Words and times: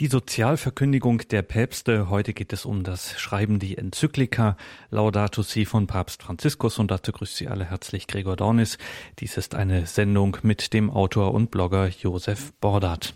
Die 0.00 0.08
Sozialverkündigung 0.08 1.18
der 1.18 1.42
Päpste. 1.42 2.10
Heute 2.10 2.34
geht 2.34 2.52
es 2.52 2.64
um 2.64 2.82
das 2.82 3.16
Schreiben 3.20 3.60
die 3.60 3.78
Enzyklika 3.78 4.56
Laudato 4.90 5.42
Si 5.42 5.66
von 5.66 5.86
Papst 5.86 6.24
Franziskus 6.24 6.80
und 6.80 6.90
dazu 6.90 7.12
grüßt 7.12 7.36
Sie 7.36 7.46
alle 7.46 7.66
herzlich 7.66 8.08
Gregor 8.08 8.34
Dornis. 8.34 8.76
Dies 9.20 9.36
ist 9.36 9.54
eine 9.54 9.86
Sendung 9.86 10.38
mit 10.42 10.72
dem 10.72 10.90
Autor 10.90 11.32
und 11.32 11.52
Blogger 11.52 11.86
Josef 11.86 12.52
Bordat. 12.54 13.14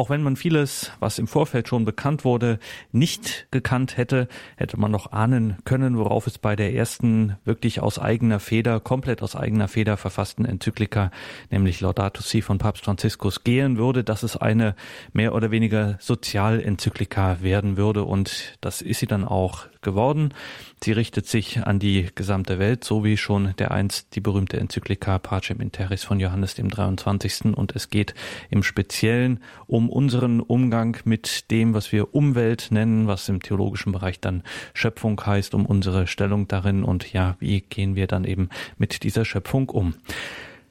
Auch 0.00 0.08
wenn 0.08 0.22
man 0.22 0.36
vieles, 0.36 0.92
was 0.98 1.18
im 1.18 1.26
Vorfeld 1.26 1.68
schon 1.68 1.84
bekannt 1.84 2.24
wurde, 2.24 2.58
nicht 2.90 3.48
gekannt 3.50 3.98
hätte, 3.98 4.28
hätte 4.56 4.80
man 4.80 4.90
noch 4.90 5.12
ahnen 5.12 5.58
können, 5.66 5.98
worauf 5.98 6.26
es 6.26 6.38
bei 6.38 6.56
der 6.56 6.72
ersten 6.72 7.36
wirklich 7.44 7.82
aus 7.82 7.98
eigener 7.98 8.40
Feder, 8.40 8.80
komplett 8.80 9.20
aus 9.20 9.36
eigener 9.36 9.68
Feder 9.68 9.98
verfassten 9.98 10.46
Enzyklika, 10.46 11.10
nämlich 11.50 11.82
Laudato 11.82 12.22
Si 12.22 12.40
von 12.40 12.56
Papst 12.56 12.86
Franziskus 12.86 13.44
gehen 13.44 13.76
würde, 13.76 14.02
dass 14.02 14.22
es 14.22 14.38
eine 14.38 14.74
mehr 15.12 15.34
oder 15.34 15.50
weniger 15.50 15.98
Sozialenzyklika 16.00 17.42
werden 17.42 17.76
würde. 17.76 18.04
Und 18.04 18.56
das 18.62 18.80
ist 18.80 19.00
sie 19.00 19.06
dann 19.06 19.26
auch 19.26 19.66
geworden. 19.82 20.34
Sie 20.82 20.92
richtet 20.92 21.26
sich 21.26 21.64
an 21.66 21.78
die 21.78 22.08
gesamte 22.14 22.58
Welt, 22.58 22.84
so 22.84 23.04
wie 23.04 23.16
schon 23.16 23.54
der 23.58 23.70
einst 23.70 24.14
die 24.14 24.20
berühmte 24.20 24.58
Enzyklika 24.58 25.18
Pacem 25.18 25.60
in 25.60 25.72
Terris 25.72 26.04
von 26.04 26.20
Johannes 26.20 26.54
dem 26.54 26.68
23. 26.68 27.54
Und 27.54 27.74
es 27.76 27.90
geht 27.90 28.14
im 28.50 28.62
Speziellen 28.62 29.40
um 29.66 29.88
unseren 29.88 30.40
Umgang 30.40 30.96
mit 31.04 31.50
dem, 31.50 31.74
was 31.74 31.92
wir 31.92 32.14
Umwelt 32.14 32.68
nennen, 32.70 33.06
was 33.06 33.28
im 33.28 33.42
theologischen 33.42 33.92
Bereich 33.92 34.20
dann 34.20 34.42
Schöpfung 34.74 35.20
heißt, 35.24 35.54
um 35.54 35.66
unsere 35.66 36.06
Stellung 36.06 36.48
darin 36.48 36.84
und 36.84 37.12
ja, 37.12 37.36
wie 37.38 37.60
gehen 37.60 37.94
wir 37.96 38.06
dann 38.06 38.24
eben 38.24 38.48
mit 38.78 39.02
dieser 39.02 39.24
Schöpfung 39.24 39.68
um 39.68 39.94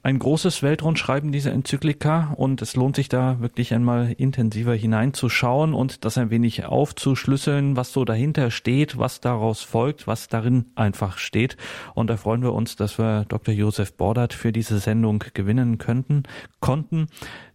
ein 0.09 0.17
großes 0.17 0.63
Weltrundschreiben 0.63 1.31
dieser 1.31 1.51
Enzyklika 1.51 2.33
und 2.35 2.63
es 2.63 2.75
lohnt 2.75 2.95
sich 2.95 3.09
da 3.09 3.39
wirklich 3.41 3.75
einmal 3.75 4.11
intensiver 4.17 4.73
hineinzuschauen 4.73 5.75
und 5.75 6.03
das 6.03 6.17
ein 6.17 6.31
wenig 6.31 6.65
aufzuschlüsseln, 6.65 7.75
was 7.75 7.93
so 7.93 8.05
dahinter 8.05 8.49
steht, 8.49 8.97
was 8.97 9.21
daraus 9.21 9.61
folgt, 9.61 10.07
was 10.07 10.27
darin 10.27 10.65
einfach 10.73 11.19
steht. 11.19 11.57
Und 11.93 12.09
da 12.09 12.17
freuen 12.17 12.41
wir 12.41 12.53
uns, 12.53 12.75
dass 12.75 12.97
wir 12.97 13.25
Dr. 13.29 13.53
Josef 13.53 13.93
Bordert 13.93 14.33
für 14.33 14.51
diese 14.51 14.79
Sendung 14.79 15.23
gewinnen 15.35 15.77
könnten, 15.77 16.23
konnten. 16.59 17.05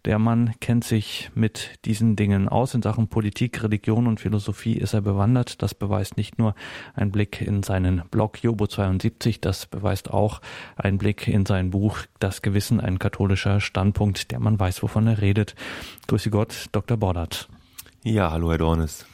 Der 0.05 0.19
Mann 0.19 0.53
kennt 0.61 0.85
sich 0.85 1.31
mit 1.35 1.79
diesen 1.87 2.15
Dingen 2.15 2.47
aus. 2.47 2.75
In 2.75 2.83
Sachen 2.83 3.09
Politik, 3.09 3.63
Religion 3.63 4.07
und 4.07 4.21
Philosophie 4.21 4.75
ist 4.75 4.93
er 4.93 5.01
bewandert. 5.01 5.63
Das 5.63 5.73
beweist 5.73 6.19
nicht 6.19 6.39
nur 6.39 6.55
ein 6.95 7.11
Blick 7.11 7.41
in 7.41 7.63
seinen 7.63 8.03
Blog 8.11 8.43
Jobo 8.43 8.67
72, 8.67 9.41
das 9.41 9.65
beweist 9.65 10.11
auch 10.11 10.43
ein 10.77 10.99
Blick 10.99 11.27
in 11.27 11.47
sein 11.47 11.71
Buch 11.71 12.01
Das 12.19 12.43
Gewissen, 12.43 12.81
ein 12.81 12.99
katholischer 12.99 13.61
Standpunkt, 13.61 14.31
der 14.31 14.41
man 14.41 14.61
weiß, 14.61 14.83
wovon 14.83 15.07
er 15.07 15.23
redet. 15.23 15.55
Grüße 16.07 16.29
Gott, 16.29 16.67
Dr. 16.73 16.99
Bordert. 16.99 17.49
Ja, 18.03 18.31
hallo 18.31 18.51
Herr 18.51 18.59
Dornes. 18.59 19.07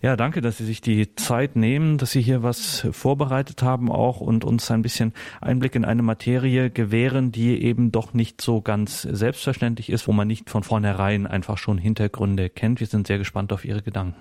Ja, 0.00 0.16
danke, 0.16 0.40
dass 0.40 0.58
Sie 0.58 0.64
sich 0.64 0.80
die 0.80 1.14
Zeit 1.16 1.56
nehmen, 1.56 1.98
dass 1.98 2.12
Sie 2.12 2.22
hier 2.22 2.42
was 2.42 2.86
vorbereitet 2.92 3.62
haben 3.62 3.90
auch 3.90 4.20
und 4.20 4.44
uns 4.44 4.70
ein 4.70 4.82
bisschen 4.82 5.12
Einblick 5.40 5.74
in 5.74 5.84
eine 5.84 6.02
Materie 6.02 6.70
gewähren, 6.70 7.32
die 7.32 7.62
eben 7.62 7.90
doch 7.90 8.14
nicht 8.14 8.40
so 8.40 8.60
ganz 8.60 9.02
selbstverständlich 9.02 9.90
ist, 9.90 10.06
wo 10.06 10.12
man 10.12 10.28
nicht 10.28 10.50
von 10.50 10.62
vornherein 10.62 11.26
einfach 11.26 11.58
schon 11.58 11.78
Hintergründe 11.78 12.48
kennt. 12.48 12.78
Wir 12.78 12.86
sind 12.86 13.08
sehr 13.08 13.18
gespannt 13.18 13.52
auf 13.52 13.64
Ihre 13.64 13.82
Gedanken. 13.82 14.16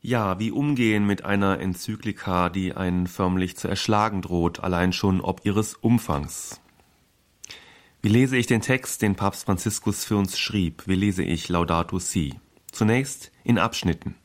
Ja, 0.00 0.40
wie 0.40 0.50
umgehen 0.50 1.06
mit 1.06 1.24
einer 1.24 1.60
Enzyklika, 1.60 2.48
die 2.48 2.72
einen 2.74 3.06
förmlich 3.06 3.56
zu 3.56 3.68
erschlagen 3.68 4.20
droht, 4.20 4.58
allein 4.58 4.92
schon 4.92 5.20
ob 5.20 5.42
ihres 5.44 5.74
Umfangs. 5.74 6.60
Wie 8.00 8.08
lese 8.08 8.36
ich 8.36 8.48
den 8.48 8.62
Text, 8.62 9.02
den 9.02 9.14
Papst 9.14 9.44
Franziskus 9.44 10.04
für 10.04 10.16
uns 10.16 10.36
schrieb? 10.38 10.82
Wie 10.86 10.96
lese 10.96 11.22
ich 11.22 11.48
Laudato 11.48 12.00
Si? 12.00 12.34
Zunächst 12.72 13.30
in 13.44 13.58
Abschnitten. 13.58 14.16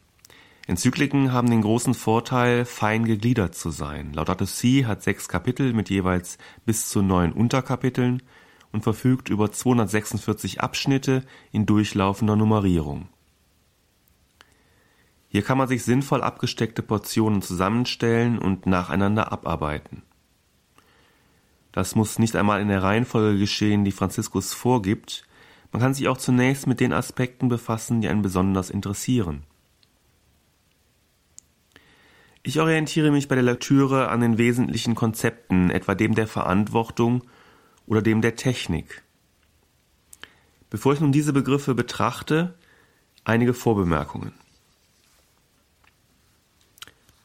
Enzykliken 0.67 1.31
haben 1.31 1.49
den 1.49 1.61
großen 1.61 1.93
Vorteil, 1.93 2.65
fein 2.65 3.05
gegliedert 3.05 3.55
zu 3.55 3.69
sein. 3.69 4.11
Laudato 4.11 4.43
Si 4.43 4.83
hat 4.85 5.01
sechs 5.01 5.29
Kapitel 5.29 5.71
mit 5.71 5.89
jeweils 5.89 6.37
bis 6.65 6.89
zu 6.89 7.01
neun 7.01 7.31
Unterkapiteln 7.31 8.21
und 8.73 8.83
verfügt 8.83 9.29
über 9.29 9.49
246 9.49 10.59
Abschnitte 10.59 11.23
in 11.53 11.65
durchlaufender 11.65 12.35
Nummerierung. 12.35 13.07
Hier 15.29 15.41
kann 15.41 15.57
man 15.57 15.69
sich 15.69 15.85
sinnvoll 15.85 16.21
abgesteckte 16.21 16.81
Portionen 16.81 17.41
zusammenstellen 17.41 18.37
und 18.37 18.65
nacheinander 18.65 19.31
abarbeiten. 19.31 20.03
Das 21.71 21.95
muss 21.95 22.19
nicht 22.19 22.35
einmal 22.35 22.59
in 22.59 22.67
der 22.67 22.83
Reihenfolge 22.83 23.39
geschehen, 23.39 23.85
die 23.85 23.91
Franziskus 23.93 24.53
vorgibt. 24.53 25.23
Man 25.71 25.81
kann 25.81 25.93
sich 25.93 26.09
auch 26.09 26.17
zunächst 26.17 26.67
mit 26.67 26.81
den 26.81 26.91
Aspekten 26.91 27.47
befassen, 27.47 28.01
die 28.01 28.09
einen 28.09 28.21
besonders 28.21 28.69
interessieren. 28.69 29.43
Ich 32.47 32.61
orientiere 32.61 33.11
mich 33.11 33.27
bei 33.27 33.35
der 33.35 33.43
Lektüre 33.43 34.07
an 34.07 34.21
den 34.21 34.37
wesentlichen 34.37 34.95
Konzepten, 34.95 35.69
etwa 35.69 35.95
dem 35.95 36.15
der 36.15 36.27
Verantwortung 36.27 37.25
oder 37.87 38.01
dem 38.01 38.21
der 38.21 38.37
Technik. 38.37 39.03
Bevor 40.69 40.93
ich 40.93 41.01
nun 41.01 41.11
diese 41.11 41.33
Begriffe 41.33 41.75
betrachte, 41.75 42.55
einige 43.25 43.53
Vorbemerkungen. 43.53 44.31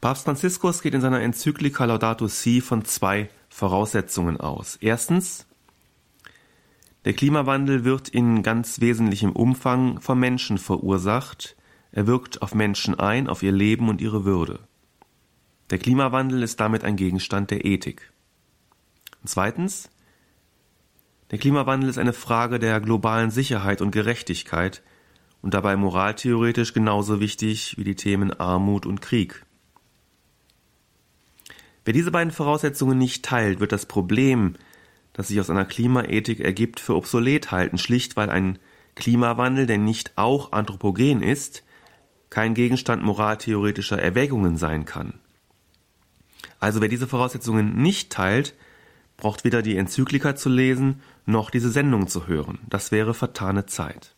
Papst 0.01 0.25
Franziskus 0.25 0.81
geht 0.81 0.93
in 0.93 0.99
seiner 0.99 1.21
Enzyklika 1.21 1.85
Laudato 1.85 2.27
Si 2.27 2.59
von 2.59 2.83
zwei 2.83 3.29
Voraussetzungen 3.47 4.41
aus. 4.41 4.77
Erstens, 4.81 5.45
der 7.05 7.13
Klimawandel 7.13 7.85
wird 7.85 8.09
in 8.09 8.43
ganz 8.43 8.81
wesentlichem 8.81 9.31
Umfang 9.31 10.01
vom 10.01 10.19
Menschen 10.19 10.57
verursacht. 10.57 11.55
Er 11.93 12.07
wirkt 12.07 12.41
auf 12.41 12.53
Menschen 12.53 12.99
ein, 12.99 13.29
auf 13.29 13.41
ihr 13.41 13.53
Leben 13.53 13.87
und 13.87 14.01
ihre 14.01 14.25
Würde. 14.25 14.59
Der 15.73 15.79
Klimawandel 15.79 16.43
ist 16.43 16.59
damit 16.59 16.83
ein 16.83 16.97
Gegenstand 16.97 17.49
der 17.49 17.65
Ethik. 17.65 18.11
Und 19.21 19.27
zweitens, 19.27 19.89
der 21.31 21.39
Klimawandel 21.39 21.89
ist 21.89 21.97
eine 21.97 22.13
Frage 22.13 22.59
der 22.59 22.79
globalen 22.79 23.31
Sicherheit 23.31 23.81
und 23.81 23.89
Gerechtigkeit 23.89 24.83
und 25.41 25.55
dabei 25.55 25.75
moraltheoretisch 25.75 26.73
genauso 26.73 27.19
wichtig 27.19 27.75
wie 27.75 27.83
die 27.83 27.95
Themen 27.95 28.39
Armut 28.39 28.85
und 28.85 29.01
Krieg. 29.01 29.47
Wer 31.85 31.93
diese 31.95 32.11
beiden 32.11 32.31
Voraussetzungen 32.31 32.99
nicht 32.99 33.25
teilt, 33.25 33.59
wird 33.59 33.71
das 33.71 33.87
Problem, 33.87 34.53
das 35.13 35.29
sich 35.29 35.39
aus 35.39 35.49
einer 35.49 35.65
Klimaethik 35.65 36.39
ergibt, 36.39 36.81
für 36.81 36.95
obsolet 36.95 37.49
halten, 37.49 37.79
schlicht 37.79 38.15
weil 38.15 38.29
ein 38.29 38.59
Klimawandel, 38.93 39.65
der 39.65 39.79
nicht 39.79 40.11
auch 40.17 40.51
anthropogen 40.51 41.23
ist, 41.23 41.63
kein 42.29 42.53
Gegenstand 42.53 43.01
moraltheoretischer 43.01 43.99
Erwägungen 43.99 44.57
sein 44.57 44.85
kann. 44.85 45.19
Also 46.63 46.79
wer 46.79 46.87
diese 46.87 47.07
Voraussetzungen 47.07 47.75
nicht 47.75 48.09
teilt, 48.09 48.55
braucht 49.17 49.43
weder 49.43 49.61
die 49.61 49.75
Enzyklika 49.75 50.37
zu 50.37 50.47
lesen, 50.47 51.01
noch 51.25 51.49
diese 51.49 51.69
Sendung 51.69 52.07
zu 52.07 52.25
hören. 52.25 52.59
Das 52.69 52.89
wäre 52.93 53.13
vertane 53.13 53.65
Zeit. 53.65 54.15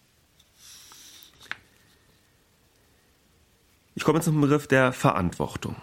Ich 3.95 4.03
komme 4.03 4.21
zum 4.21 4.39
Begriff 4.39 4.67
der 4.67 4.93
Verantwortung. 4.93 5.75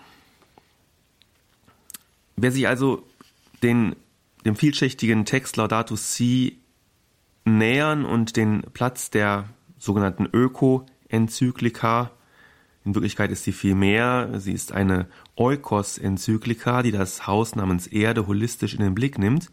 Wer 2.36 2.52
sich 2.52 2.68
also 2.68 3.08
den, 3.64 3.96
dem 4.44 4.54
vielschichtigen 4.54 5.24
Text 5.24 5.56
Laudato 5.56 5.96
Si 5.96 6.60
nähern 7.44 8.04
und 8.04 8.36
den 8.36 8.62
Platz 8.72 9.10
der 9.10 9.48
sogenannten 9.80 10.28
Öko-Enzyklika 10.32 12.12
in 12.84 12.94
Wirklichkeit 12.94 13.31
ist 13.31 13.44
sie 13.44 13.53
viel 13.53 13.75
mehr. 13.75 14.31
Sie 14.38 14.53
ist 14.53 14.72
eine 14.72 15.06
Eukos-Enzyklika, 15.37 16.82
die 16.82 16.91
das 16.91 17.26
Haus 17.26 17.54
namens 17.54 17.87
Erde 17.87 18.26
holistisch 18.26 18.75
in 18.75 18.81
den 18.81 18.94
Blick 18.94 19.19
nimmt. 19.19 19.50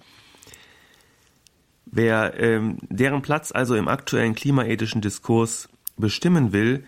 Wer 1.85 2.39
ähm, 2.39 2.77
deren 2.89 3.21
Platz 3.21 3.51
also 3.51 3.75
im 3.75 3.87
aktuellen 3.87 4.35
klimaethischen 4.35 5.01
Diskurs 5.01 5.69
bestimmen 5.97 6.53
will, 6.53 6.83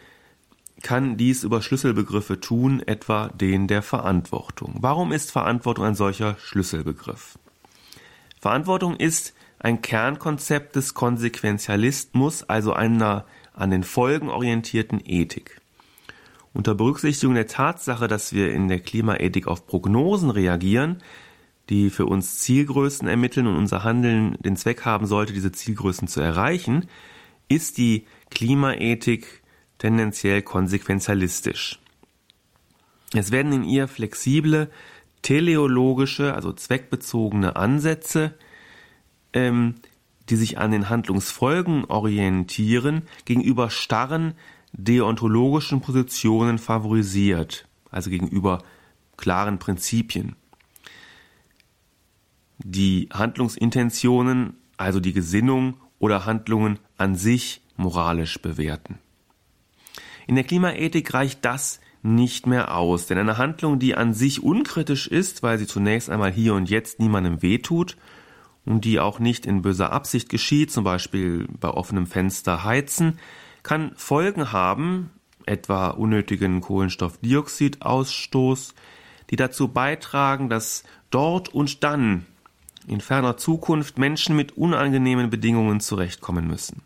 kann 0.81 1.17
dies 1.17 1.43
über 1.43 1.61
Schlüsselbegriffe 1.61 2.39
tun, 2.39 2.81
etwa 2.85 3.29
den 3.29 3.67
der 3.67 3.83
Verantwortung. 3.83 4.75
Warum 4.79 5.11
ist 5.11 5.31
Verantwortung 5.31 5.85
ein 5.85 5.95
solcher 5.95 6.37
Schlüsselbegriff? 6.39 7.37
Verantwortung 8.39 8.95
ist 8.95 9.33
ein 9.59 9.81
Kernkonzept 9.83 10.75
des 10.75 10.95
Konsequenzialismus, 10.95 12.43
also 12.43 12.73
einer 12.73 13.25
an 13.53 13.69
den 13.69 13.83
Folgen 13.83 14.29
orientierten 14.29 14.99
Ethik. 15.03 15.60
Unter 16.53 16.75
Berücksichtigung 16.75 17.35
der 17.35 17.47
Tatsache, 17.47 18.07
dass 18.07 18.33
wir 18.33 18.51
in 18.51 18.67
der 18.67 18.79
Klimaethik 18.79 19.47
auf 19.47 19.67
Prognosen 19.67 20.29
reagieren, 20.29 21.01
die 21.69 21.89
für 21.89 22.05
uns 22.05 22.39
Zielgrößen 22.39 23.07
ermitteln 23.07 23.47
und 23.47 23.55
unser 23.55 23.83
Handeln 23.83 24.35
den 24.39 24.57
Zweck 24.57 24.83
haben 24.83 25.05
sollte, 25.05 25.31
diese 25.31 25.53
Zielgrößen 25.53 26.07
zu 26.09 26.19
erreichen, 26.19 26.87
ist 27.47 27.77
die 27.77 28.05
Klimaethik 28.29 29.41
tendenziell 29.77 30.41
konsequenzialistisch. 30.41 31.79
Es 33.13 33.31
werden 33.31 33.53
in 33.53 33.63
ihr 33.63 33.87
flexible, 33.87 34.69
teleologische, 35.21 36.33
also 36.33 36.51
zweckbezogene 36.51 37.55
Ansätze, 37.55 38.33
ähm, 39.33 39.75
die 40.29 40.35
sich 40.35 40.57
an 40.57 40.71
den 40.71 40.89
Handlungsfolgen 40.89 41.85
orientieren, 41.85 43.03
gegenüber 43.25 43.69
starren 43.69 44.33
deontologischen 44.73 45.81
Positionen 45.81 46.57
favorisiert, 46.57 47.67
also 47.89 48.09
gegenüber 48.09 48.63
klaren 49.17 49.59
Prinzipien. 49.59 50.35
Die 52.59 53.09
Handlungsintentionen, 53.11 54.55
also 54.77 54.99
die 54.99 55.13
Gesinnung 55.13 55.77
oder 55.99 56.25
Handlungen 56.25 56.79
an 56.97 57.15
sich 57.15 57.61
moralisch 57.75 58.41
bewerten. 58.41 58.99
In 60.27 60.35
der 60.35 60.43
Klimaethik 60.43 61.13
reicht 61.13 61.43
das 61.43 61.79
nicht 62.03 62.47
mehr 62.47 62.75
aus, 62.75 63.07
denn 63.07 63.17
eine 63.17 63.37
Handlung, 63.37 63.79
die 63.79 63.95
an 63.95 64.13
sich 64.13 64.41
unkritisch 64.41 65.07
ist, 65.07 65.43
weil 65.43 65.57
sie 65.59 65.67
zunächst 65.67 66.09
einmal 66.09 66.31
hier 66.31 66.55
und 66.55 66.69
jetzt 66.69 66.99
niemandem 66.99 67.41
wehtut 67.41 67.97
und 68.65 68.85
die 68.85 68.99
auch 68.99 69.19
nicht 69.19 69.45
in 69.45 69.61
böser 69.61 69.91
Absicht 69.91 70.29
geschieht, 70.29 70.71
zum 70.71 70.83
Beispiel 70.83 71.47
bei 71.59 71.69
offenem 71.69 72.07
Fenster 72.07 72.63
heizen, 72.63 73.19
kann 73.63 73.93
Folgen 73.95 74.51
haben, 74.51 75.11
etwa 75.45 75.89
unnötigen 75.89 76.61
Kohlenstoffdioxidausstoß, 76.61 78.75
die 79.29 79.35
dazu 79.35 79.67
beitragen, 79.67 80.49
dass 80.49 80.83
dort 81.09 81.49
und 81.49 81.83
dann 81.83 82.25
in 82.87 83.01
ferner 83.01 83.37
Zukunft 83.37 83.97
Menschen 83.97 84.35
mit 84.35 84.57
unangenehmen 84.57 85.29
Bedingungen 85.29 85.79
zurechtkommen 85.79 86.47
müssen. 86.47 86.81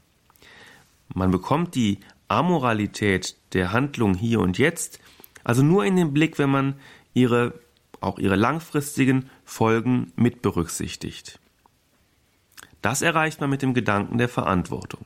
Man 1.13 1.31
bekommt 1.31 1.75
die 1.75 1.99
Amoralität 2.27 3.37
der 3.53 3.71
Handlung 3.71 4.15
hier 4.15 4.39
und 4.39 4.57
jetzt 4.57 4.99
also 5.45 5.61
nur 5.61 5.85
in 5.85 5.95
den 5.95 6.11
Blick, 6.11 6.37
wenn 6.39 6.49
man 6.49 6.73
ihre, 7.13 7.53
auch 8.01 8.19
ihre 8.19 8.35
langfristigen 8.35 9.29
Folgen 9.45 10.11
mit 10.15 10.41
berücksichtigt. 10.41 11.39
Das 12.81 13.01
erreicht 13.01 13.39
man 13.41 13.49
mit 13.49 13.61
dem 13.61 13.73
Gedanken 13.73 14.17
der 14.17 14.27
Verantwortung. 14.27 15.05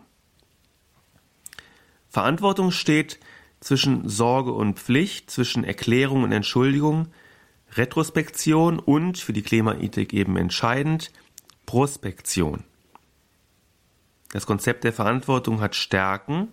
Verantwortung 2.09 2.71
steht 2.71 3.19
zwischen 3.59 4.07
Sorge 4.07 4.51
und 4.51 4.79
Pflicht, 4.79 5.29
zwischen 5.29 5.63
Erklärung 5.63 6.23
und 6.23 6.31
Entschuldigung, 6.31 7.07
Retrospektion 7.73 8.79
und, 8.79 9.19
für 9.19 9.33
die 9.33 9.43
Klimaethik 9.43 10.13
eben 10.13 10.37
entscheidend, 10.37 11.11
Prospektion. 11.65 12.63
Das 14.31 14.45
Konzept 14.45 14.83
der 14.83 14.93
Verantwortung 14.93 15.61
hat 15.61 15.75
Stärken, 15.75 16.49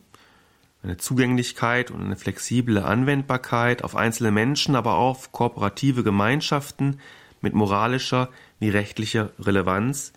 eine 0.83 0.99
Zugänglichkeit 0.99 1.91
und 1.91 2.03
eine 2.03 2.17
flexible 2.17 2.79
Anwendbarkeit 2.79 3.83
auf 3.83 3.97
einzelne 3.97 4.31
Menschen, 4.31 4.77
aber 4.77 4.97
auch 4.97 5.11
auf 5.11 5.33
kooperative 5.33 6.03
Gemeinschaften 6.03 7.01
mit 7.41 7.55
moralischer 7.55 8.29
wie 8.61 8.69
rechtlicher 8.69 9.31
Relevanz. 9.39 10.13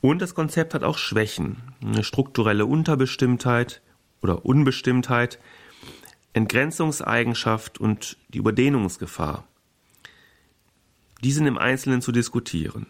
Und 0.00 0.20
das 0.20 0.34
Konzept 0.34 0.74
hat 0.74 0.82
auch 0.82 0.98
Schwächen, 0.98 1.58
eine 1.82 2.04
strukturelle 2.04 2.66
Unterbestimmtheit 2.66 3.82
oder 4.22 4.44
Unbestimmtheit, 4.44 5.38
Entgrenzungseigenschaft 6.32 7.78
und 7.78 8.16
die 8.28 8.38
Überdehnungsgefahr. 8.38 9.44
Die 11.22 11.32
sind 11.32 11.46
im 11.46 11.58
Einzelnen 11.58 12.00
zu 12.00 12.12
diskutieren. 12.12 12.86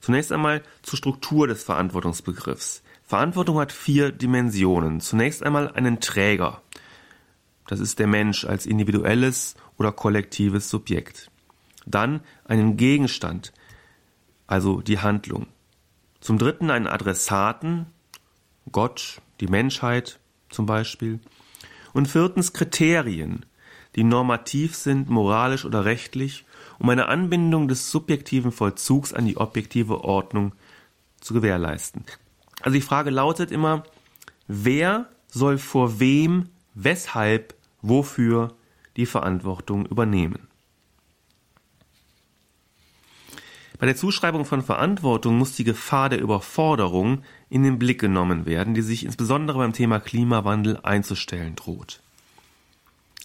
Zunächst 0.00 0.30
einmal 0.30 0.62
zur 0.82 0.98
Struktur 0.98 1.48
des 1.48 1.64
Verantwortungsbegriffs. 1.64 2.82
Verantwortung 3.02 3.58
hat 3.58 3.72
vier 3.72 4.12
Dimensionen. 4.12 5.00
Zunächst 5.00 5.42
einmal 5.42 5.72
einen 5.72 6.00
Träger. 6.00 6.62
Das 7.66 7.80
ist 7.80 7.98
der 7.98 8.06
Mensch 8.06 8.44
als 8.44 8.66
individuelles 8.66 9.56
oder 9.76 9.92
kollektives 9.92 10.70
Subjekt. 10.70 11.30
Dann 11.86 12.20
einen 12.44 12.76
Gegenstand, 12.76 13.52
also 14.46 14.80
die 14.80 15.00
Handlung. 15.00 15.46
Zum 16.20 16.38
dritten 16.38 16.70
einen 16.70 16.86
Adressaten, 16.86 17.86
Gott, 18.70 19.20
die 19.40 19.48
Menschheit 19.48 20.18
zum 20.50 20.66
Beispiel. 20.66 21.20
Und 21.92 22.08
viertens 22.08 22.52
Kriterien, 22.52 23.46
die 23.94 24.04
normativ 24.04 24.74
sind, 24.74 25.08
moralisch 25.08 25.64
oder 25.64 25.84
rechtlich, 25.84 26.44
um 26.78 26.88
eine 26.90 27.08
Anbindung 27.08 27.68
des 27.68 27.90
subjektiven 27.90 28.52
Vollzugs 28.52 29.12
an 29.14 29.24
die 29.24 29.36
objektive 29.36 30.04
Ordnung 30.04 30.52
zu 31.20 31.34
gewährleisten. 31.34 32.04
Also 32.60 32.74
die 32.74 32.82
Frage 32.82 33.10
lautet 33.10 33.50
immer, 33.50 33.84
wer 34.46 35.08
soll 35.28 35.58
vor 35.58 35.98
wem, 36.00 36.50
weshalb, 36.74 37.54
wofür 37.80 38.54
die 38.96 39.06
Verantwortung 39.06 39.86
übernehmen? 39.86 40.48
Bei 43.78 43.86
der 43.86 43.96
Zuschreibung 43.96 44.46
von 44.46 44.62
Verantwortung 44.62 45.36
muss 45.36 45.54
die 45.54 45.64
Gefahr 45.64 46.08
der 46.08 46.20
Überforderung 46.20 47.22
in 47.48 47.62
den 47.62 47.78
Blick 47.78 48.00
genommen 48.00 48.46
werden, 48.46 48.74
die 48.74 48.82
sich 48.82 49.04
insbesondere 49.04 49.58
beim 49.58 49.72
Thema 49.72 50.00
Klimawandel 50.00 50.80
einzustellen 50.82 51.54
droht. 51.54 52.00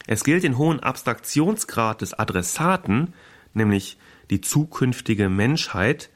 Es 0.07 0.23
gilt 0.23 0.43
den 0.43 0.57
hohen 0.57 0.79
Abstraktionsgrad 0.79 2.01
des 2.01 2.13
Adressaten, 2.13 3.13
nämlich 3.53 3.97
die 4.29 4.41
zukünftige 4.41 5.29
Menschheit, 5.29 6.09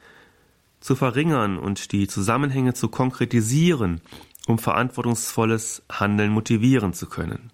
zu 0.80 0.94
verringern 0.94 1.58
und 1.58 1.92
die 1.92 2.06
Zusammenhänge 2.06 2.74
zu 2.74 2.88
konkretisieren, 2.88 4.00
um 4.46 4.58
verantwortungsvolles 4.58 5.82
Handeln 5.90 6.30
motivieren 6.30 6.92
zu 6.92 7.06
können. 7.06 7.50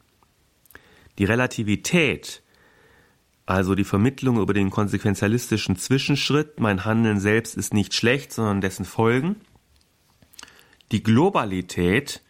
Die 1.19 1.25
Relativität, 1.25 2.43
also 3.46 3.75
die 3.75 3.84
Vermittlung 3.84 4.38
über 4.38 4.52
den 4.52 4.70
konsequenzialistischen 4.70 5.76
Zwischenschritt, 5.76 6.60
mein 6.60 6.84
Handeln 6.84 7.20
selbst 7.20 7.56
ist 7.56 7.72
nicht 7.72 7.94
schlecht, 7.94 8.32
sondern 8.32 8.60
dessen 8.60 8.84
Folgen, 8.84 9.37
die 10.93 11.03
Globalität, 11.03 12.23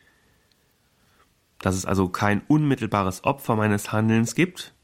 dass 1.58 1.74
es 1.74 1.84
also 1.84 2.08
kein 2.08 2.42
unmittelbares 2.48 3.24
Opfer 3.24 3.56
meines 3.56 3.92
Handelns 3.92 4.34
gibt, 4.34 4.74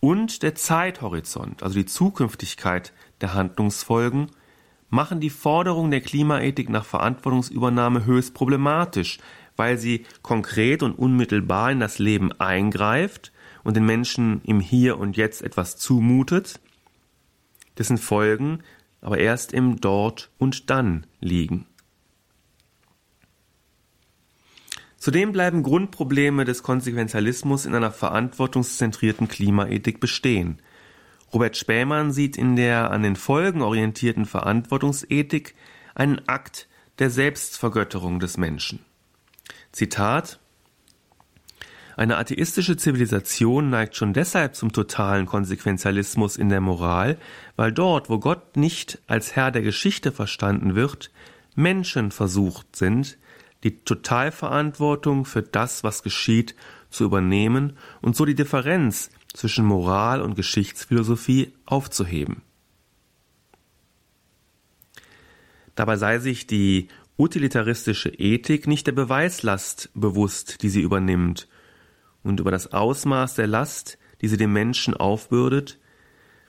und 0.00 0.42
der 0.42 0.54
Zeithorizont, 0.54 1.62
also 1.62 1.76
die 1.76 1.86
Zukünftigkeit 1.86 2.92
der 3.22 3.32
Handlungsfolgen, 3.32 4.30
machen 4.90 5.18
die 5.18 5.30
Forderung 5.30 5.90
der 5.90 6.02
Klimaethik 6.02 6.68
nach 6.68 6.84
Verantwortungsübernahme 6.84 8.04
höchst 8.04 8.34
problematisch, 8.34 9.18
weil 9.56 9.78
sie 9.78 10.04
konkret 10.20 10.82
und 10.82 10.92
unmittelbar 10.92 11.72
in 11.72 11.80
das 11.80 11.98
Leben 11.98 12.32
eingreift 12.38 13.32
und 13.62 13.76
den 13.76 13.86
Menschen 13.86 14.42
im 14.42 14.60
Hier 14.60 14.98
und 14.98 15.16
Jetzt 15.16 15.40
etwas 15.40 15.78
zumutet, 15.78 16.60
dessen 17.78 17.96
Folgen 17.96 18.58
aber 19.00 19.18
erst 19.18 19.52
im 19.54 19.80
Dort 19.80 20.30
und 20.38 20.68
Dann 20.68 21.06
liegen. 21.20 21.66
Zudem 25.04 25.32
bleiben 25.32 25.62
Grundprobleme 25.62 26.46
des 26.46 26.62
Konsequenzialismus 26.62 27.66
in 27.66 27.74
einer 27.74 27.90
verantwortungszentrierten 27.90 29.28
Klimaethik 29.28 30.00
bestehen– 30.00 30.60
Robert 31.34 31.56
Spähmann 31.56 32.12
sieht 32.12 32.38
in 32.38 32.54
der 32.54 32.92
an 32.92 33.02
den 33.02 33.16
Folgen 33.16 33.60
orientierten 33.60 34.24
Verantwortungsethik 34.24 35.56
einen 35.96 36.28
Akt 36.28 36.68
der 37.00 37.10
Selbstvergötterung 37.10 38.20
des 38.20 38.36
Menschen. 38.36 38.78
Zitat 39.72 40.38
Eine 41.96 42.18
atheistische 42.18 42.76
Zivilisation 42.76 43.68
neigt 43.68 43.96
schon 43.96 44.12
deshalb 44.12 44.54
zum 44.54 44.70
totalen 44.70 45.26
Konsequenzialismus 45.26 46.36
in 46.36 46.50
der 46.50 46.60
Moral, 46.60 47.18
weil 47.56 47.72
dort, 47.72 48.08
wo 48.08 48.20
Gott 48.20 48.56
nicht 48.56 49.00
als 49.08 49.34
Herr 49.34 49.50
der 49.50 49.62
Geschichte 49.62 50.12
verstanden 50.12 50.76
wird, 50.76 51.10
Menschen 51.56 52.12
versucht 52.12 52.76
sind, 52.76 53.18
die 53.64 53.80
Totalverantwortung 53.80 55.24
für 55.24 55.42
das, 55.42 55.82
was 55.82 56.02
geschieht, 56.02 56.54
zu 56.90 57.04
übernehmen 57.04 57.76
und 58.00 58.14
so 58.14 58.24
die 58.24 58.34
Differenz 58.34 59.10
zwischen 59.32 59.64
Moral 59.64 60.22
und 60.22 60.36
Geschichtsphilosophie 60.36 61.52
aufzuheben. 61.66 62.42
Dabei 65.74 65.96
sei 65.96 66.20
sich 66.20 66.46
die 66.46 66.88
utilitaristische 67.18 68.10
Ethik 68.10 68.66
nicht 68.66 68.86
der 68.86 68.92
Beweislast 68.92 69.90
bewusst, 69.94 70.62
die 70.62 70.68
sie 70.68 70.82
übernimmt, 70.82 71.48
und 72.22 72.40
über 72.40 72.50
das 72.50 72.72
Ausmaß 72.72 73.34
der 73.34 73.46
Last, 73.46 73.98
die 74.20 74.28
sie 74.28 74.36
dem 74.36 74.52
Menschen 74.52 74.94
aufbürdet, 74.94 75.78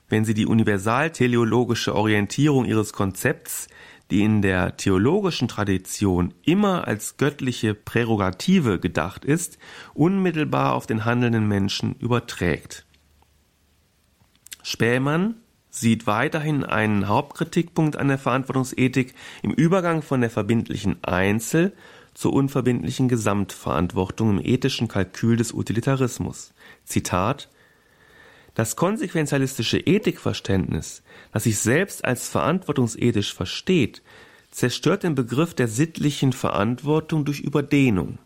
wenn 0.08 0.24
sie 0.24 0.34
die 0.34 0.46
universalteleologische 0.46 1.94
Orientierung 1.94 2.64
ihres 2.64 2.92
Konzepts, 2.92 3.68
die 4.10 4.22
in 4.22 4.42
der 4.42 4.76
theologischen 4.76 5.48
Tradition 5.48 6.32
immer 6.44 6.86
als 6.86 7.16
göttliche 7.16 7.74
Prärogative 7.74 8.78
gedacht 8.78 9.24
ist, 9.24 9.58
unmittelbar 9.94 10.74
auf 10.74 10.86
den 10.86 11.04
handelnden 11.04 11.48
Menschen 11.48 11.96
überträgt. 11.98 12.86
Spähmann 14.62 15.34
sieht 15.70 16.06
weiterhin 16.06 16.64
einen 16.64 17.08
Hauptkritikpunkt 17.08 17.96
an 17.96 18.08
der 18.08 18.18
Verantwortungsethik 18.18 19.14
im 19.42 19.52
Übergang 19.52 20.02
von 20.02 20.20
der 20.20 20.30
verbindlichen 20.30 21.02
Einzel- 21.04 21.72
zur 22.14 22.32
unverbindlichen 22.32 23.08
Gesamtverantwortung 23.08 24.30
im 24.38 24.44
ethischen 24.44 24.88
Kalkül 24.88 25.36
des 25.36 25.52
Utilitarismus. 25.52 26.54
Zitat 26.84 27.50
das 28.56 28.74
konsequenzialistische 28.74 29.78
Ethikverständnis, 29.78 31.02
das 31.30 31.44
sich 31.44 31.58
selbst 31.58 32.04
als 32.06 32.28
verantwortungsethisch 32.30 33.34
versteht, 33.34 34.02
zerstört 34.50 35.02
den 35.02 35.14
Begriff 35.14 35.52
der 35.52 35.68
sittlichen 35.68 36.32
Verantwortung 36.32 37.26
durch 37.26 37.40
Überdehnung. 37.40 38.18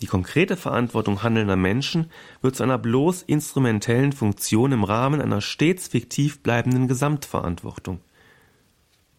Die 0.00 0.06
konkrete 0.06 0.56
Verantwortung 0.56 1.24
handelnder 1.24 1.56
Menschen 1.56 2.12
wird 2.40 2.54
zu 2.54 2.62
einer 2.62 2.78
bloß 2.78 3.22
instrumentellen 3.22 4.12
Funktion 4.12 4.70
im 4.70 4.84
Rahmen 4.84 5.20
einer 5.20 5.40
stets 5.40 5.88
fiktiv 5.88 6.40
bleibenden 6.44 6.86
Gesamtverantwortung. 6.86 7.98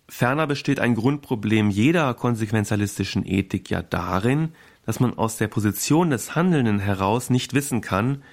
Ferner 0.07 0.47
besteht 0.47 0.79
ein 0.79 0.95
Grundproblem 0.95 1.69
jeder 1.69 2.13
konsequenzialistischen 2.13 3.25
Ethik 3.25 3.69
ja 3.69 3.81
darin, 3.81 4.53
dass 4.85 5.01
man 5.01 5.17
aus 5.17 5.35
der 5.35 5.49
Position 5.49 6.11
des 6.11 6.33
Handelnden 6.33 6.79
heraus 6.79 7.29
nicht 7.29 7.53
wissen 7.53 7.81
kann, 7.81 8.23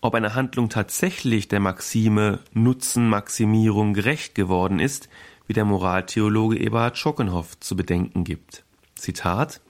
ob 0.00 0.14
eine 0.14 0.34
Handlung 0.34 0.68
tatsächlich 0.68 1.48
der 1.48 1.60
Maxime 1.60 2.40
Nutzenmaximierung 2.52 3.94
gerecht 3.94 4.34
geworden 4.34 4.78
ist, 4.78 5.08
wie 5.46 5.54
der 5.54 5.64
Moraltheologe 5.64 6.58
Eberhard 6.58 6.98
Schockenhoff 6.98 7.58
zu 7.58 7.74
bedenken 7.74 8.24
gibt. 8.24 8.64
Zitat 8.94 9.60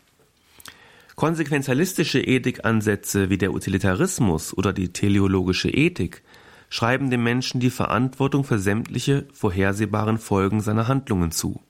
Konsequenzialistische 1.14 2.20
Ethikansätze 2.20 3.30
wie 3.30 3.38
der 3.38 3.52
Utilitarismus 3.52 4.56
oder 4.56 4.72
die 4.72 4.92
teleologische 4.92 5.70
Ethik 5.70 6.22
schreiben 6.68 7.10
dem 7.10 7.24
Menschen 7.24 7.60
die 7.60 7.70
Verantwortung 7.70 8.44
für 8.44 8.58
sämtliche 8.58 9.26
vorhersehbaren 9.32 10.18
Folgen 10.18 10.60
seiner 10.60 10.86
Handlungen 10.86 11.32
zu. 11.32 11.60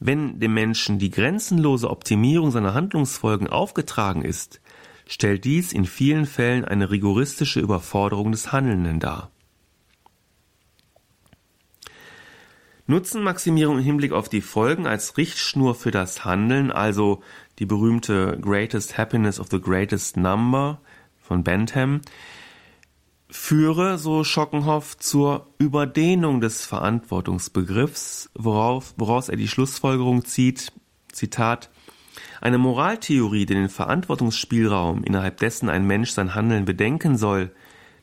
Wenn 0.00 0.40
dem 0.40 0.54
Menschen 0.54 0.98
die 0.98 1.10
grenzenlose 1.10 1.88
Optimierung 1.88 2.50
seiner 2.50 2.74
Handlungsfolgen 2.74 3.48
aufgetragen 3.48 4.22
ist, 4.22 4.60
stellt 5.06 5.44
dies 5.44 5.72
in 5.72 5.84
vielen 5.84 6.26
Fällen 6.26 6.64
eine 6.64 6.90
rigoristische 6.90 7.60
Überforderung 7.60 8.32
des 8.32 8.52
Handelnden 8.52 9.00
dar. 9.00 9.30
Nutzenmaximierung 12.86 13.78
im 13.78 13.84
Hinblick 13.84 14.12
auf 14.12 14.28
die 14.28 14.42
Folgen 14.42 14.86
als 14.86 15.16
Richtschnur 15.16 15.74
für 15.74 15.90
das 15.90 16.24
Handeln, 16.26 16.70
also 16.70 17.22
die 17.58 17.64
berühmte 17.64 18.38
Greatest 18.40 18.98
Happiness 18.98 19.40
of 19.40 19.48
the 19.50 19.60
Greatest 19.60 20.18
Number 20.18 20.80
von 21.18 21.42
Bentham, 21.42 22.02
führe, 23.30 23.96
so 23.96 24.22
Schockenhoff, 24.22 24.98
zur 24.98 25.46
Überdehnung 25.58 26.42
des 26.42 26.66
Verantwortungsbegriffs, 26.66 28.30
worauf, 28.34 28.92
woraus 28.98 29.30
er 29.30 29.36
die 29.36 29.48
Schlussfolgerung 29.48 30.26
zieht, 30.26 30.70
Zitat, 31.10 31.70
eine 32.44 32.58
Moraltheorie, 32.58 33.46
die 33.46 33.54
den 33.54 33.70
Verantwortungsspielraum, 33.70 35.02
innerhalb 35.02 35.38
dessen 35.38 35.70
ein 35.70 35.86
Mensch 35.86 36.10
sein 36.10 36.34
Handeln 36.34 36.66
bedenken 36.66 37.16
soll, 37.16 37.50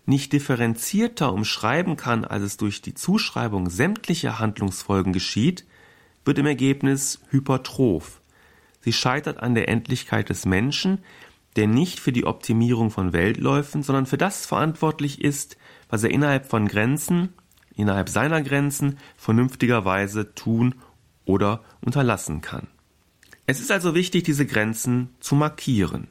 nicht 0.07 0.33
differenzierter 0.33 1.31
umschreiben 1.31 1.95
kann, 1.95 2.25
als 2.25 2.41
es 2.41 2.57
durch 2.57 2.81
die 2.81 2.95
Zuschreibung 2.95 3.69
sämtlicher 3.69 4.39
Handlungsfolgen 4.39 5.13
geschieht, 5.13 5.67
wird 6.25 6.39
im 6.39 6.47
Ergebnis 6.47 7.21
hypertroph. 7.29 8.19
Sie 8.79 8.93
scheitert 8.93 9.37
an 9.37 9.53
der 9.53 9.69
Endlichkeit 9.69 10.29
des 10.29 10.47
Menschen, 10.47 11.03
der 11.55 11.67
nicht 11.67 11.99
für 11.99 12.11
die 12.11 12.25
Optimierung 12.25 12.89
von 12.89 13.13
Weltläufen, 13.13 13.83
sondern 13.83 14.07
für 14.07 14.17
das 14.17 14.47
verantwortlich 14.47 15.21
ist, 15.21 15.55
was 15.87 16.03
er 16.03 16.09
innerhalb 16.09 16.47
von 16.47 16.67
Grenzen, 16.67 17.29
innerhalb 17.75 18.09
seiner 18.09 18.41
Grenzen 18.41 18.97
vernünftigerweise 19.17 20.33
tun 20.33 20.73
oder 21.25 21.61
unterlassen 21.81 22.41
kann. 22.41 22.67
Es 23.51 23.59
ist 23.59 23.69
also 23.69 23.95
wichtig, 23.95 24.23
diese 24.23 24.45
Grenzen 24.45 25.09
zu 25.19 25.35
markieren. 25.35 26.07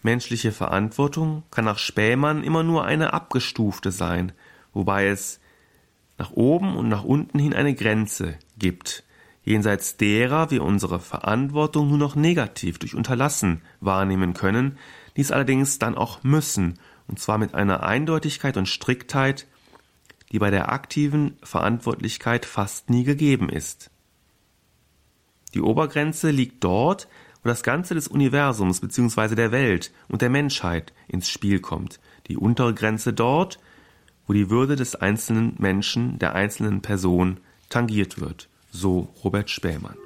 Menschliche 0.00 0.52
Verantwortung 0.52 1.42
kann 1.50 1.66
nach 1.66 1.76
Spähmann 1.76 2.42
immer 2.42 2.62
nur 2.62 2.86
eine 2.86 3.12
abgestufte 3.12 3.92
sein, 3.92 4.32
wobei 4.72 5.08
es 5.08 5.38
nach 6.16 6.30
oben 6.30 6.74
und 6.78 6.88
nach 6.88 7.04
unten 7.04 7.38
hin 7.38 7.52
eine 7.52 7.74
Grenze 7.74 8.38
gibt, 8.58 9.04
jenseits 9.44 9.98
derer 9.98 10.50
wir 10.50 10.62
unsere 10.62 10.98
Verantwortung 10.98 11.90
nur 11.90 11.98
noch 11.98 12.16
negativ 12.16 12.78
durch 12.78 12.94
Unterlassen 12.94 13.60
wahrnehmen 13.80 14.32
können, 14.32 14.78
dies 15.18 15.32
allerdings 15.32 15.78
dann 15.78 15.94
auch 15.94 16.22
müssen, 16.22 16.78
und 17.06 17.20
zwar 17.20 17.36
mit 17.36 17.54
einer 17.54 17.82
Eindeutigkeit 17.82 18.56
und 18.56 18.66
Striktheit, 18.66 19.46
die 20.32 20.38
bei 20.38 20.50
der 20.50 20.72
aktiven 20.72 21.36
Verantwortlichkeit 21.42 22.46
fast 22.46 22.88
nie 22.88 23.04
gegeben 23.04 23.50
ist. 23.50 23.90
Die 25.56 25.62
Obergrenze 25.62 26.30
liegt 26.30 26.62
dort, 26.62 27.08
wo 27.42 27.48
das 27.48 27.62
Ganze 27.62 27.94
des 27.94 28.08
Universums 28.08 28.80
bzw. 28.80 29.34
der 29.34 29.52
Welt 29.52 29.90
und 30.06 30.20
der 30.20 30.28
Menschheit 30.28 30.92
ins 31.08 31.30
Spiel 31.30 31.60
kommt, 31.60 31.98
die 32.26 32.36
untere 32.36 32.74
Grenze 32.74 33.14
dort, 33.14 33.58
wo 34.26 34.34
die 34.34 34.50
Würde 34.50 34.76
des 34.76 34.96
einzelnen 34.96 35.54
Menschen, 35.56 36.18
der 36.18 36.34
einzelnen 36.34 36.82
Person 36.82 37.40
tangiert 37.70 38.20
wird 38.20 38.50
so 38.76 39.08
Robert 39.24 39.48
Spähmann. 39.48 39.96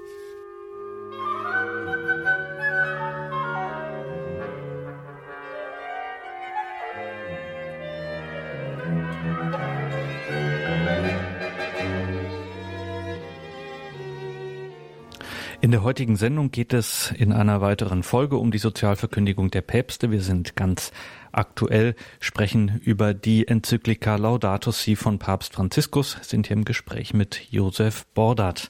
In 15.70 15.72
der 15.72 15.84
heutigen 15.84 16.16
Sendung 16.16 16.50
geht 16.50 16.72
es 16.72 17.12
in 17.16 17.32
einer 17.32 17.60
weiteren 17.60 18.02
Folge 18.02 18.38
um 18.38 18.50
die 18.50 18.58
Sozialverkündigung 18.58 19.52
der 19.52 19.60
Päpste. 19.60 20.10
Wir 20.10 20.20
sind 20.20 20.56
ganz 20.56 20.90
aktuell, 21.30 21.94
sprechen 22.18 22.80
über 22.82 23.14
die 23.14 23.46
Enzyklika 23.46 24.16
Laudato 24.16 24.72
Si 24.72 24.96
von 24.96 25.20
Papst 25.20 25.52
Franziskus, 25.52 26.16
sind 26.22 26.48
hier 26.48 26.56
im 26.56 26.64
Gespräch 26.64 27.14
mit 27.14 27.52
Josef 27.52 28.04
Bordat. 28.14 28.68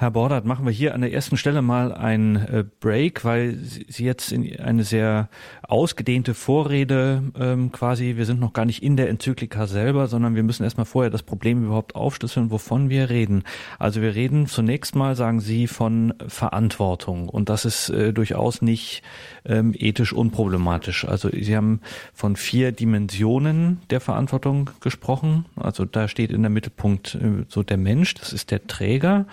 Herr 0.00 0.12
Bordert, 0.12 0.44
machen 0.44 0.64
wir 0.64 0.70
hier 0.70 0.94
an 0.94 1.00
der 1.00 1.12
ersten 1.12 1.36
Stelle 1.36 1.60
mal 1.60 1.92
einen 1.92 2.36
äh, 2.36 2.64
Break, 2.78 3.24
weil 3.24 3.56
Sie 3.56 4.04
jetzt 4.04 4.30
in 4.30 4.60
eine 4.60 4.84
sehr 4.84 5.28
ausgedehnte 5.66 6.34
Vorrede 6.34 7.24
ähm, 7.36 7.72
quasi, 7.72 8.14
wir 8.16 8.24
sind 8.24 8.38
noch 8.38 8.52
gar 8.52 8.64
nicht 8.64 8.80
in 8.80 8.96
der 8.96 9.08
Enzyklika 9.08 9.66
selber, 9.66 10.06
sondern 10.06 10.36
wir 10.36 10.44
müssen 10.44 10.62
erstmal 10.62 10.86
vorher 10.86 11.10
das 11.10 11.24
Problem 11.24 11.64
überhaupt 11.64 11.96
aufschlüsseln, 11.96 12.52
wovon 12.52 12.90
wir 12.90 13.10
reden. 13.10 13.42
Also 13.80 14.00
wir 14.00 14.14
reden 14.14 14.46
zunächst 14.46 14.94
mal, 14.94 15.16
sagen 15.16 15.40
Sie, 15.40 15.66
von 15.66 16.14
Verantwortung 16.28 17.28
und 17.28 17.48
das 17.48 17.64
ist 17.64 17.88
äh, 17.88 18.12
durchaus 18.12 18.62
nicht 18.62 19.02
ähm, 19.44 19.74
ethisch 19.76 20.12
unproblematisch. 20.12 21.06
Also 21.06 21.28
Sie 21.28 21.56
haben 21.56 21.80
von 22.14 22.36
vier 22.36 22.70
Dimensionen 22.70 23.80
der 23.90 24.00
Verantwortung 24.00 24.70
gesprochen. 24.80 25.46
Also 25.56 25.84
da 25.84 26.06
steht 26.06 26.30
in 26.30 26.42
der 26.42 26.50
Mittelpunkt 26.50 27.16
äh, 27.16 27.44
so 27.48 27.64
der 27.64 27.78
Mensch, 27.78 28.14
das 28.14 28.32
ist 28.32 28.52
der 28.52 28.64
Träger. 28.68 29.26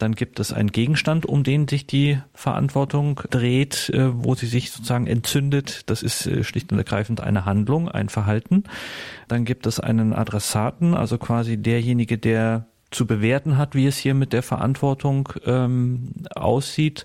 Dann 0.00 0.14
gibt 0.14 0.40
es 0.40 0.50
einen 0.52 0.72
Gegenstand, 0.72 1.26
um 1.26 1.44
den 1.44 1.68
sich 1.68 1.86
die 1.86 2.18
Verantwortung 2.32 3.20
dreht, 3.28 3.90
äh, 3.90 4.08
wo 4.12 4.34
sie 4.34 4.46
sich 4.46 4.70
sozusagen 4.70 5.06
entzündet. 5.06 5.82
Das 5.90 6.02
ist 6.02 6.26
äh, 6.26 6.42
schlicht 6.42 6.72
und 6.72 6.78
ergreifend 6.78 7.20
eine 7.20 7.44
Handlung, 7.44 7.88
ein 7.88 8.08
Verhalten. 8.08 8.64
Dann 9.28 9.44
gibt 9.44 9.66
es 9.66 9.78
einen 9.78 10.14
Adressaten, 10.14 10.94
also 10.94 11.18
quasi 11.18 11.58
derjenige, 11.58 12.16
der 12.16 12.66
zu 12.90 13.06
bewerten 13.06 13.58
hat, 13.58 13.74
wie 13.74 13.86
es 13.86 13.98
hier 13.98 14.14
mit 14.14 14.32
der 14.32 14.42
Verantwortung 14.42 15.28
ähm, 15.44 16.12
aussieht. 16.34 17.04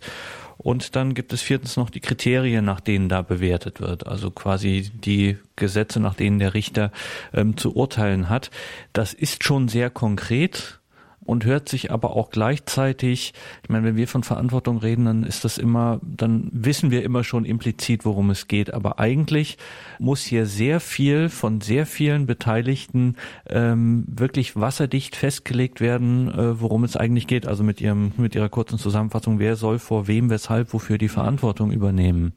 Und 0.57 0.95
dann 0.95 1.13
gibt 1.13 1.33
es 1.33 1.41
viertens 1.41 1.75
noch 1.75 1.89
die 1.89 1.99
Kriterien, 1.99 2.63
nach 2.63 2.79
denen 2.79 3.09
da 3.09 3.21
bewertet 3.23 3.81
wird. 3.81 4.07
Also 4.07 4.31
quasi 4.31 4.89
die 4.93 5.37
Gesetze, 5.57 5.99
nach 5.99 6.15
denen 6.15 6.39
der 6.39 6.53
Richter 6.53 6.93
ähm, 7.33 7.57
zu 7.57 7.75
urteilen 7.75 8.29
hat. 8.29 8.51
Das 8.93 9.13
ist 9.13 9.43
schon 9.43 9.67
sehr 9.67 9.89
konkret 9.89 10.79
und 11.25 11.45
hört 11.45 11.67
sich 11.69 11.91
aber 11.91 12.15
auch 12.15 12.29
gleichzeitig, 12.29 13.33
ich 13.63 13.69
meine, 13.69 13.85
wenn 13.85 13.95
wir 13.95 14.07
von 14.07 14.23
Verantwortung 14.23 14.77
reden, 14.77 15.05
dann 15.05 15.23
ist 15.23 15.43
das 15.43 15.57
immer, 15.57 15.99
dann 16.03 16.49
wissen 16.51 16.91
wir 16.91 17.03
immer 17.03 17.23
schon 17.23 17.45
implizit, 17.45 18.05
worum 18.05 18.29
es 18.29 18.47
geht. 18.47 18.73
Aber 18.73 18.99
eigentlich 18.99 19.57
muss 19.99 20.21
hier 20.21 20.45
sehr 20.45 20.79
viel 20.79 21.29
von 21.29 21.61
sehr 21.61 21.85
vielen 21.85 22.25
Beteiligten 22.27 23.15
ähm, 23.47 24.05
wirklich 24.07 24.55
wasserdicht 24.55 25.15
festgelegt 25.15 25.81
werden, 25.81 26.29
äh, 26.29 26.61
worum 26.61 26.83
es 26.83 26.95
eigentlich 26.95 27.27
geht. 27.27 27.47
Also 27.47 27.63
mit 27.63 27.81
ihrem, 27.81 28.13
mit 28.17 28.35
ihrer 28.35 28.49
kurzen 28.49 28.77
Zusammenfassung, 28.77 29.39
wer 29.39 29.55
soll 29.55 29.79
vor 29.79 30.07
wem, 30.07 30.29
weshalb, 30.29 30.73
wofür 30.73 30.97
die 30.97 31.09
Verantwortung 31.09 31.71
übernehmen. 31.71 32.33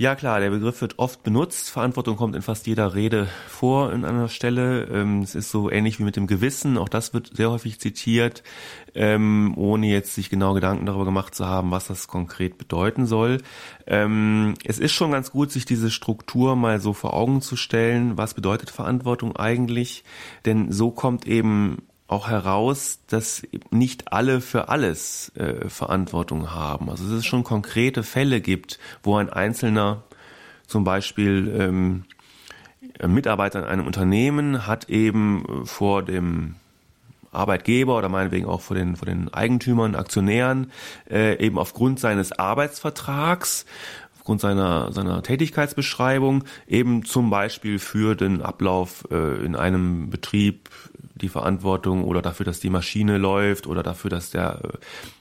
Ja 0.00 0.14
klar, 0.14 0.38
der 0.38 0.50
Begriff 0.50 0.80
wird 0.80 1.00
oft 1.00 1.24
benutzt. 1.24 1.70
Verantwortung 1.70 2.16
kommt 2.16 2.36
in 2.36 2.42
fast 2.42 2.68
jeder 2.68 2.94
Rede 2.94 3.26
vor 3.48 3.92
in 3.92 4.04
einer 4.04 4.28
Stelle. 4.28 4.84
Ähm, 4.84 5.22
es 5.22 5.34
ist 5.34 5.50
so 5.50 5.72
ähnlich 5.72 5.98
wie 5.98 6.04
mit 6.04 6.14
dem 6.14 6.28
Gewissen. 6.28 6.78
Auch 6.78 6.88
das 6.88 7.14
wird 7.14 7.36
sehr 7.36 7.50
häufig 7.50 7.80
zitiert, 7.80 8.44
ähm, 8.94 9.54
ohne 9.56 9.88
jetzt 9.88 10.14
sich 10.14 10.30
genau 10.30 10.54
Gedanken 10.54 10.86
darüber 10.86 11.04
gemacht 11.04 11.34
zu 11.34 11.46
haben, 11.46 11.72
was 11.72 11.88
das 11.88 12.06
konkret 12.06 12.58
bedeuten 12.58 13.06
soll. 13.06 13.38
Ähm, 13.88 14.54
es 14.64 14.78
ist 14.78 14.92
schon 14.92 15.10
ganz 15.10 15.32
gut, 15.32 15.50
sich 15.50 15.64
diese 15.64 15.90
Struktur 15.90 16.54
mal 16.54 16.78
so 16.78 16.92
vor 16.92 17.12
Augen 17.12 17.40
zu 17.42 17.56
stellen. 17.56 18.16
Was 18.16 18.34
bedeutet 18.34 18.70
Verantwortung 18.70 19.34
eigentlich? 19.34 20.04
Denn 20.46 20.70
so 20.70 20.92
kommt 20.92 21.26
eben 21.26 21.87
auch 22.08 22.28
heraus, 22.28 23.00
dass 23.06 23.42
nicht 23.70 24.12
alle 24.12 24.40
für 24.40 24.70
alles 24.70 25.30
äh, 25.36 25.68
Verantwortung 25.68 26.52
haben. 26.52 26.90
Also 26.90 27.04
dass 27.04 27.12
es 27.12 27.26
schon 27.26 27.44
konkrete 27.44 28.02
Fälle 28.02 28.40
gibt, 28.40 28.78
wo 29.02 29.16
ein 29.16 29.28
Einzelner 29.28 30.02
zum 30.66 30.84
Beispiel 30.84 31.54
ähm, 31.56 32.04
Mitarbeiter 33.06 33.60
in 33.60 33.64
einem 33.66 33.86
Unternehmen 33.86 34.66
hat 34.66 34.88
eben 34.88 35.66
vor 35.66 36.02
dem 36.02 36.56
Arbeitgeber 37.30 37.96
oder 37.98 38.08
meinetwegen 38.08 38.46
auch 38.46 38.62
vor 38.62 38.76
den, 38.76 38.96
vor 38.96 39.06
den 39.06 39.32
Eigentümern, 39.32 39.94
Aktionären, 39.94 40.72
äh, 41.10 41.38
eben 41.44 41.58
aufgrund 41.58 42.00
seines 42.00 42.32
Arbeitsvertrags, 42.32 43.66
aufgrund 44.16 44.40
seiner, 44.40 44.92
seiner 44.92 45.22
Tätigkeitsbeschreibung, 45.22 46.44
eben 46.66 47.04
zum 47.04 47.30
Beispiel 47.30 47.78
für 47.78 48.14
den 48.14 48.42
Ablauf 48.42 49.04
äh, 49.10 49.44
in 49.44 49.54
einem 49.56 50.10
Betrieb 50.10 50.70
die 51.20 51.28
Verantwortung 51.28 52.04
oder 52.04 52.22
dafür, 52.22 52.44
dass 52.44 52.60
die 52.60 52.70
Maschine 52.70 53.18
läuft 53.18 53.66
oder 53.66 53.82
dafür, 53.82 54.10
dass 54.10 54.30
der 54.30 54.60
äh, 54.62 54.68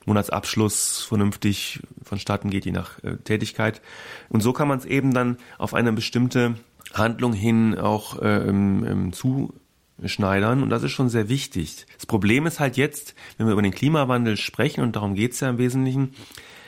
Monatsabschluss 0.06 1.04
vernünftig 1.04 1.82
vonstatten 2.04 2.50
geht, 2.50 2.66
je 2.66 2.72
nach 2.72 3.04
äh, 3.04 3.18
Tätigkeit. 3.18 3.82
Und 4.30 4.42
so 4.42 4.54
kann 4.54 4.68
man 4.68 4.80
es 4.80 4.86
eben 4.86 5.14
dann 5.14 5.38
auf 5.58 5.74
eine 5.74 5.94
bestimmte 5.94 6.56
Handlung 6.94 7.34
hin 7.34 7.78
auch 7.78 8.22
äh, 8.22 8.48
im, 8.48 9.12
zuschneidern 9.14 10.64
und 10.64 10.70
das 10.70 10.84
ist 10.84 10.92
schon 10.92 11.10
sehr 11.10 11.30
wichtig. 11.30 11.86
Das 11.96 12.06
Problem 12.06 12.46
ist 12.46 12.60
halt 12.60 12.78
jetzt, 12.78 13.16
wenn 13.38 13.48
wir 13.48 13.54
über 13.54 13.62
den 13.62 13.74
Klimawandel 13.74 14.38
sprechen 14.38 14.82
und 14.82 14.96
darum 14.96 15.16
geht 15.16 15.34
es 15.34 15.40
ja 15.40 15.50
im 15.50 15.58
Wesentlichen, 15.58 16.14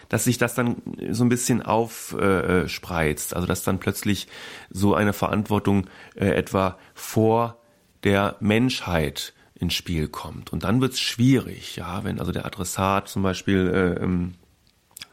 dass 0.09 0.24
sich 0.24 0.39
das 0.39 0.55
dann 0.55 0.77
so 1.12 1.24
ein 1.24 1.29
bisschen 1.29 1.62
aufspreizt, 1.62 3.31
äh, 3.31 3.36
also 3.36 3.48
dass 3.48 3.63
dann 3.63 3.79
plötzlich 3.79 4.27
so 4.69 4.95
eine 4.95 5.13
Verantwortung 5.13 5.86
äh, 6.15 6.29
etwa 6.29 6.77
vor 6.95 7.58
der 8.03 8.35
Menschheit 8.39 9.33
ins 9.55 9.73
Spiel 9.73 10.07
kommt. 10.07 10.53
Und 10.53 10.63
dann 10.63 10.81
wird 10.81 10.93
es 10.93 10.99
schwierig, 10.99 11.75
ja, 11.75 12.03
wenn 12.03 12.19
also 12.19 12.31
der 12.31 12.45
Adressat 12.45 13.09
zum 13.09 13.23
Beispiel 13.23 13.67
äh, 13.67 14.03
ähm, 14.03 14.35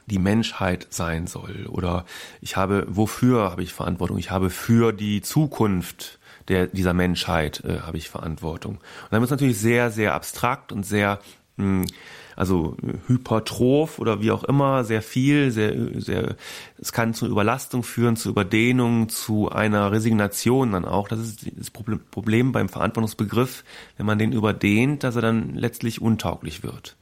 die 0.06 0.18
Menschheit 0.20 0.86
sein 0.90 1.26
soll. 1.26 1.66
Oder 1.66 2.04
ich 2.40 2.56
habe, 2.56 2.86
wofür 2.88 3.50
habe 3.50 3.62
ich 3.62 3.72
Verantwortung? 3.72 4.18
Ich 4.18 4.30
habe 4.30 4.50
für 4.50 4.92
die 4.92 5.20
Zukunft 5.20 6.20
der, 6.48 6.68
dieser 6.68 6.94
Menschheit 6.94 7.64
äh, 7.64 7.80
habe 7.80 7.96
ich 7.98 8.08
Verantwortung. 8.08 8.76
Und 8.76 8.82
dann 9.10 9.20
wird 9.20 9.26
es 9.26 9.30
natürlich 9.32 9.58
sehr, 9.58 9.90
sehr 9.90 10.14
abstrakt 10.14 10.70
und 10.70 10.84
sehr 10.84 11.18
also 12.36 12.76
hypertroph 13.06 13.98
oder 13.98 14.20
wie 14.20 14.30
auch 14.30 14.44
immer, 14.44 14.84
sehr 14.84 15.00
viel, 15.02 15.50
sehr, 15.50 16.00
sehr, 16.00 16.36
es 16.78 16.92
kann 16.92 17.14
zu 17.14 17.26
Überlastung 17.26 17.82
führen, 17.82 18.16
zu 18.16 18.28
Überdehnung, 18.28 19.08
zu 19.08 19.50
einer 19.50 19.90
Resignation 19.90 20.72
dann 20.72 20.84
auch. 20.84 21.08
Das 21.08 21.18
ist 21.20 21.46
das 21.56 21.70
Problem 21.70 22.52
beim 22.52 22.68
Verantwortungsbegriff, 22.68 23.64
wenn 23.96 24.06
man 24.06 24.18
den 24.18 24.32
überdehnt, 24.32 25.02
dass 25.02 25.16
er 25.16 25.22
dann 25.22 25.54
letztlich 25.54 26.02
untauglich 26.02 26.62
wird. 26.62 26.96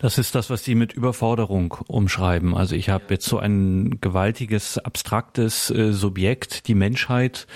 Das 0.00 0.16
ist 0.16 0.36
das, 0.36 0.48
was 0.48 0.62
Sie 0.62 0.76
mit 0.76 0.92
Überforderung 0.92 1.72
umschreiben. 1.88 2.54
Also 2.54 2.76
ich 2.76 2.88
habe 2.88 3.06
jetzt 3.10 3.26
so 3.26 3.38
ein 3.38 4.00
gewaltiges, 4.00 4.78
abstraktes 4.78 5.70
äh, 5.70 5.92
Subjekt, 5.92 6.68
die 6.68 6.76
Menschheit, 6.76 7.48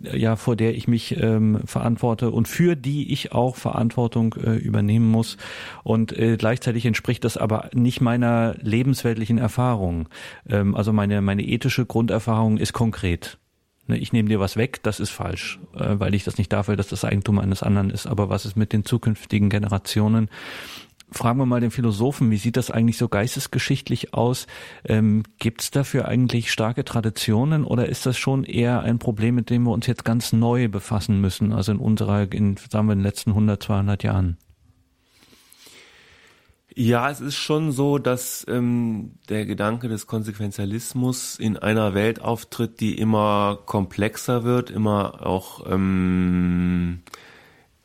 ja, 0.00 0.36
vor 0.36 0.56
der 0.56 0.74
ich 0.74 0.88
mich 0.88 1.16
ähm, 1.20 1.60
verantworte 1.64 2.30
und 2.30 2.48
für 2.48 2.76
die 2.76 3.12
ich 3.12 3.32
auch 3.32 3.56
Verantwortung 3.56 4.34
äh, 4.34 4.56
übernehmen 4.56 5.10
muss. 5.10 5.36
Und 5.82 6.16
äh, 6.16 6.36
gleichzeitig 6.36 6.86
entspricht 6.86 7.24
das 7.24 7.36
aber 7.36 7.70
nicht 7.72 8.00
meiner 8.00 8.54
lebensweltlichen 8.60 9.38
Erfahrung. 9.38 10.08
Ähm, 10.48 10.74
also 10.74 10.92
meine, 10.92 11.22
meine 11.22 11.44
ethische 11.44 11.86
Grunderfahrung 11.86 12.58
ist 12.58 12.72
konkret. 12.72 13.38
Ne, 13.86 13.98
ich 13.98 14.12
nehme 14.12 14.28
dir 14.28 14.40
was 14.40 14.56
weg, 14.56 14.82
das 14.82 15.00
ist 15.00 15.10
falsch, 15.10 15.60
äh, 15.74 15.98
weil 15.98 16.14
ich 16.14 16.24
das 16.24 16.38
nicht 16.38 16.52
darf, 16.52 16.68
weil 16.68 16.76
das 16.76 16.88
das 16.88 17.04
Eigentum 17.04 17.38
eines 17.38 17.62
anderen 17.62 17.90
ist. 17.90 18.06
Aber 18.06 18.28
was 18.28 18.44
ist 18.44 18.56
mit 18.56 18.72
den 18.72 18.84
zukünftigen 18.84 19.48
Generationen? 19.48 20.28
Fragen 21.10 21.38
wir 21.38 21.46
mal 21.46 21.60
den 21.60 21.70
Philosophen, 21.70 22.30
wie 22.30 22.36
sieht 22.36 22.56
das 22.56 22.70
eigentlich 22.70 22.98
so 22.98 23.08
geistesgeschichtlich 23.08 24.14
aus? 24.14 24.46
Ähm, 24.84 25.22
Gibt 25.38 25.62
es 25.62 25.70
dafür 25.70 26.08
eigentlich 26.08 26.50
starke 26.50 26.84
Traditionen 26.84 27.64
oder 27.64 27.88
ist 27.88 28.06
das 28.06 28.18
schon 28.18 28.44
eher 28.44 28.80
ein 28.80 28.98
Problem, 28.98 29.34
mit 29.34 29.50
dem 29.50 29.64
wir 29.64 29.72
uns 29.72 29.86
jetzt 29.86 30.04
ganz 30.04 30.32
neu 30.32 30.68
befassen 30.68 31.20
müssen, 31.20 31.52
also 31.52 31.72
in 31.72 31.78
unserer, 31.78 32.32
in, 32.32 32.56
sagen 32.56 32.86
wir, 32.88 32.92
in 32.92 33.00
den 33.00 33.04
letzten 33.04 33.30
100, 33.30 33.62
200 33.62 34.02
Jahren? 34.02 34.36
Ja, 36.78 37.08
es 37.10 37.22
ist 37.22 37.36
schon 37.36 37.72
so, 37.72 37.96
dass 37.96 38.44
ähm, 38.50 39.12
der 39.30 39.46
Gedanke 39.46 39.88
des 39.88 40.06
Konsequenzialismus 40.06 41.38
in 41.38 41.56
einer 41.56 41.94
Welt 41.94 42.20
auftritt, 42.20 42.80
die 42.80 42.98
immer 42.98 43.60
komplexer 43.64 44.44
wird, 44.44 44.70
immer 44.70 45.24
auch 45.24 45.64
ähm, 45.70 47.00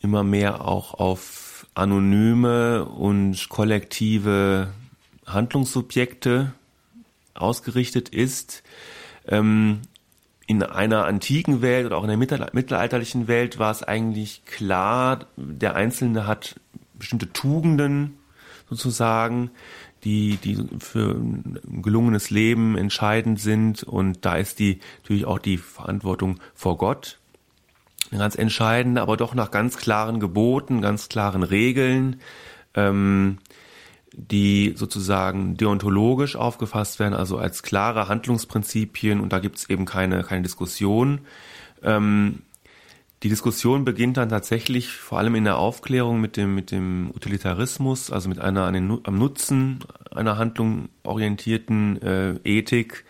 immer 0.02 0.24
mehr 0.26 0.68
auch 0.68 0.94
auf 0.96 1.51
anonyme 1.74 2.86
und 2.86 3.50
kollektive 3.50 4.74
Handlungssubjekte 5.26 6.54
ausgerichtet 7.34 8.10
ist. 8.10 8.64
Ähm, 9.28 9.82
in 10.48 10.64
einer 10.64 11.06
antiken 11.06 11.62
Welt 11.62 11.86
oder 11.86 11.98
auch 11.98 12.04
in 12.04 12.10
der 12.10 12.18
mittelalterlichen 12.18 13.28
Welt 13.30 13.58
war 13.58 13.72
es 13.72 13.84
eigentlich 13.84 14.44
klar, 14.46 15.28
der 15.38 15.76
Einzelne 15.76 16.28
hat 16.28 16.60
bestimmte 16.94 17.32
Tugenden 17.32 18.18
sozusagen, 18.70 19.52
die, 20.04 20.38
die 20.38 20.58
für 20.80 21.12
ein 21.12 21.60
gelungenes 21.82 22.32
Leben 22.32 22.78
entscheidend 22.78 23.40
sind. 23.40 23.84
Und 23.84 24.26
da 24.26 24.36
ist 24.36 24.60
die 24.60 24.80
natürlich 25.04 25.26
auch 25.26 25.40
die 25.40 25.58
Verantwortung 25.58 26.40
vor 26.54 26.78
Gott 26.78 27.21
ganz 28.20 28.36
entscheidende, 28.36 29.02
aber 29.02 29.18
doch 29.18 29.34
nach 29.34 29.52
ganz 29.52 29.78
klaren 29.78 30.20
Geboten, 30.20 30.82
ganz 30.82 31.10
klaren 31.10 31.44
Regeln, 31.44 32.22
ähm, 32.74 33.38
die 34.14 34.74
sozusagen 34.76 35.56
deontologisch 35.56 36.36
aufgefasst 36.36 37.00
werden, 37.00 37.14
also 37.14 37.38
als 37.38 37.64
klare 37.64 38.08
Handlungsprinzipien 38.08 39.22
und 39.22 39.32
da 39.32 39.40
gibt 39.40 39.58
es 39.58 39.70
eben 39.70 39.86
keine, 39.86 40.24
keine 40.24 40.44
Diskussion. 40.44 41.22
Ähm, 41.82 42.40
die 43.24 43.30
Diskussion 43.30 43.86
beginnt 43.86 44.18
dann 44.18 44.30
tatsächlich 44.30 44.90
vor 44.90 45.20
allem 45.20 45.36
in 45.36 45.44
der 45.44 45.58
Aufklärung 45.58 46.20
mit 46.20 46.38
dem, 46.38 46.56
mit 46.56 46.72
dem 46.72 47.12
Utilitarismus, 47.14 48.12
also 48.12 48.28
mit 48.28 48.40
einer 48.40 48.66
an 48.66 48.74
den, 48.74 49.00
am 49.04 49.18
Nutzen 49.18 49.80
einer 50.10 50.38
Handlung 50.38 50.90
orientierten 51.04 52.02
äh, 52.02 52.36
Ethik, 52.44 53.06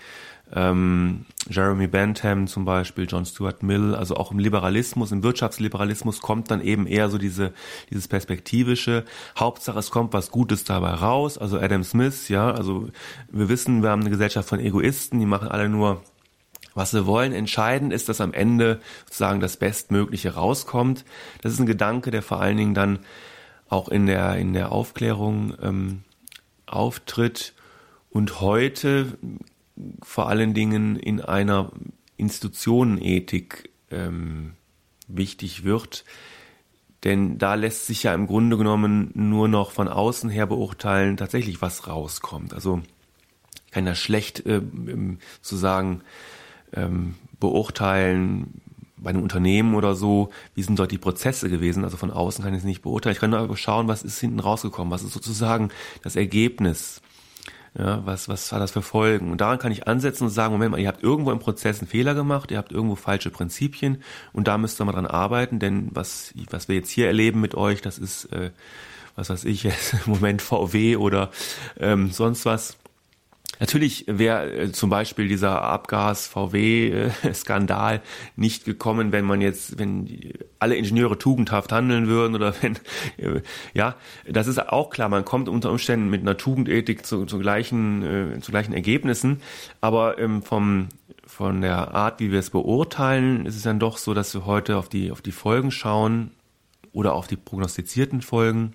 ähm, 0.53 1.25
Jeremy 1.49 1.87
Bentham 1.87 2.47
zum 2.47 2.65
Beispiel, 2.65 3.07
John 3.09 3.25
Stuart 3.25 3.63
Mill, 3.63 3.95
also 3.95 4.15
auch 4.15 4.31
im 4.31 4.39
Liberalismus, 4.39 5.11
im 5.11 5.23
Wirtschaftsliberalismus 5.23 6.21
kommt 6.21 6.51
dann 6.51 6.61
eben 6.61 6.87
eher 6.87 7.09
so 7.09 7.17
diese, 7.17 7.53
dieses 7.89 8.07
perspektivische. 8.07 9.05
Hauptsache 9.37 9.79
es 9.79 9.91
kommt 9.91 10.13
was 10.13 10.31
Gutes 10.31 10.63
dabei 10.63 10.91
raus. 10.91 11.37
Also 11.37 11.59
Adam 11.59 11.83
Smith, 11.83 12.29
ja, 12.29 12.51
also 12.51 12.89
wir 13.31 13.49
wissen, 13.49 13.81
wir 13.81 13.89
haben 13.89 14.01
eine 14.01 14.09
Gesellschaft 14.09 14.49
von 14.49 14.59
Egoisten, 14.59 15.19
die 15.19 15.25
machen 15.25 15.47
alle 15.47 15.69
nur 15.69 16.01
was 16.73 16.91
sie 16.91 17.05
wollen. 17.05 17.33
Entscheidend 17.33 17.91
ist, 17.91 18.07
dass 18.07 18.21
am 18.21 18.33
Ende 18.33 18.79
sozusagen 19.05 19.39
das 19.39 19.57
Bestmögliche 19.57 20.35
rauskommt. 20.35 21.03
Das 21.41 21.53
ist 21.53 21.59
ein 21.59 21.65
Gedanke, 21.65 22.11
der 22.11 22.21
vor 22.21 22.39
allen 22.39 22.57
Dingen 22.57 22.73
dann 22.73 22.99
auch 23.67 23.89
in 23.89 24.05
der, 24.05 24.37
in 24.37 24.53
der 24.53 24.71
Aufklärung 24.71 25.53
ähm, 25.61 26.03
auftritt. 26.65 27.53
Und 28.09 28.41
heute 28.41 29.17
vor 30.03 30.29
allen 30.29 30.53
Dingen 30.53 30.95
in 30.95 31.21
einer 31.21 31.71
Institutionenethik 32.17 33.69
ähm, 33.89 34.53
wichtig 35.07 35.63
wird. 35.63 36.05
Denn 37.03 37.39
da 37.39 37.55
lässt 37.55 37.87
sich 37.87 38.03
ja 38.03 38.13
im 38.13 38.27
Grunde 38.27 38.57
genommen 38.57 39.09
nur 39.15 39.47
noch 39.47 39.71
von 39.71 39.87
außen 39.87 40.29
her 40.29 40.45
beurteilen, 40.45 41.17
tatsächlich 41.17 41.61
was 41.61 41.87
rauskommt. 41.87 42.53
Also 42.53 42.81
ich 43.65 43.71
kann 43.71 43.87
ja 43.87 43.95
schlecht 43.95 44.45
äh, 44.45 44.61
sozusagen 45.41 46.01
ähm, 46.73 47.15
beurteilen 47.39 48.61
bei 48.97 49.09
einem 49.09 49.23
Unternehmen 49.23 49.73
oder 49.73 49.95
so, 49.95 50.29
wie 50.53 50.61
sind 50.61 50.77
dort 50.77 50.91
die 50.91 50.99
Prozesse 50.99 51.49
gewesen. 51.49 51.83
Also 51.83 51.97
von 51.97 52.11
außen 52.11 52.43
kann 52.43 52.53
ich 52.53 52.59
es 52.59 52.65
nicht 52.65 52.83
beurteilen. 52.83 53.13
Ich 53.13 53.19
kann 53.19 53.31
nur 53.31 53.57
schauen, 53.57 53.87
was 53.87 54.03
ist 54.03 54.19
hinten 54.19 54.39
rausgekommen, 54.39 54.91
was 54.91 55.03
ist 55.03 55.13
sozusagen 55.13 55.69
das 56.03 56.15
Ergebnis 56.15 57.01
ja, 57.77 58.05
was, 58.05 58.27
was 58.27 58.51
hat 58.51 58.61
das 58.61 58.71
für 58.71 58.81
Folgen? 58.81 59.31
Und 59.31 59.39
daran 59.39 59.57
kann 59.57 59.71
ich 59.71 59.87
ansetzen 59.87 60.25
und 60.25 60.29
sagen, 60.29 60.51
Moment 60.51 60.71
mal, 60.71 60.79
ihr 60.79 60.89
habt 60.89 61.03
irgendwo 61.03 61.31
im 61.31 61.39
Prozess 61.39 61.79
einen 61.79 61.87
Fehler 61.87 62.13
gemacht, 62.13 62.51
ihr 62.51 62.57
habt 62.57 62.71
irgendwo 62.71 62.95
falsche 62.95 63.29
Prinzipien 63.29 64.03
und 64.33 64.47
da 64.47 64.57
müsst 64.57 64.79
ihr 64.81 64.85
mal 64.85 64.91
dran 64.91 65.07
arbeiten, 65.07 65.59
denn 65.59 65.89
was, 65.93 66.33
was 66.49 66.67
wir 66.67 66.75
jetzt 66.75 66.89
hier 66.89 67.07
erleben 67.07 67.39
mit 67.39 67.55
euch, 67.55 67.81
das 67.81 67.97
ist, 67.97 68.25
äh, 68.33 68.51
was 69.15 69.29
weiß 69.29 69.45
ich, 69.45 69.65
im 69.65 69.71
Moment 70.05 70.41
VW 70.41 70.97
oder 70.97 71.31
ähm, 71.79 72.11
sonst 72.11 72.45
was. 72.45 72.77
Natürlich 73.61 74.03
wäre 74.07 74.51
äh, 74.51 74.71
zum 74.71 74.89
Beispiel 74.89 75.27
dieser 75.27 75.61
Abgas-VW-Skandal 75.61 77.97
äh, 77.97 77.99
nicht 78.35 78.65
gekommen, 78.65 79.11
wenn 79.11 79.23
man 79.23 79.39
jetzt, 79.39 79.77
wenn 79.77 80.33
alle 80.57 80.75
Ingenieure 80.75 81.19
tugendhaft 81.19 81.71
handeln 81.71 82.07
würden 82.07 82.35
oder 82.35 82.55
wenn, 82.61 82.77
äh, 83.17 83.41
ja, 83.75 83.97
das 84.27 84.47
ist 84.47 84.67
auch 84.67 84.89
klar. 84.89 85.09
Man 85.09 85.25
kommt 85.25 85.47
unter 85.47 85.69
Umständen 85.69 86.09
mit 86.09 86.21
einer 86.21 86.37
Tugendethik 86.37 87.05
zu, 87.05 87.25
zu 87.25 87.37
gleichen, 87.37 88.39
zu 88.41 88.51
gleichen 88.51 88.73
Ergebnissen, 88.73 89.43
aber 89.79 90.17
ähm, 90.17 90.41
vom 90.41 90.89
von 91.27 91.61
der 91.61 91.93
Art, 91.93 92.19
wie 92.19 92.31
wir 92.31 92.39
es 92.39 92.49
beurteilen, 92.49 93.45
ist 93.45 93.55
es 93.55 93.61
dann 93.61 93.79
doch 93.79 93.97
so, 93.97 94.15
dass 94.15 94.33
wir 94.33 94.47
heute 94.47 94.77
auf 94.77 94.89
die 94.89 95.11
auf 95.11 95.21
die 95.21 95.31
Folgen 95.31 95.69
schauen 95.69 96.31
oder 96.93 97.13
auf 97.13 97.27
die 97.27 97.37
prognostizierten 97.37 98.21
Folgen 98.21 98.73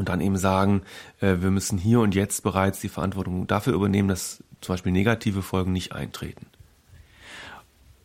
und 0.00 0.08
dann 0.08 0.20
eben 0.20 0.36
sagen, 0.36 0.82
äh, 1.20 1.36
wir 1.40 1.50
müssen 1.50 1.78
hier 1.78 2.00
und 2.00 2.14
jetzt 2.14 2.42
bereits 2.42 2.80
die 2.80 2.88
Verantwortung 2.88 3.46
dafür 3.46 3.74
übernehmen, 3.74 4.08
dass 4.08 4.42
zum 4.60 4.72
Beispiel 4.72 4.92
negative 4.92 5.42
Folgen 5.42 5.72
nicht 5.72 5.92
eintreten. 5.92 6.46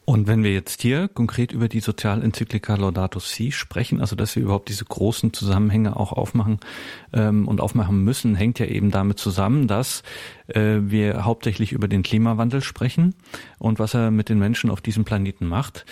Und 0.07 0.27
wenn 0.27 0.43
wir 0.43 0.53
jetzt 0.53 0.83
hier 0.83 1.07
konkret 1.07 1.51
über 1.51 1.67
die 1.67 1.79
Sozialenzyklika 1.79 2.75
Laudato 2.75 3.19
Si 3.19 3.51
sprechen, 3.51 4.01
also 4.01 4.15
dass 4.15 4.35
wir 4.35 4.43
überhaupt 4.43 4.69
diese 4.69 4.85
großen 4.85 5.33
Zusammenhänge 5.33 5.97
auch 5.97 6.11
aufmachen 6.11 6.59
ähm, 7.11 7.47
und 7.47 7.59
aufmachen 7.59 8.03
müssen, 8.03 8.35
hängt 8.35 8.59
ja 8.59 8.67
eben 8.67 8.91
damit 8.91 9.17
zusammen, 9.17 9.67
dass 9.67 10.03
äh, 10.47 10.77
wir 10.81 11.25
hauptsächlich 11.25 11.71
über 11.71 11.87
den 11.87 12.03
Klimawandel 12.03 12.61
sprechen 12.61 13.15
und 13.57 13.79
was 13.79 13.95
er 13.95 14.11
mit 14.11 14.29
den 14.29 14.37
Menschen 14.37 14.69
auf 14.69 14.81
diesem 14.81 15.05
Planeten 15.05 15.47
macht 15.47 15.85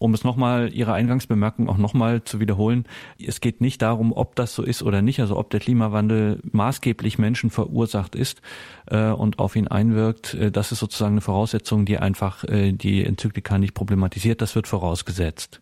um 0.00 0.14
es 0.14 0.24
nochmal, 0.24 0.72
Ihre 0.72 0.94
Eingangsbemerkung 0.94 1.68
auch 1.68 1.76
nochmal 1.76 2.24
zu 2.24 2.40
wiederholen, 2.40 2.86
es 3.22 3.40
geht 3.40 3.60
nicht 3.60 3.82
darum, 3.82 4.12
ob 4.12 4.34
das 4.34 4.54
so 4.54 4.62
ist 4.62 4.82
oder 4.82 5.02
nicht, 5.02 5.20
also 5.20 5.36
ob 5.36 5.50
der 5.50 5.60
Klimawandel 5.60 6.40
maßgeblich 6.52 7.18
Menschen 7.18 7.50
verursacht 7.50 8.14
ist 8.14 8.40
äh, 8.86 9.10
und 9.10 9.38
auf 9.38 9.56
ihn 9.56 9.68
einwirkt. 9.68 10.32
Äh, 10.32 10.50
das 10.50 10.72
ist 10.72 10.78
sozusagen 10.78 11.12
eine 11.12 11.20
Voraussetzung, 11.20 11.84
die 11.84 11.98
einfach 11.98 12.44
äh, 12.44 12.72
die 12.72 13.04
Enzyklika 13.04 13.58
nicht 13.58 13.74
problematisiert. 13.74 14.40
Das 14.40 14.54
wird 14.54 14.66
vorausgesetzt 14.66 15.60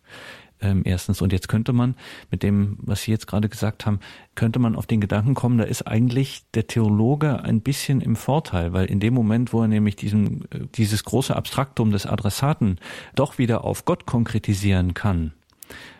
ähm, 0.61 0.81
erstens. 0.85 1.21
Und 1.21 1.33
jetzt 1.33 1.47
könnte 1.47 1.73
man 1.73 1.95
mit 2.31 2.43
dem, 2.43 2.77
was 2.81 3.03
Sie 3.03 3.11
jetzt 3.11 3.27
gerade 3.27 3.49
gesagt 3.49 3.85
haben, 3.85 3.99
könnte 4.35 4.59
man 4.59 4.75
auf 4.75 4.87
den 4.87 5.01
Gedanken 5.01 5.33
kommen, 5.33 5.57
da 5.57 5.63
ist 5.63 5.87
eigentlich 5.87 6.43
der 6.53 6.67
Theologe 6.67 7.43
ein 7.43 7.61
bisschen 7.61 8.01
im 8.01 8.15
Vorteil, 8.15 8.73
weil 8.73 8.85
in 8.85 8.99
dem 8.99 9.13
Moment, 9.13 9.53
wo 9.53 9.61
er 9.61 9.67
nämlich 9.67 9.95
diesen, 9.95 10.45
äh, 10.51 10.67
dieses 10.75 11.03
große 11.03 11.35
Abstraktum 11.35 11.91
des 11.91 12.05
Adressaten 12.05 12.77
doch 13.15 13.37
wieder 13.37 13.63
auf 13.63 13.85
Gott 13.85 14.05
konkretisieren 14.05 14.93
kann, 14.93 15.33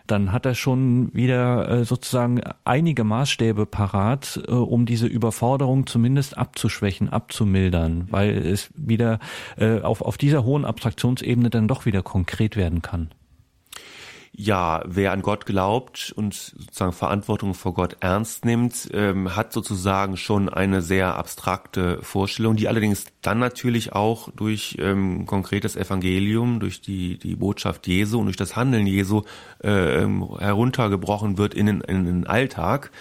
dann 0.08 0.32
hat 0.32 0.48
er 0.48 0.56
schon 0.56 1.14
wieder 1.14 1.70
äh, 1.70 1.86
sozusagen 1.86 2.42
einige 2.64 3.04
Maßstäbe 3.04 3.68
parat, 3.68 4.42
äh, 4.48 4.52
um 4.52 4.86
diese 4.86 5.06
Überforderung 5.06 5.86
zumindest 5.86 6.38
abzuschwächen, 6.38 7.10
abzumildern, 7.10 8.08
weil 8.10 8.38
es 8.38 8.70
wieder 8.76 9.20
auf, 9.84 10.02
auf 10.02 10.18
dieser 10.18 10.44
hohen 10.44 10.66
Abstraktionsebene 10.66 11.50
dann 11.50 11.68
doch 11.68 11.86
wieder 11.86 12.02
konkret 12.02 12.56
werden 12.56 12.82
kann 12.82 13.10
ja, 14.32 14.84
wer 14.86 15.12
an 15.12 15.22
Gott 15.22 15.46
glaubt 15.46 16.14
und 16.16 16.34
sozusagen 16.34 16.94
Verantwortung 16.94 17.54
vor 17.54 17.74
Gott 17.74 17.98
ernst 18.00 18.46
nimmt, 18.46 18.90
ähm, 18.94 19.36
hat 19.36 19.52
sozusagen 19.52 20.18
schon 20.18 20.50
eine 20.50 20.82
sehr 20.82 21.16
abstrakte 21.16 22.00
Vorstellung, 22.02 22.56
die 22.56 22.68
allerdings 22.68 23.06
dann 23.22 23.40
natürlich 23.40 23.94
auch 23.94 24.30
durch 24.32 24.78
ähm, 24.80 25.26
konkretes 25.26 25.76
Evangelium, 25.76 26.60
durch 26.60 26.82
die, 26.82 27.18
die 27.18 27.36
Botschaft 27.36 27.88
Jesu 27.88 28.20
und 28.20 28.26
durch 28.26 28.38
das 28.38 28.56
Handeln 28.56 28.88
Jesu 28.88 29.24
äh, 29.60 30.06
heruntergebrochen 30.40 31.38
wird 31.38 31.54
in 31.54 31.66
den, 31.66 31.82
in 31.82 32.06
den 32.06 32.28
Alltag. 32.28 32.92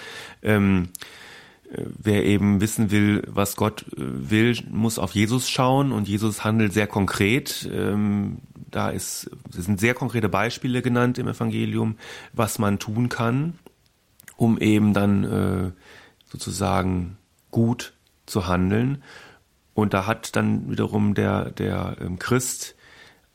Ähm, 0.42 0.88
wer 1.70 2.24
eben 2.24 2.60
wissen 2.60 2.90
will, 2.90 3.22
was 3.26 3.56
Gott 3.56 3.84
äh, 3.92 3.96
will, 3.98 4.56
muss 4.70 4.98
auf 4.98 5.12
Jesus 5.12 5.50
schauen 5.50 5.92
und 5.92 6.08
Jesus 6.08 6.44
handelt 6.44 6.72
sehr 6.72 6.86
konkret. 6.86 7.68
Ähm, 7.72 8.38
da 8.70 8.90
ist, 8.90 9.30
sind 9.50 9.80
sehr 9.80 9.94
konkrete 9.94 10.28
Beispiele 10.28 10.82
genannt 10.82 11.18
im 11.18 11.28
Evangelium, 11.28 11.96
was 12.32 12.58
man 12.58 12.78
tun 12.78 13.08
kann, 13.08 13.58
um 14.36 14.58
eben 14.58 14.94
dann 14.94 15.24
äh, 15.24 15.70
sozusagen 16.30 17.16
gut 17.50 17.94
zu 18.26 18.46
handeln. 18.46 19.02
Und 19.74 19.94
da 19.94 20.06
hat 20.06 20.36
dann 20.36 20.70
wiederum 20.70 21.14
der, 21.14 21.50
der 21.50 21.96
ähm, 22.00 22.18
Christ 22.18 22.74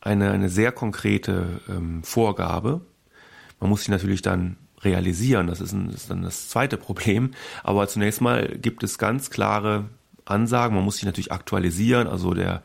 eine, 0.02 0.32
eine 0.32 0.50
sehr 0.50 0.72
konkrete 0.72 1.62
ähm, 1.70 2.04
Vorgabe. 2.04 2.82
Man 3.60 3.70
muss 3.70 3.82
sich 3.82 3.90
natürlich 3.90 4.22
dann 4.22 4.58
realisieren. 4.86 5.48
Das 5.48 5.62
ist, 5.62 5.74
ein, 5.74 5.88
das 5.88 6.04
ist 6.04 6.10
dann 6.10 6.22
das 6.22 6.50
zweite 6.50 6.78
Problem. 6.78 7.32
Aber 7.64 7.88
zunächst 7.88 8.22
mal 8.22 8.48
gibt 8.62 8.84
es 8.84 8.98
ganz 8.98 9.30
klare 9.30 9.86
Ansagen. 10.26 10.76
Man 10.76 10.86
muss 10.86 10.96
sich 10.96 11.06
natürlich 11.06 11.32
aktualisieren. 11.32 12.08
Also 12.08 12.34
der 12.34 12.64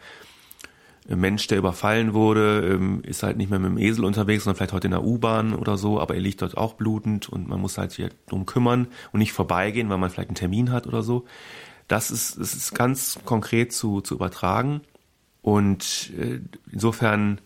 Mensch, 1.09 1.47
der 1.47 1.59
überfallen 1.59 2.13
wurde, 2.13 2.71
ähm, 2.75 3.03
ist 3.03 3.23
halt 3.23 3.39
nicht 3.39 3.51
mehr 3.51 3.59
mit 3.59 3.71
dem 3.71 3.79
Esel 3.79 4.05
unterwegs, 4.05 4.45
sondern 4.45 4.57
vielleicht 4.57 4.75
heute 4.75 4.89
in 4.89 4.93
der 4.93 5.05
U-Bahn 5.05 5.55
oder 5.55 5.79
so, 5.79 5.99
aber 5.99 6.15
er 6.15 6.21
liegt 6.21 6.43
dort 6.43 6.59
auch 6.59 6.75
blutend 6.75 7.29
und 7.29 7.49
man 7.49 7.61
muss 7.61 7.79
halt 7.79 7.93
sich 7.93 8.09
drum 8.29 8.45
kümmern 8.45 8.89
und 9.13 9.21
nicht 9.21 9.33
vorbeigehen, 9.33 9.89
weil 9.89 9.97
man 9.97 10.11
vielleicht 10.11 10.29
einen 10.29 10.37
Termin 10.37 10.71
hat 10.71 10.87
oder 10.87 11.03
so. 11.03 11.25
Das 11.87 12.11
ist, 12.11 12.39
das 12.39 12.55
ist 12.55 12.75
ganz 12.75 13.19
konkret 13.25 13.73
zu, 13.73 14.03
zu 14.03 14.15
übertragen. 14.15 14.83
Und 15.41 16.13
äh, 16.19 16.41
insofern 16.71 17.41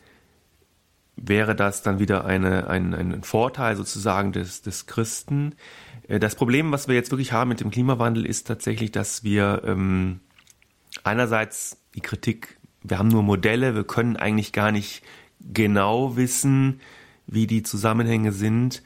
wäre 1.23 1.55
das 1.55 1.83
dann 1.83 1.99
wieder 1.99 2.25
eine, 2.25 2.69
ein, 2.69 2.93
ein 2.93 3.23
Vorteil 3.23 3.77
sozusagen 3.77 4.33
des, 4.33 4.61
des 4.63 4.87
Christen. 4.87 5.55
Äh, 6.09 6.19
das 6.19 6.35
Problem, 6.35 6.73
was 6.73 6.89
wir 6.89 6.95
jetzt 6.95 7.11
wirklich 7.11 7.33
haben 7.33 7.49
mit 7.49 7.61
dem 7.61 7.71
Klimawandel, 7.71 8.27
ist 8.27 8.47
tatsächlich, 8.47 8.91
dass 8.91 9.23
wir 9.25 9.63
ähm, 9.65 10.21
einerseits 11.05 11.79
die 11.95 12.01
Kritik, 12.01 12.59
wir 12.83 12.99
haben 12.99 13.09
nur 13.09 13.23
Modelle, 13.23 13.75
wir 13.75 13.85
können 13.85 14.17
eigentlich 14.17 14.53
gar 14.53 14.73
nicht 14.73 15.03
genau 15.41 16.17
wissen, 16.17 16.81
wie 17.27 17.47
die 17.47 17.63
Zusammenhänge 17.63 18.33
sind, 18.33 18.83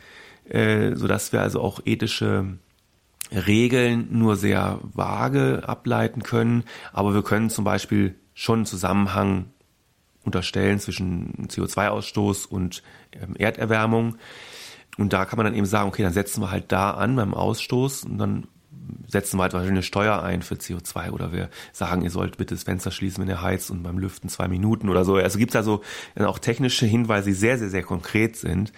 äh, 0.48 0.94
sodass 0.94 1.32
wir 1.32 1.40
also 1.40 1.60
auch 1.60 1.80
ethische 1.84 2.58
Regeln 3.32 4.08
nur 4.10 4.36
sehr 4.36 4.78
vage 4.82 5.62
ableiten 5.66 6.22
können. 6.22 6.64
Aber 6.92 7.14
wir 7.14 7.22
können 7.22 7.50
zum 7.50 7.64
Beispiel 7.64 8.14
schon 8.34 8.60
einen 8.60 8.66
Zusammenhang 8.66 9.46
unterstellen 10.26 10.78
zwischen 10.78 11.48
CO2-Ausstoß 11.48 12.46
und 12.46 12.82
ähm, 13.12 13.34
Erderwärmung. 13.36 14.16
Und 14.98 15.12
da 15.12 15.24
kann 15.24 15.36
man 15.36 15.46
dann 15.46 15.54
eben 15.54 15.66
sagen, 15.66 15.88
okay, 15.88 16.02
dann 16.02 16.12
setzen 16.12 16.42
wir 16.42 16.50
halt 16.50 16.72
da 16.72 16.92
an 16.92 17.16
beim 17.16 17.34
Ausstoß 17.34 18.04
und 18.04 18.18
dann 18.18 18.48
setzen 19.08 19.38
wir 19.38 19.42
halt 19.42 19.52
wahrscheinlich 19.52 19.72
eine 19.72 19.82
Steuer 19.82 20.22
ein 20.22 20.42
für 20.42 20.54
CO2 20.54 21.10
oder 21.10 21.32
wir 21.32 21.48
sagen, 21.72 22.02
ihr 22.02 22.10
sollt 22.10 22.38
bitte 22.38 22.54
das 22.54 22.64
Fenster 22.64 22.90
schließen, 22.90 23.22
wenn 23.22 23.28
ihr 23.28 23.42
heizt 23.42 23.70
und 23.70 23.82
beim 23.82 23.98
Lüften 23.98 24.28
zwei 24.28 24.48
Minuten 24.48 24.88
oder 24.88 25.04
so. 25.04 25.16
Also 25.16 25.38
gibt 25.38 25.52
es 25.52 25.56
also 25.56 25.82
auch 26.16 26.38
technische 26.38 26.86
Hinweise, 26.86 27.30
die 27.30 27.34
sehr, 27.34 27.58
sehr, 27.58 27.68
sehr 27.68 27.82
konkret 27.82 28.36
sind. 28.36 28.72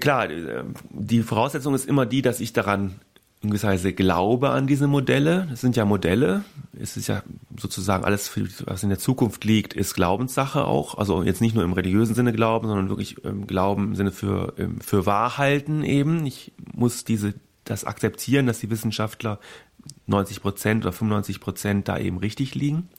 Klar, 0.00 0.30
äh, 0.30 0.64
die 0.90 1.22
Voraussetzung 1.22 1.74
ist 1.74 1.86
immer 1.86 2.06
die, 2.06 2.22
dass 2.22 2.40
ich 2.40 2.52
daran 2.52 3.00
in 3.42 3.48
gewisser 3.50 3.68
Weise 3.68 3.92
glaube 3.94 4.50
an 4.50 4.66
diese 4.66 4.86
Modelle. 4.86 5.46
Das 5.48 5.62
sind 5.62 5.74
ja 5.74 5.86
Modelle. 5.86 6.44
Es 6.78 6.96
ist 6.98 7.06
ja 7.06 7.22
sozusagen 7.58 8.04
alles, 8.04 8.30
was 8.66 8.82
in 8.82 8.90
der 8.90 8.98
Zukunft 8.98 9.44
liegt, 9.44 9.72
ist 9.72 9.94
Glaubenssache 9.94 10.64
auch. 10.66 10.98
Also 10.98 11.22
jetzt 11.22 11.40
nicht 11.40 11.54
nur 11.54 11.64
im 11.64 11.72
religiösen 11.72 12.14
Sinne 12.14 12.32
glauben, 12.32 12.68
sondern 12.68 12.90
wirklich 12.90 13.24
ähm, 13.24 13.46
Glauben 13.46 13.88
im 13.88 13.96
Sinne 13.96 14.12
für, 14.12 14.54
ähm, 14.58 14.80
für 14.80 15.06
Wahrhalten 15.06 15.82
eben. 15.82 16.26
Ich 16.26 16.52
muss 16.74 17.04
diese, 17.04 17.32
das 17.64 17.84
akzeptieren, 17.84 18.46
dass 18.46 18.60
die 18.60 18.70
Wissenschaftler 18.70 19.38
90 20.06 20.42
Prozent 20.42 20.84
oder 20.84 20.92
95 20.92 21.40
Prozent 21.40 21.88
da 21.88 21.96
eben 21.96 22.18
richtig 22.18 22.54
liegen. 22.54 22.90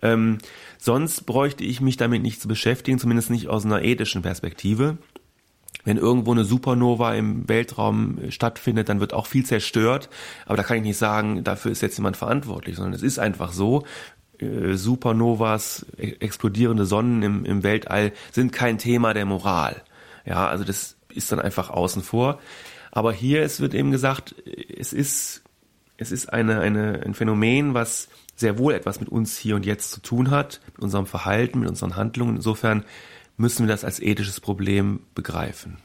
Ähm, 0.00 0.38
sonst 0.78 1.26
bräuchte 1.26 1.64
ich 1.64 1.82
mich 1.82 1.98
damit 1.98 2.22
nicht 2.22 2.40
zu 2.40 2.48
beschäftigen, 2.48 2.98
zumindest 2.98 3.28
nicht 3.28 3.48
aus 3.48 3.66
einer 3.66 3.82
ethischen 3.82 4.22
Perspektive 4.22 4.96
wenn 5.86 5.96
irgendwo 5.96 6.32
eine 6.32 6.44
Supernova 6.44 7.14
im 7.14 7.48
Weltraum 7.48 8.18
äh, 8.18 8.30
stattfindet, 8.30 8.90
dann 8.90 9.00
wird 9.00 9.14
auch 9.14 9.26
viel 9.26 9.46
zerstört. 9.46 10.10
Aber 10.44 10.58
da 10.58 10.64
kann 10.64 10.78
ich 10.78 10.82
nicht 10.82 10.98
sagen, 10.98 11.44
dafür 11.44 11.70
ist 11.70 11.80
jetzt 11.80 11.96
jemand 11.96 12.18
verantwortlich, 12.18 12.76
sondern 12.76 12.92
es 12.92 13.02
ist 13.02 13.18
einfach 13.18 13.52
so. 13.52 13.86
Äh, 14.38 14.74
Supernovas, 14.74 15.86
e-, 15.96 16.16
explodierende 16.18 16.84
Sonnen 16.84 17.22
im, 17.22 17.44
im 17.46 17.62
Weltall 17.62 18.12
sind 18.32 18.52
kein 18.52 18.78
Thema 18.78 19.14
der 19.14 19.24
Moral. 19.24 19.82
Ja, 20.26 20.48
also 20.48 20.64
das 20.64 20.96
ist 21.08 21.30
dann 21.30 21.40
einfach 21.40 21.70
außen 21.70 22.02
vor. 22.02 22.40
Aber 22.90 23.12
hier 23.12 23.42
es 23.42 23.60
wird 23.60 23.72
eben 23.72 23.92
gesagt, 23.92 24.34
es 24.44 24.92
ist, 24.92 25.42
es 25.98 26.10
ist 26.10 26.32
eine, 26.32 26.60
eine, 26.60 27.00
ein 27.04 27.14
Phänomen, 27.14 27.74
was 27.74 28.08
sehr 28.34 28.58
wohl 28.58 28.74
etwas 28.74 28.98
mit 28.98 29.08
uns 29.08 29.38
hier 29.38 29.54
und 29.54 29.64
jetzt 29.64 29.92
zu 29.92 30.00
tun 30.00 30.30
hat, 30.30 30.60
mit 30.66 30.80
unserem 30.80 31.06
Verhalten, 31.06 31.60
mit 31.60 31.68
unseren 31.68 31.94
Handlungen. 31.94 32.36
Insofern 32.36 32.84
müssen 33.36 33.66
wir 33.66 33.72
das 33.72 33.84
als 33.84 34.00
ethisches 34.00 34.40
Problem 34.40 35.00
begreifen. 35.14 35.78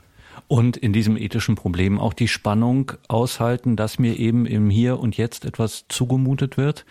Und 0.48 0.78
in 0.78 0.94
diesem 0.94 1.18
ethischen 1.18 1.56
Problem 1.56 2.00
auch 2.00 2.14
die 2.14 2.28
Spannung 2.28 2.94
aushalten, 3.08 3.76
dass 3.76 4.00
mir 4.00 4.18
eben 4.18 4.46
im 4.46 4.70
Hier 4.70 5.00
und 5.00 5.18
Jetzt 5.18 5.46
etwas 5.46 5.86
zugemutet 5.90 6.58
wird, 6.58 6.86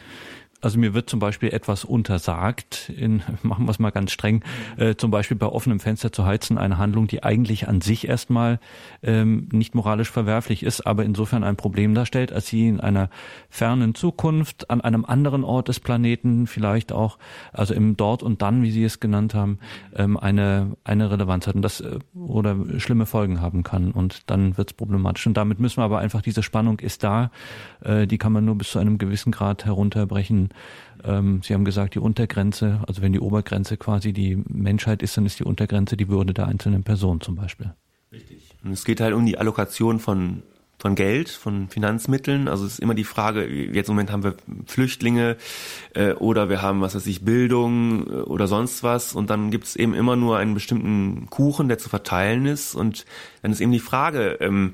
also 0.61 0.79
mir 0.79 0.95
wird 0.95 1.09
zum 1.09 1.21
Beispiel 1.21 1.51
etwas 1.51 1.85
untersagt, 1.85 2.91
in, 2.95 3.23
machen 3.43 3.65
wir 3.65 3.71
es 3.71 3.79
mal 3.79 3.91
ganz 3.91 4.13
streng, 4.13 4.43
äh, 4.77 4.95
zum 4.95 5.11
Beispiel 5.11 5.37
bei 5.37 5.47
offenem 5.47 5.81
Fenster 5.81 6.13
zu 6.13 6.25
heizen, 6.27 6.59
eine 6.59 6.79
Handlung, 6.79 7.07
die 7.07 7.23
eigentlich 7.23 7.69
an 7.69 7.81
sich 7.81 8.09
erstmal 8.09 8.61
ähm, 9.03 9.49
nicht 9.53 9.75
moralisch 9.75 10.11
verwerflich 10.11 10.63
ist, 10.63 10.87
aber 10.87 11.05
insofern 11.05 11.45
ein 11.45 11.57
Problem 11.57 11.95
darstellt, 11.95 12.33
als 12.33 12.47
sie 12.47 12.69
in 12.69 12.81
einer 12.81 13.11
fernen 13.49 13.95
Zukunft, 13.95 14.71
an 14.71 14.81
einem 14.81 15.05
anderen 15.05 15.45
Ort 15.45 15.69
des 15.69 15.81
Planeten 15.81 16.47
vielleicht 16.47 16.93
auch, 16.93 17.19
also 17.53 17.75
im 17.75 17.97
Dort 17.97 18.23
und 18.23 18.43
Dann, 18.43 18.63
wie 18.63 18.71
Sie 18.71 18.85
es 18.85 19.01
genannt 19.01 19.35
haben, 19.35 19.59
ähm, 19.95 20.17
eine, 20.17 20.77
eine 20.85 21.11
Relevanz 21.11 21.47
hat 21.47 21.55
und 21.55 21.63
das 21.63 21.81
äh, 21.81 21.99
oder 22.15 22.57
schlimme 22.79 23.07
Folgen 23.07 23.41
haben 23.41 23.63
kann 23.63 23.93
und 23.93 24.31
dann 24.31 24.57
wird 24.59 24.71
es 24.71 24.77
problematisch. 24.77 25.27
Und 25.27 25.37
damit 25.37 25.61
müssen 25.61 25.79
wir 25.79 25.85
aber 25.85 25.99
einfach, 25.99 26.23
diese 26.23 26.43
Spannung 26.43 26.81
ist 26.81 27.03
da, 27.03 27.31
äh, 27.83 28.07
die 28.07 28.19
kann 28.19 28.33
man 28.33 28.45
nur 28.45 28.57
bis 28.57 28.71
zu 28.71 28.79
einem 28.79 28.99
gewissen 28.99 29.33
Grad 29.33 29.65
herunterbrechen 29.65 30.50
ähm, 31.05 31.41
Sie 31.43 31.55
haben 31.55 31.65
gesagt, 31.65 31.95
die 31.95 31.99
Untergrenze, 31.99 32.81
also 32.87 33.03
wenn 33.03 33.13
die 33.13 33.21
Obergrenze 33.21 33.77
quasi 33.77 34.13
die 34.13 34.43
Menschheit 34.49 35.03
ist, 35.03 35.17
dann 35.17 35.27
ist 35.27 35.39
die 35.39 35.45
Untergrenze 35.45 35.97
die 35.97 36.09
Würde 36.09 36.35
der 36.35 36.47
einzelnen 36.47 36.83
Person 36.83 37.21
zum 37.21 37.37
Beispiel. 37.37 37.73
Richtig. 38.13 38.55
Und 38.65 38.73
es 38.73 38.85
geht 38.85 39.01
halt 39.01 39.15
um 39.15 39.25
die 39.25 39.39
Allokation 39.39 40.01
von 40.01 40.43
von 40.81 40.95
Geld, 40.95 41.29
von 41.29 41.69
Finanzmitteln. 41.69 42.49
Also 42.49 42.65
es 42.65 42.75
ist 42.75 42.79
immer 42.81 42.95
die 42.95 43.05
Frage, 43.05 43.47
jetzt 43.47 43.89
im 43.89 43.97
Moment 43.97 44.11
haben 44.11 44.25
wir 44.25 44.35
Flüchtlinge 44.65 45.37
äh, 45.95 46.13
oder 46.13 46.49
wir 46.49 46.63
haben, 46.63 46.81
was 46.81 46.95
weiß 46.95 47.07
ich, 47.07 47.23
Bildung 47.23 48.07
äh, 48.07 48.13
oder 48.23 48.47
sonst 48.47 48.83
was 48.83 49.15
und 49.15 49.29
dann 49.29 49.51
gibt 49.51 49.67
es 49.67 49.77
eben 49.77 49.93
immer 49.93 50.17
nur 50.17 50.39
einen 50.39 50.55
bestimmten 50.55 51.27
Kuchen, 51.29 51.69
der 51.69 51.77
zu 51.77 51.91
verteilen 51.91 52.47
ist 52.47 52.75
und 52.75 53.05
dann 53.43 53.53
ist 53.53 53.61
eben 53.61 53.73
die 53.73 53.79
Frage, 53.79 54.39
ähm, 54.41 54.73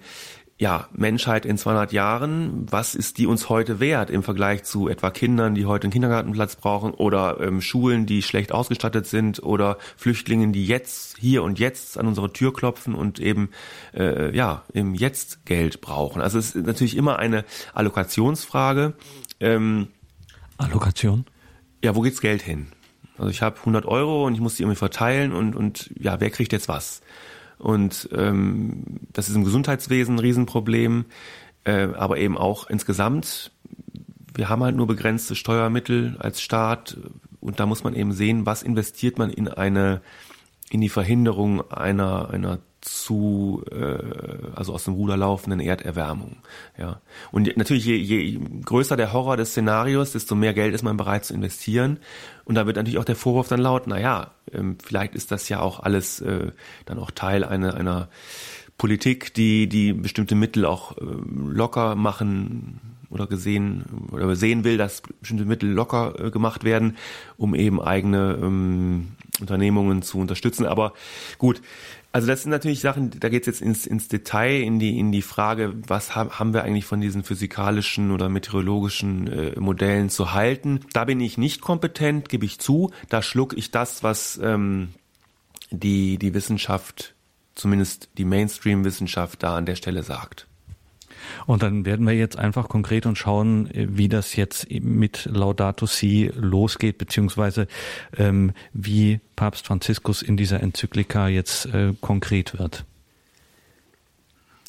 ja, 0.59 0.89
Menschheit 0.93 1.45
in 1.45 1.59
200 1.59 1.93
Jahren, 1.93 2.67
was 2.71 2.95
ist 2.95 3.19
die 3.19 3.27
uns 3.27 3.51
heute 3.51 3.79
wert 3.79 4.09
im 4.09 4.23
Vergleich 4.23 4.65
zu 4.65 4.89
etwa 4.89 5.11
Kindern, 5.11 5.55
die 5.55 5.67
heute 5.67 5.85
einen 5.85 5.93
Kindergartenplatz 5.93 6.57
brauchen 6.57 6.93
oder 6.93 7.41
ähm, 7.41 7.61
Schulen, 7.61 8.07
die 8.07 8.23
schlecht 8.23 8.53
ausgestattet 8.53 9.07
sind 9.07 9.43
oder 9.43 9.77
Flüchtlingen, 9.99 10.55
die 10.55 10.67
jetzt, 10.67 11.19
hier 11.19 11.43
und 11.43 11.59
jetzt 11.59 11.99
an 11.99 12.07
unsere 12.07 12.33
Tür 12.33 12.55
klopfen 12.55 12.95
und 12.95 13.19
eben, 13.19 13.51
äh, 13.95 14.35
ja, 14.35 14.63
im 14.73 14.95
Jetzt 14.95 15.45
Geld 15.45 15.83
brauchen. 15.83 16.23
Also 16.23 16.39
es 16.39 16.55
ist 16.55 16.67
natürlich 16.67 16.97
immer 16.97 17.19
eine 17.19 17.45
Allokationsfrage. 17.75 18.95
Ähm, 19.41 19.89
Allokation? 20.57 21.27
Ja, 21.85 21.95
wo 21.95 22.01
geht's 22.01 22.23
Geld 22.23 22.41
hin? 22.41 22.69
Also 23.19 23.31
ich 23.31 23.43
habe 23.43 23.59
100 23.59 23.85
Euro 23.85 24.27
und 24.27 24.33
ich 24.33 24.41
muss 24.41 24.55
die 24.55 24.63
irgendwie 24.63 24.79
verteilen 24.79 25.33
und, 25.33 25.55
und 25.55 25.91
ja, 25.99 26.19
wer 26.19 26.31
kriegt 26.31 26.53
jetzt 26.53 26.69
was? 26.69 27.03
Und 27.59 28.09
ähm, 28.13 28.83
das 29.13 29.29
ist 29.29 29.35
im 29.35 29.45
Gesundheitswesen 29.45 30.17
ein 30.17 30.21
Riesenproblem, 30.21 31.07
äh, 31.65 31.89
aber 31.95 32.19
eben 32.19 32.37
auch 32.37 32.69
insgesamt. 32.69 33.51
Wir 34.35 34.49
haben 34.49 34.63
halt 34.63 34.77
nur 34.77 34.87
begrenzte 34.87 35.35
Steuermittel 35.35 36.17
als 36.19 36.43
Staat 36.43 36.99
und 37.41 37.59
da 37.59 37.67
muss 37.67 37.85
man 37.85 37.95
eben 37.95 38.13
sehen, 38.13 38.45
was 38.45 38.63
investiert 38.63 39.19
man 39.19 39.31
in 39.31 39.49
eine 39.49 40.03
in 40.69 40.81
die 40.81 40.89
Verhinderung 40.89 41.71
einer 41.71 42.29
einer 42.31 42.59
zu 42.81 43.65
äh, 43.71 43.99
also 44.55 44.73
aus 44.73 44.85
dem 44.85 44.95
Ruder 44.95 45.17
laufenden 45.17 45.61
Erderwärmung. 45.61 46.37
Ja. 46.79 47.01
Und 47.33 47.57
natürlich 47.57 47.85
je, 47.85 47.97
je 47.97 48.39
größer 48.65 48.97
der 48.97 49.13
Horror 49.13 49.37
des 49.37 49.51
Szenarios, 49.51 50.13
desto 50.13 50.35
mehr 50.35 50.55
Geld 50.55 50.75
ist 50.75 50.83
man 50.83 50.97
bereit 50.97 51.25
zu 51.25 51.35
investieren. 51.35 51.99
Und 52.45 52.55
da 52.55 52.67
wird 52.67 52.77
natürlich 52.77 52.99
auch 52.99 53.05
der 53.05 53.17
Vorwurf 53.17 53.49
dann 53.49 53.61
laut, 53.61 53.87
na 53.87 53.99
ja, 53.99 54.33
ähm, 54.53 54.77
vielleicht 54.83 55.15
ist 55.15 55.31
das 55.31 55.49
ja 55.49 55.61
auch 55.61 55.81
alles 55.81 56.21
äh, 56.21 56.53
dann 56.85 56.99
auch 56.99 57.11
Teil 57.11 57.45
einer 57.45 57.75
einer 57.75 58.09
Politik, 58.79 59.33
die 59.35 59.69
die 59.69 59.93
bestimmte 59.93 60.35
Mittel 60.35 60.67
auch 60.67 60.97
äh, 60.99 61.05
locker 61.35 61.95
machen 61.95 62.81
oder 63.09 63.27
gesehen 63.27 63.85
oder 64.13 64.35
sehen 64.37 64.65
will, 64.65 64.77
dass 64.77 65.03
bestimmte 65.21 65.45
Mittel 65.45 65.71
locker 65.71 66.15
äh, 66.19 66.31
gemacht 66.31 66.65
werden, 66.65 66.97
um 67.37 67.55
eben 67.55 67.81
eigene 67.81 68.39
ähm, 68.41 69.09
Unternehmungen 69.41 70.03
zu 70.03 70.19
unterstützen. 70.19 70.67
Aber 70.67 70.93
gut, 71.39 71.63
also 72.17 72.29
das 72.29 72.45
sind 72.45 72.51
natürlich 72.51 72.81
Sachen, 72.81 73.11
da 73.11 73.29
geht 73.29 73.43
es 73.43 73.47
jetzt 73.47 73.61
ins, 73.61 73.87
ins 73.87 74.09
Detail, 74.09 74.63
in 74.63 74.79
die, 74.79 74.99
in 74.99 75.13
die 75.13 75.21
Frage, 75.21 75.75
was 75.87 76.17
haben 76.17 76.55
wir 76.55 76.65
eigentlich 76.65 76.87
von 76.87 76.99
diesen 76.99 77.23
physikalischen 77.23 78.11
oder 78.11 78.31
meteorologischen 78.31 79.27
äh, 79.27 79.61
Modellen 79.61 80.09
zu 80.09 80.33
halten. 80.33 80.81
Da 80.95 81.05
bin 81.05 81.21
ich 81.21 81.37
nicht 81.37 81.61
kompetent, 81.61 82.31
gebe 82.31 82.47
ich 82.47 82.59
zu. 82.59 82.91
Da 83.11 83.21
schluck 83.21 83.55
ich 83.55 83.71
das, 83.71 84.03
was 84.03 84.41
ähm, 84.43 84.95
die, 85.71 86.17
die 86.17 86.33
Wissenschaft, 86.33 87.15
zumindest 87.55 88.09
die 88.17 88.25
Mainstream-Wissenschaft 88.25 89.43
da 89.43 89.55
an 89.55 89.67
der 89.67 89.77
Stelle 89.77 90.03
sagt. 90.03 90.47
Und 91.47 91.63
dann 91.63 91.85
werden 91.85 92.07
wir 92.07 92.15
jetzt 92.15 92.39
einfach 92.39 92.69
konkret 92.69 93.07
und 93.07 93.17
schauen, 93.17 93.69
wie 93.73 94.09
das 94.09 94.37
jetzt 94.37 94.71
mit 94.71 95.27
Laudato 95.27 95.87
Si 95.87 96.31
losgeht, 96.35 96.99
beziehungsweise 96.99 97.67
ähm, 98.17 98.53
wie 98.73 99.21
Papst 99.37 99.67
Franziskus 99.67 100.23
in 100.23 100.37
dieser 100.37 100.61
Enzyklika 100.61 101.29
jetzt 101.29 101.67
äh, 101.67 101.95
konkret 102.01 102.59
wird. 102.59 102.85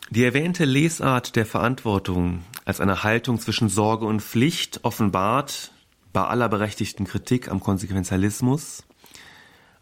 Die 0.10 0.24
erwähnte 0.24 0.64
Lesart 0.64 1.36
der 1.36 1.46
Verantwortung 1.46 2.44
als 2.64 2.80
eine 2.80 3.04
Haltung 3.04 3.40
zwischen 3.40 3.68
Sorge 3.68 4.06
und 4.06 4.22
Pflicht 4.22 4.80
offenbart 4.84 5.74
bei 6.14 6.24
aller 6.24 6.48
berechtigten 6.48 7.06
Kritik 7.06 7.52
am 7.52 7.60
Konsequenzialismus 7.60 8.87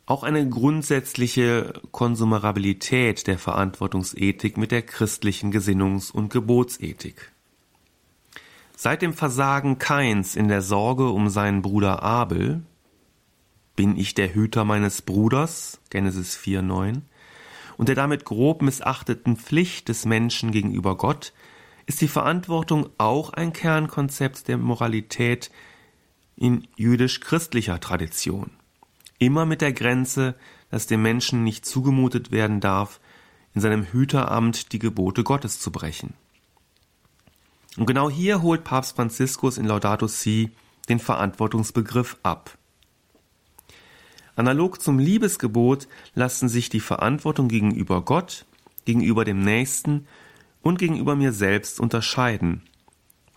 auch 0.06 0.24
eine 0.24 0.48
grundsätzliche 0.48 1.74
Konsumerabilität 1.92 3.26
der 3.28 3.40
Verantwortungsethik 3.40 4.58
mit 4.58 4.72
der 4.72 4.84
christlichen 4.84 5.52
Gesinnungs- 5.52 6.12
und 6.12 6.30
Gebotsethik. 6.32 7.32
Seit 8.78 9.02
dem 9.02 9.14
Versagen 9.14 9.80
Kains 9.80 10.36
in 10.36 10.48
der 10.48 10.62
Sorge 10.62 11.10
um 11.10 11.30
seinen 11.30 11.62
Bruder 11.62 12.04
Abel 12.04 12.62
bin 13.76 13.98
ich 13.98 14.14
der 14.14 14.34
Hüter 14.34 14.64
meines 14.64 15.02
Bruders, 15.02 15.80
Genesis 15.90 16.38
4,9, 16.38 17.02
und 17.78 17.90
der 17.90 17.96
damit 17.96 18.26
grob 18.26 18.62
missachteten 18.62 19.38
Pflicht 19.38 19.90
des 19.90 20.06
Menschen 20.06 20.52
gegenüber 20.52 20.98
Gott, 20.98 21.34
ist 21.88 22.02
die 22.02 22.08
Verantwortung 22.08 22.90
auch 22.98 23.34
ein 23.34 23.54
Kernkonzept 23.54 24.48
der 24.48 24.58
Moralität 24.58 25.52
in 26.36 26.68
jüdisch-christlicher 26.76 27.80
Tradition 27.80 28.52
immer 29.20 29.46
mit 29.46 29.62
der 29.62 29.74
Grenze, 29.74 30.36
dass 30.70 30.88
dem 30.88 31.02
Menschen 31.02 31.44
nicht 31.44 31.66
zugemutet 31.66 32.32
werden 32.32 32.60
darf, 32.60 33.00
in 33.54 33.62
seinem 33.62 33.86
Hüteramt 33.86 34.74
die 34.74 34.80
Gebote 34.80 35.24
Gottes 35.24 35.60
zu 35.60 35.72
brechen. 35.72 36.14
Und 37.78 37.86
genau 37.86 38.10
hier 38.10 38.42
holt 38.42 38.64
Papst 38.64 38.96
Franziskus 38.96 39.58
in 39.58 39.66
Laudato 39.66 40.08
Si 40.08 40.52
den 40.90 41.00
Verantwortungsbegriff 41.00 42.18
ab. 42.24 42.58
Analog 44.36 44.82
zum 44.82 45.00
Liebesgebot 45.00 45.88
lassen 46.14 46.50
sich 46.50 46.70
die 46.70 46.82
Verantwortung 46.82 47.48
gegenüber 47.48 48.02
Gott, 48.02 48.46
gegenüber 48.84 49.24
dem 49.24 49.42
Nächsten 49.42 50.08
und 50.62 50.78
gegenüber 50.78 51.16
mir 51.16 51.32
selbst 51.32 51.80
unterscheiden, 51.80 52.62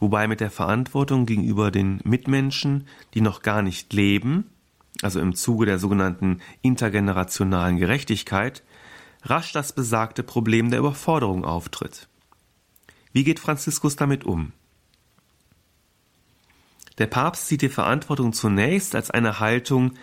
wobei 0.01 0.27
mit 0.27 0.41
der 0.41 0.51
Verantwortung 0.51 1.25
gegenüber 1.25 1.71
den 1.71 2.01
Mitmenschen, 2.05 2.87
die 3.15 3.21
noch 3.21 3.43
gar 3.43 3.63
nicht 3.63 3.93
leben, 3.93 4.47
also 5.03 5.21
im 5.21 5.35
Zuge 5.35 5.67
der 5.67 5.79
sogenannten 5.79 6.41
intergenerationalen 6.63 7.77
Gerechtigkeit, 7.77 8.63
rasch 9.23 9.53
das 9.53 9.73
besagte 9.73 10.23
Problem 10.23 10.71
der 10.71 10.81
Überforderung 10.81 11.45
auftritt. 11.45 12.09
Wie 13.13 13.25
geht 13.25 13.41
Franziskus 13.41 13.97
damit 13.97 14.25
um? 14.25 14.53
Der 16.99 17.07
Papst 17.07 17.47
sieht 17.47 17.63
die 17.63 17.69
Verantwortung 17.69 18.33
zunächst 18.33 18.95
als 18.95 19.11
eine 19.11 19.39
Haltung, 19.39 19.95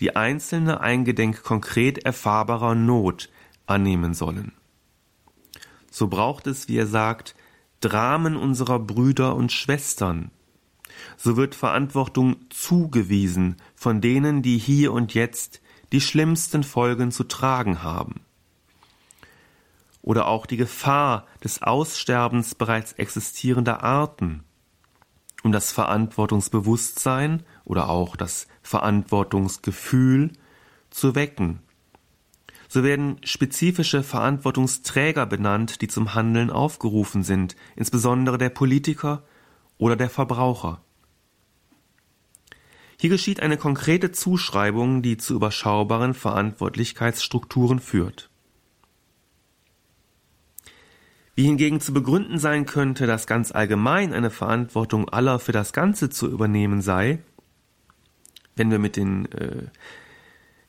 die 0.00 0.16
Einzelne 0.16 0.80
eingedenk 0.80 1.42
konkret 1.42 2.04
erfahrbarer 2.04 2.74
Not 2.74 3.28
annehmen 3.66 4.14
sollen. 4.14 4.52
So 5.90 6.08
braucht 6.08 6.46
es, 6.46 6.68
wie 6.68 6.76
er 6.76 6.86
sagt, 6.86 7.34
Dramen 7.80 8.36
unserer 8.36 8.78
Brüder 8.78 9.36
und 9.36 9.52
Schwestern, 9.52 10.30
so 11.16 11.36
wird 11.36 11.54
Verantwortung 11.54 12.36
zugewiesen 12.50 13.56
von 13.74 14.00
denen, 14.00 14.42
die 14.42 14.58
hier 14.58 14.92
und 14.92 15.14
jetzt 15.14 15.60
die 15.92 16.00
schlimmsten 16.00 16.62
Folgen 16.62 17.12
zu 17.12 17.24
tragen 17.24 17.82
haben. 17.82 18.20
Oder 20.02 20.26
auch 20.26 20.46
die 20.46 20.56
Gefahr 20.56 21.26
des 21.42 21.62
Aussterbens 21.62 22.54
bereits 22.54 22.92
existierender 22.92 23.82
Arten, 23.82 24.44
um 25.42 25.52
das 25.52 25.72
Verantwortungsbewusstsein 25.72 27.42
oder 27.64 27.88
auch 27.88 28.16
das 28.16 28.46
Verantwortungsgefühl 28.62 30.32
zu 30.90 31.14
wecken. 31.14 31.60
So 32.68 32.82
werden 32.82 33.18
spezifische 33.22 34.02
Verantwortungsträger 34.02 35.26
benannt, 35.26 35.80
die 35.80 35.88
zum 35.88 36.14
Handeln 36.14 36.50
aufgerufen 36.50 37.22
sind, 37.22 37.56
insbesondere 37.76 38.36
der 38.36 38.50
Politiker 38.50 39.22
oder 39.78 39.96
der 39.96 40.10
Verbraucher. 40.10 40.80
Hier 42.98 43.10
geschieht 43.10 43.40
eine 43.40 43.56
konkrete 43.56 44.12
Zuschreibung, 44.12 45.02
die 45.02 45.16
zu 45.16 45.34
überschaubaren 45.34 46.14
Verantwortlichkeitsstrukturen 46.14 47.80
führt. 47.80 48.30
Wie 51.34 51.44
hingegen 51.44 51.80
zu 51.80 51.92
begründen 51.92 52.38
sein 52.38 52.64
könnte, 52.64 53.06
dass 53.06 53.26
ganz 53.26 53.50
allgemein 53.50 54.12
eine 54.12 54.30
Verantwortung 54.30 55.08
aller 55.08 55.40
für 55.40 55.52
das 55.52 55.72
Ganze 55.72 56.08
zu 56.08 56.30
übernehmen 56.30 56.80
sei, 56.80 57.18
wenn 58.54 58.70
wir 58.70 58.78
mit 58.78 58.96
den 58.96 59.30
äh, 59.32 59.66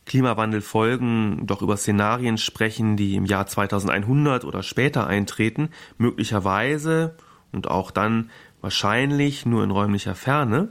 Klimawandelfolgen 0.06 1.46
doch 1.46 1.62
über 1.62 1.78
Szenarien 1.78 2.38
sprechen, 2.38 2.98
die 2.98 3.16
im 3.16 3.26
Jahr 3.26 3.46
2100 3.46 4.44
oder 4.44 4.64
später 4.64 5.06
eintreten, 5.06 5.70
möglicherweise 5.98 7.16
und 7.52 7.70
auch 7.70 7.92
dann 7.92 8.30
wahrscheinlich 8.66 9.46
nur 9.46 9.64
in 9.64 9.70
räumlicher 9.70 10.16
Ferne, 10.16 10.70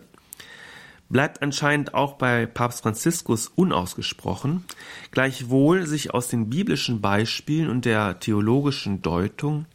bleibt 1.08 1.42
anscheinend 1.42 1.94
auch 1.94 2.14
bei 2.14 2.44
Papst 2.44 2.82
Franziskus 2.82 3.46
unausgesprochen, 3.46 4.64
gleichwohl 5.12 5.86
sich 5.86 6.12
aus 6.12 6.26
den 6.26 6.50
biblischen 6.50 7.00
Beispielen 7.00 7.70
und 7.70 7.84
der 7.84 8.18
theologischen 8.18 9.00
Deutung 9.00 9.66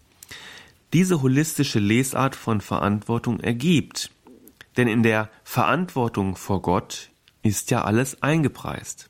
diese 0.92 1.22
holistische 1.22 1.80
Lesart 1.80 2.36
von 2.36 2.60
Verantwortung 2.60 3.40
ergibt. 3.40 4.12
Denn 4.76 4.90
in 4.90 5.02
der 5.02 5.30
Verantwortung 5.46 6.36
vor 6.36 6.62
Gott 6.62 7.12
ist 7.42 7.72
ja 7.72 7.86
alles 7.86 8.22
eingepreist. 8.22 9.10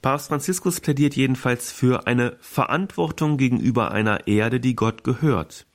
Papst 0.00 0.28
Franziskus 0.28 0.80
plädiert 0.80 1.16
jedenfalls 1.16 1.70
für 1.70 2.06
eine 2.06 2.38
Verantwortung 2.40 3.36
gegenüber 3.36 3.90
einer 3.90 4.26
Erde, 4.26 4.58
die 4.58 4.74
Gott 4.74 5.04
gehört. 5.04 5.66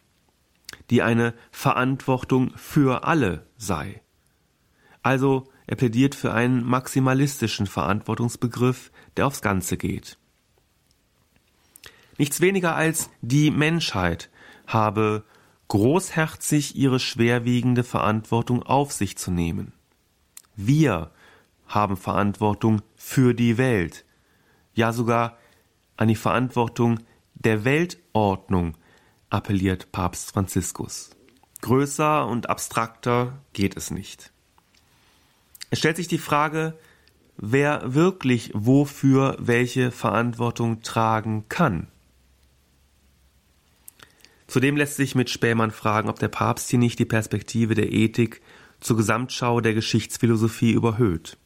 Die 0.90 1.02
eine 1.02 1.34
Verantwortung 1.52 2.52
für 2.56 3.04
alle 3.06 3.48
sei. 3.58 4.02
Also 5.04 5.50
er 5.68 5.76
plädiert 5.76 6.16
für 6.16 6.34
einen 6.34 6.64
maximalistischen 6.64 7.68
Verantwortungsbegriff, 7.68 8.92
der 9.18 9.28
aufs 9.28 9.42
Ganze 9.42 9.78
geht. 9.78 10.18
Nichts 12.18 12.42
weniger 12.42 12.76
als 12.76 13.10
die 13.22 13.52
Menschheit 13.52 14.30
habe 14.68 15.24
großherzig 15.70 16.76
ihre 16.76 17.00
schwerwiegende 17.00 17.84
Verantwortung 17.84 18.62
auf 18.64 18.92
sich 18.92 19.18
zu 19.18 19.32
nehmen. 19.32 19.74
Wir 20.56 21.12
haben 21.66 21.96
Verantwortung 21.96 22.82
für 22.96 23.34
die 23.34 23.58
Welt, 23.58 24.06
ja 24.74 24.92
sogar 24.92 25.38
an 25.96 26.10
die 26.10 26.16
Verantwortung 26.16 27.00
der 27.34 27.64
Weltordnung 27.64 28.76
appelliert 29.32 29.91
Papst 29.91 30.32
Franziskus. 30.32 31.10
Größer 31.62 32.28
und 32.28 32.50
abstrakter 32.50 33.39
geht 33.54 33.78
es 33.78 33.89
nicht. 33.91 34.32
Es 35.70 35.80
stellt 35.80 35.96
sich 35.96 36.08
die 36.08 36.17
Frage, 36.17 36.78
wer 37.38 37.94
wirklich 37.94 38.52
wofür 38.54 39.38
welche 39.39 39.91
Verantwortung 39.91 40.82
tragen 40.82 41.46
kann. 41.50 41.88
Zudem 44.48 44.76
lässt 44.76 44.98
sich 44.98 45.15
mit 45.15 45.30
Spähmann 45.30 45.72
fragen, 45.72 46.10
ob 46.10 46.20
der 46.20 46.28
Papst 46.28 46.70
hier 46.70 46.80
nicht 46.80 47.00
die 47.00 47.06
Perspektive 47.06 47.74
der 47.74 47.91
Ethik 47.94 48.41
zur 48.82 48.98
Gesamtschau 48.98 49.62
der 49.62 49.74
Geschichtsphilosophie 49.74 50.74
überhöht. 50.74 51.38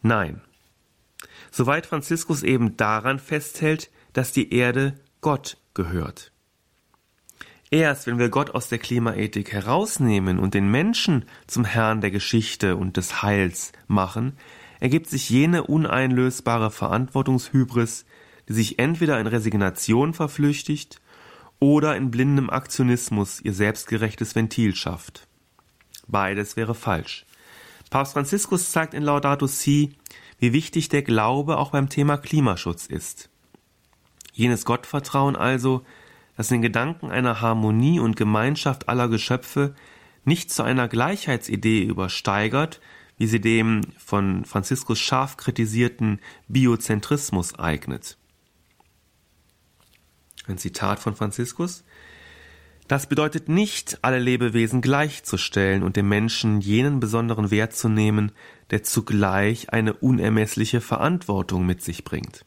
Nein. 0.00 0.40
Soweit 1.50 1.86
Franziskus 1.86 2.42
eben 2.42 2.76
daran 2.76 3.18
festhält, 3.18 3.90
dass 4.14 4.32
die 4.32 4.54
Erde 4.54 4.98
Gott 5.24 5.56
gehört. 5.72 6.32
Erst 7.70 8.06
wenn 8.06 8.18
wir 8.18 8.28
Gott 8.28 8.50
aus 8.50 8.68
der 8.68 8.76
Klimaethik 8.76 9.52
herausnehmen 9.52 10.38
und 10.38 10.52
den 10.52 10.70
Menschen 10.70 11.24
zum 11.46 11.64
Herrn 11.64 12.02
der 12.02 12.10
Geschichte 12.10 12.76
und 12.76 12.98
des 12.98 13.22
Heils 13.22 13.72
machen, 13.86 14.36
ergibt 14.80 15.08
sich 15.08 15.30
jene 15.30 15.64
uneinlösbare 15.64 16.70
Verantwortungshybris, 16.70 18.04
die 18.50 18.52
sich 18.52 18.78
entweder 18.78 19.18
in 19.18 19.26
Resignation 19.26 20.12
verflüchtigt 20.12 21.00
oder 21.58 21.96
in 21.96 22.10
blindem 22.10 22.50
Aktionismus 22.50 23.40
ihr 23.40 23.54
selbstgerechtes 23.54 24.34
Ventil 24.34 24.74
schafft. 24.74 25.26
Beides 26.06 26.58
wäre 26.58 26.74
falsch. 26.74 27.24
Papst 27.88 28.12
Franziskus 28.12 28.72
zeigt 28.72 28.92
in 28.92 29.02
Laudato 29.02 29.46
Si, 29.46 29.96
wie 30.38 30.52
wichtig 30.52 30.90
der 30.90 31.00
Glaube 31.00 31.56
auch 31.56 31.70
beim 31.70 31.88
Thema 31.88 32.18
Klimaschutz 32.18 32.84
ist. 32.84 33.30
Jenes 34.34 34.64
Gottvertrauen 34.64 35.36
also, 35.36 35.86
das 36.36 36.48
den 36.48 36.60
Gedanken 36.60 37.10
einer 37.10 37.40
Harmonie 37.40 38.00
und 38.00 38.16
Gemeinschaft 38.16 38.88
aller 38.88 39.08
Geschöpfe 39.08 39.74
nicht 40.24 40.50
zu 40.50 40.64
einer 40.64 40.88
Gleichheitsidee 40.88 41.82
übersteigert, 41.84 42.80
wie 43.16 43.28
sie 43.28 43.40
dem 43.40 43.82
von 43.96 44.44
Franziskus 44.44 44.98
scharf 44.98 45.36
kritisierten 45.36 46.20
Biozentrismus 46.48 47.56
eignet. 47.56 48.18
Ein 50.48 50.58
Zitat 50.58 50.98
von 50.98 51.14
Franziskus. 51.14 51.84
Das 52.88 53.08
bedeutet 53.08 53.48
nicht, 53.48 54.00
alle 54.02 54.18
Lebewesen 54.18 54.82
gleichzustellen 54.82 55.84
und 55.84 55.94
dem 55.96 56.08
Menschen 56.08 56.60
jenen 56.60 56.98
besonderen 56.98 57.52
Wert 57.52 57.74
zu 57.74 57.88
nehmen, 57.88 58.32
der 58.70 58.82
zugleich 58.82 59.70
eine 59.72 59.94
unermessliche 59.94 60.80
Verantwortung 60.80 61.64
mit 61.64 61.82
sich 61.82 62.02
bringt. 62.02 62.44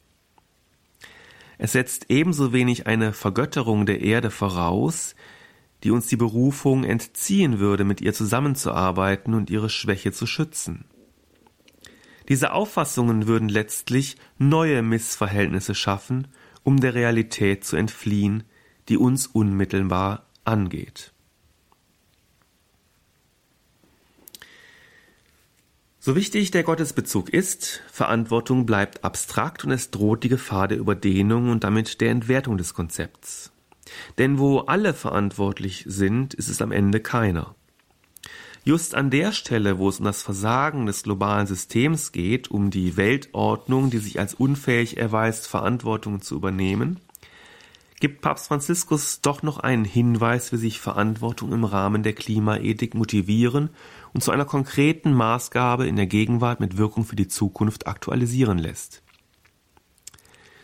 Es 1.58 1.72
setzt 1.72 2.06
ebenso 2.10 2.54
wenig 2.54 2.88
eine 2.88 3.14
Vergötterung 3.14 3.86
der 3.86 4.02
Erde 4.02 4.30
voraus, 4.30 5.16
die 5.84 5.92
uns 5.92 6.08
die 6.08 6.18
Berufung 6.18 6.84
entziehen 6.84 7.60
würde, 7.60 7.84
mit 7.84 8.02
ihr 8.02 8.14
zusammenzuarbeiten 8.14 9.34
und 9.34 9.50
ihre 9.50 9.70
Schwäche 9.70 10.12
zu 10.12 10.26
schützen. 10.26 10.86
Diese 12.30 12.52
Auffassungen 12.52 13.28
würden 13.28 13.48
letztlich 13.48 14.18
neue 14.38 14.82
Missverhältnisse 14.82 15.76
schaffen 15.76 16.28
um 16.68 16.82
der 16.82 16.96
Realität 16.96 17.64
zu 17.64 17.78
entfliehen, 17.78 18.44
die 18.90 18.98
uns 18.98 19.26
unmittelbar 19.26 20.26
angeht. 20.44 21.14
So 26.08 26.16
wichtig 26.16 26.52
der 26.52 26.64
Gottesbezug 26.64 27.28
ist, 27.28 27.82
Verantwortung 27.92 28.66
bleibt 28.66 29.04
abstrakt 29.04 29.66
und 29.66 29.72
es 29.72 29.92
droht 29.92 30.24
die 30.24 30.30
Gefahr 30.30 30.70
der 30.70 30.78
Überdehnung 30.78 31.50
und 31.50 31.66
damit 31.66 32.00
der 32.00 32.12
Entwertung 32.12 32.58
des 32.58 32.74
Konzepts. 32.74 33.52
Denn 34.18 34.40
wo 34.40 34.60
alle 34.60 34.94
verantwortlich 34.94 35.84
sind, 35.86 36.34
ist 36.34 36.48
es 36.48 36.62
am 36.62 36.72
Ende 36.72 37.02
keiner. 37.02 37.56
Just 38.64 38.96
an 38.96 39.10
der 39.10 39.34
Stelle, 39.34 39.80
wo 39.80 39.90
es 39.90 40.00
um 40.00 40.06
das 40.06 40.22
Versagen 40.22 40.86
des 40.86 41.04
globalen 41.04 41.46
Systems 41.46 42.14
geht, 42.14 42.50
um 42.50 42.72
die 42.72 42.96
Weltordnung, 42.96 43.90
die 43.90 43.98
sich 43.98 44.18
als 44.18 44.34
unfähig 44.34 44.96
erweist, 44.96 45.46
Verantwortung 45.46 46.22
zu 46.22 46.36
übernehmen, 46.36 47.02
gibt 48.00 48.22
Papst 48.22 48.48
Franziskus 48.48 49.20
doch 49.20 49.44
noch 49.44 49.58
einen 49.58 49.84
Hinweis, 49.84 50.54
wie 50.54 50.58
sich 50.58 50.80
Verantwortung 50.80 51.52
im 51.52 51.66
Rahmen 51.66 52.02
der 52.02 52.14
Klimaethik 52.14 52.94
motivieren 52.94 53.72
und 54.18 54.22
zu 54.22 54.32
einer 54.32 54.46
konkreten 54.46 55.14
Maßgabe 55.14 55.86
in 55.86 55.96
der 55.96 56.08
Gegenwart 56.08 56.60
mit 56.60 56.76
Wirkung 56.76 57.06
für 57.06 57.16
die 57.16 57.28
Zukunft 57.28 57.86
aktualisieren 57.86 58.58
lässt. 58.58 59.04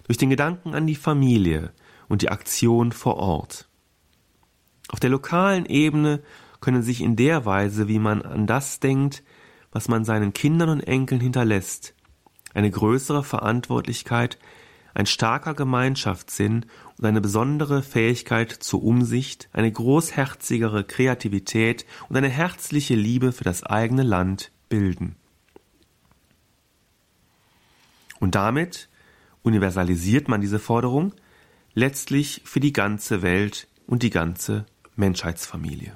Durch 0.06 0.18
den 0.18 0.32
Gedanken 0.32 0.74
an 0.74 0.88
die 0.88 0.96
Familie 0.96 1.72
und 2.10 2.24
die 2.24 2.30
Aktion 2.30 2.92
vor 2.92 3.18
Ort. 3.18 3.70
Auf 4.90 5.00
der 5.00 5.12
lokalen 5.12 5.68
Ebene 5.68 6.24
können 6.62 6.82
sich 6.82 7.00
in 7.00 7.16
der 7.16 7.46
Weise, 7.46 7.88
wie 7.88 8.00
man 8.00 8.24
an 8.24 8.48
das 8.48 8.80
denkt, 8.80 9.22
was 9.72 9.88
man 9.88 10.04
seinen 10.04 10.34
Kindern 10.34 10.70
und 10.70 10.80
Enkeln 10.80 11.22
hinterlässt, 11.22 11.94
eine 12.56 12.72
größere 12.72 13.24
Verantwortlichkeit, 13.24 14.40
ein 14.96 15.06
starker 15.06 15.54
Gemeinschaftssinn 15.54 16.66
und 16.98 17.06
eine 17.06 17.22
besondere 17.22 17.84
Fähigkeit 17.84 18.52
zur 18.52 18.84
Umsicht, 18.84 19.50
eine 19.54 19.72
großherzigere 19.72 20.84
Kreativität 20.84 21.86
und 22.10 22.16
eine 22.16 22.30
herzliche 22.30 22.96
Liebe 22.96 23.32
für 23.32 23.44
das 23.44 23.64
eigene 23.64 24.04
Land 24.04 24.52
bilden. 24.70 25.16
Und 28.20 28.36
damit 28.36 28.90
universalisiert 29.42 30.28
man 30.28 30.42
diese 30.42 30.60
Forderung 30.60 31.14
letztlich 31.74 32.42
für 32.46 32.60
die 32.60 32.74
ganze 32.74 33.22
Welt 33.22 33.68
und 33.88 34.04
die 34.04 34.12
ganze 34.12 34.66
Menschheitsfamilie. 34.96 35.96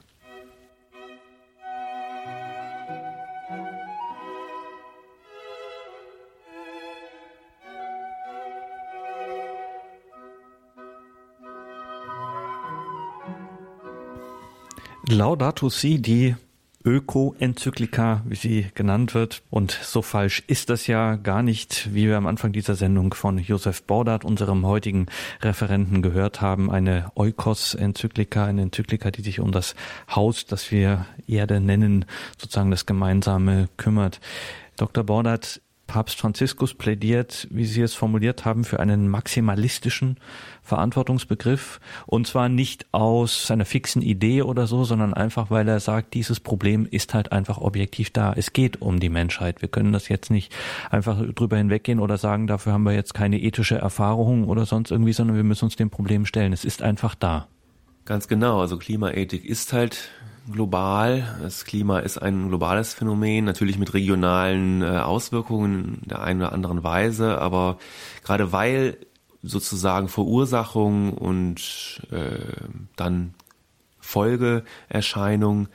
Laudato 15.09 15.69
Si, 15.69 16.01
die 16.01 16.35
Öko-Enzyklika, 16.83 18.23
wie 18.25 18.35
sie 18.35 18.67
genannt 18.75 19.13
wird. 19.13 19.41
Und 19.49 19.71
so 19.71 20.01
falsch 20.01 20.43
ist 20.47 20.69
das 20.69 20.85
ja 20.87 21.15
gar 21.15 21.43
nicht, 21.43 21.93
wie 21.93 22.07
wir 22.07 22.17
am 22.17 22.27
Anfang 22.27 22.51
dieser 22.51 22.75
Sendung 22.75 23.13
von 23.13 23.37
Josef 23.37 23.83
Bordat, 23.83 24.25
unserem 24.25 24.65
heutigen 24.65 25.05
Referenten, 25.41 26.01
gehört 26.01 26.41
haben. 26.41 26.69
Eine 26.69 27.11
Eukos-Enzyklika, 27.15 28.45
eine 28.45 28.63
Enzyklika, 28.63 29.09
die 29.09 29.21
sich 29.21 29.39
um 29.39 29.53
das 29.53 29.75
Haus, 30.13 30.45
das 30.45 30.71
wir 30.71 31.05
Erde 31.25 31.61
nennen, 31.61 32.03
sozusagen 32.37 32.71
das 32.71 32.85
Gemeinsame 32.85 33.69
kümmert. 33.77 34.19
Dr. 34.75 35.05
Bordat, 35.05 35.61
Papst 35.87 36.19
Franziskus 36.19 36.73
plädiert, 36.73 37.47
wie 37.49 37.65
Sie 37.65 37.81
es 37.81 37.93
formuliert 37.93 38.45
haben, 38.45 38.65
für 38.65 38.79
einen 38.79 39.07
maximalistischen 39.07 40.17
Verantwortungsbegriff. 40.61 41.79
Und 42.05 42.27
zwar 42.27 42.49
nicht 42.49 42.85
aus 42.91 43.47
seiner 43.47 43.65
fixen 43.65 44.01
Idee 44.01 44.41
oder 44.41 44.67
so, 44.67 44.83
sondern 44.83 45.13
einfach, 45.13 45.49
weil 45.49 45.67
er 45.67 45.79
sagt, 45.79 46.13
dieses 46.13 46.39
Problem 46.39 46.85
ist 46.89 47.13
halt 47.13 47.31
einfach 47.31 47.57
objektiv 47.57 48.11
da. 48.11 48.33
Es 48.35 48.53
geht 48.53 48.81
um 48.81 48.99
die 48.99 49.09
Menschheit. 49.09 49.61
Wir 49.61 49.69
können 49.69 49.93
das 49.93 50.09
jetzt 50.09 50.29
nicht 50.29 50.53
einfach 50.91 51.21
drüber 51.33 51.57
hinweggehen 51.57 51.99
oder 51.99 52.17
sagen, 52.17 52.47
dafür 52.47 52.73
haben 52.73 52.83
wir 52.83 52.93
jetzt 52.93 53.13
keine 53.13 53.41
ethische 53.41 53.77
Erfahrung 53.77 54.47
oder 54.47 54.65
sonst 54.65 54.91
irgendwie, 54.91 55.13
sondern 55.13 55.37
wir 55.37 55.43
müssen 55.43 55.65
uns 55.65 55.77
dem 55.77 55.89
Problem 55.89 56.25
stellen. 56.25 56.53
Es 56.53 56.65
ist 56.65 56.81
einfach 56.81 57.15
da. 57.15 57.47
Ganz 58.03 58.27
genau. 58.27 58.61
Also 58.61 58.77
Klimaethik 58.77 59.43
ist 59.45 59.73
halt 59.73 60.09
global. 60.51 61.37
Das 61.41 61.65
Klima 61.65 61.99
ist 61.99 62.17
ein 62.17 62.49
globales 62.49 62.93
Phänomen, 62.93 63.45
natürlich 63.45 63.77
mit 63.77 63.93
regionalen 63.93 64.81
äh, 64.81 64.85
Auswirkungen 64.85 65.99
in 66.03 66.09
der 66.09 66.21
einen 66.21 66.41
oder 66.41 66.53
anderen 66.53 66.83
Weise, 66.83 67.39
aber 67.39 67.77
gerade 68.23 68.51
weil 68.51 68.97
sozusagen 69.43 70.07
Verursachung 70.07 71.13
und 71.13 72.01
äh, 72.11 72.39
dann 72.95 73.33
Folgeerscheinung 73.99 75.67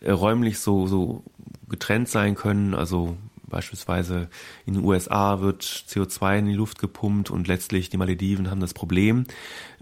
äh, 0.00 0.10
räumlich 0.10 0.60
so, 0.60 0.86
so 0.86 1.24
getrennt 1.68 2.08
sein 2.08 2.34
können, 2.34 2.74
also 2.74 3.16
beispielsweise 3.50 4.28
in 4.64 4.74
den 4.74 4.84
USA 4.84 5.40
wird 5.40 5.62
CO2 5.62 6.38
in 6.38 6.46
die 6.46 6.54
Luft 6.54 6.78
gepumpt 6.78 7.30
und 7.30 7.48
letztlich 7.48 7.90
die 7.90 7.98
Malediven 7.98 8.50
haben 8.50 8.60
das 8.60 8.72
Problem, 8.72 9.26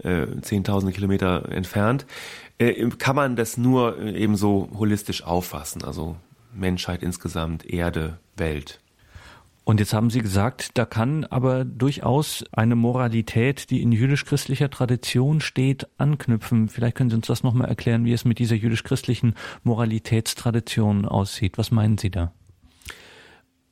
äh, 0.03 0.27
zehntausende 0.41 0.93
Kilometer 0.93 1.49
entfernt, 1.49 2.05
äh, 2.57 2.89
kann 2.97 3.15
man 3.15 3.35
das 3.37 3.57
nur 3.57 4.01
eben 4.01 4.35
so 4.35 4.69
holistisch 4.77 5.23
auffassen, 5.23 5.83
also 5.83 6.17
Menschheit 6.53 7.03
insgesamt, 7.03 7.65
Erde, 7.65 8.19
Welt. 8.35 8.81
Und 9.69 9.79
jetzt 9.79 9.93
haben 9.93 10.09
Sie 10.09 10.21
gesagt, 10.21 10.71
da 10.79 10.85
kann 10.85 11.25
aber 11.25 11.63
durchaus 11.63 12.43
eine 12.51 12.75
Moralität, 12.75 13.69
die 13.69 13.83
in 13.83 13.91
jüdisch-christlicher 13.91 14.71
Tradition 14.71 15.41
steht, 15.41 15.87
anknüpfen. 15.99 16.69
Vielleicht 16.69 16.95
können 16.95 17.11
Sie 17.11 17.15
uns 17.15 17.27
das 17.27 17.43
nochmal 17.43 17.67
erklären, 17.67 18.03
wie 18.03 18.13
es 18.13 18.25
mit 18.25 18.39
dieser 18.39 18.55
jüdisch-christlichen 18.55 19.35
Moralitätstradition 19.61 21.05
aussieht. 21.05 21.59
Was 21.59 21.69
meinen 21.69 21.99
Sie 21.99 22.09
da? 22.09 22.33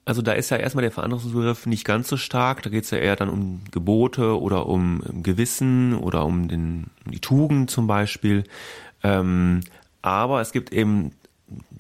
Also 0.07 0.21
da 0.21 0.31
ist 0.31 0.49
ja 0.51 0.55
erstmal 0.55 0.83
der 0.83 0.91
Verantwortungsbegriff 0.91 1.65
nicht 1.65 1.83
ganz 1.83 2.07
so 2.07 2.15
stark. 2.15 2.63
Da 2.63 2.69
geht 2.69 2.85
es 2.85 2.91
ja 2.91 2.97
eher 2.97 3.17
dann 3.17 3.27
um 3.27 3.59
Gebote 3.71 4.39
oder 4.39 4.65
um 4.67 5.01
Gewissen 5.21 5.95
oder 5.95 6.25
um, 6.25 6.47
den, 6.47 6.85
um 7.05 7.11
die 7.11 7.19
Tugend 7.19 7.69
zum 7.69 7.87
Beispiel. 7.87 8.45
Ähm, 9.03 9.59
aber 10.01 10.39
es 10.39 10.53
gibt 10.53 10.71
eben 10.71 11.11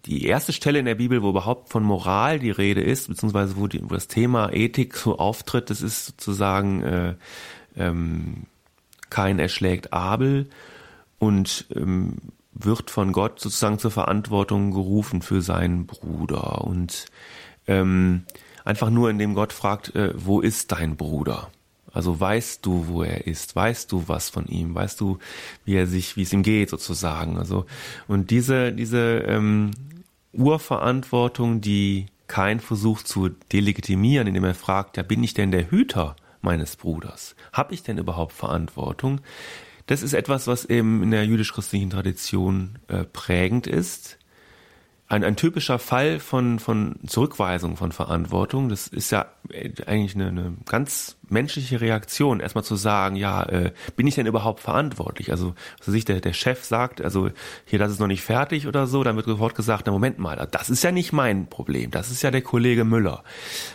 die 0.05 0.25
erste 0.25 0.51
Stelle 0.51 0.77
in 0.77 0.83
der 0.83 0.95
Bibel, 0.95 1.23
wo 1.23 1.29
überhaupt 1.29 1.69
von 1.69 1.83
Moral 1.83 2.39
die 2.39 2.51
Rede 2.51 2.81
ist, 2.81 3.07
beziehungsweise 3.07 3.55
wo, 3.55 3.67
die, 3.67 3.81
wo 3.81 3.93
das 3.93 4.09
Thema 4.09 4.51
Ethik 4.51 4.97
so 4.97 5.19
auftritt, 5.19 5.69
das 5.69 5.81
ist 5.81 6.07
sozusagen 6.07 6.83
äh, 6.83 7.13
ähm, 7.77 8.43
kein 9.09 9.39
erschlägt 9.39 9.93
Abel 9.93 10.49
und 11.17 11.65
ähm, 11.73 12.15
wird 12.51 12.91
von 12.91 13.13
Gott 13.13 13.39
sozusagen 13.39 13.79
zur 13.79 13.91
Verantwortung 13.91 14.71
gerufen 14.71 15.21
für 15.21 15.41
seinen 15.41 15.85
Bruder 15.85 16.65
und 16.65 17.05
ähm, 17.67 18.23
einfach 18.65 18.89
nur 18.89 19.09
indem 19.09 19.33
Gott 19.33 19.53
fragt, 19.53 19.95
äh, 19.95 20.13
wo 20.15 20.41
ist 20.41 20.71
dein 20.71 20.97
Bruder? 20.97 21.51
Also 21.93 22.19
weißt 22.19 22.65
du, 22.65 22.87
wo 22.87 23.03
er 23.03 23.25
ist? 23.25 23.55
Weißt 23.55 23.91
du 23.91 24.03
was 24.07 24.29
von 24.29 24.45
ihm? 24.45 24.75
Weißt 24.75 24.99
du, 24.99 25.17
wie 25.65 25.75
er 25.75 25.87
sich, 25.87 26.15
wie 26.15 26.21
es 26.23 26.33
ihm 26.33 26.43
geht, 26.43 26.69
sozusagen? 26.69 27.37
Also 27.37 27.65
und 28.07 28.29
diese 28.29 28.71
diese 28.71 29.23
ähm, 29.27 29.71
Urverantwortung, 30.33 31.61
die 31.61 32.07
kein 32.27 32.59
Versuch 32.59 33.01
zu 33.01 33.29
delegitimieren, 33.51 34.27
indem 34.27 34.43
er 34.43 34.53
fragt, 34.53 34.97
ja, 34.97 35.03
bin 35.03 35.23
ich 35.23 35.33
denn 35.33 35.51
der 35.51 35.71
Hüter 35.71 36.15
meines 36.41 36.75
Bruders? 36.75 37.35
Hab 37.53 37.71
ich 37.71 37.83
denn 37.83 37.97
überhaupt 37.97 38.33
Verantwortung? 38.33 39.21
Das 39.87 40.03
ist 40.03 40.13
etwas, 40.13 40.47
was 40.47 40.65
eben 40.65 41.01
in 41.01 41.11
der 41.11 41.25
jüdisch-christlichen 41.25 41.89
Tradition 41.89 42.77
äh, 42.89 43.05
prägend 43.05 43.65
ist 43.67 44.16
ein, 45.09 45.23
ein 45.23 45.37
typischer 45.37 45.79
Fall 45.79 46.19
von, 46.19 46.59
von 46.59 46.95
Zurückweisung 47.07 47.77
von 47.77 47.93
Verantwortung. 47.93 48.67
Das 48.67 48.87
ist 48.87 49.11
ja 49.11 49.27
eigentlich 49.85 50.15
eine, 50.15 50.27
eine 50.27 50.53
ganz 50.65 51.15
menschliche 51.29 51.79
Reaktion, 51.79 52.41
erstmal 52.41 52.65
zu 52.65 52.75
sagen, 52.75 53.15
ja, 53.15 53.43
äh, 53.43 53.71
bin 53.95 54.05
ich 54.05 54.15
denn 54.15 54.25
überhaupt 54.25 54.59
verantwortlich? 54.59 55.31
Also, 55.31 55.55
was 55.77 55.85
sich 55.87 56.03
der, 56.03 56.19
der 56.19 56.33
Chef 56.33 56.63
sagt, 56.65 57.01
also 57.01 57.29
hier, 57.65 57.79
das 57.79 57.91
ist 57.91 57.99
noch 57.99 58.07
nicht 58.07 58.21
fertig 58.21 58.67
oder 58.67 58.85
so, 58.85 59.03
dann 59.03 59.15
wird 59.15 59.27
sofort 59.27 59.55
gesagt, 59.55 59.83
na 59.85 59.93
Moment 59.93 60.19
mal, 60.19 60.45
das 60.51 60.69
ist 60.69 60.83
ja 60.83 60.91
nicht 60.91 61.13
mein 61.13 61.47
Problem, 61.47 61.89
das 61.89 62.11
ist 62.11 62.21
ja 62.21 62.31
der 62.31 62.41
Kollege 62.41 62.83
Müller. 62.83 63.23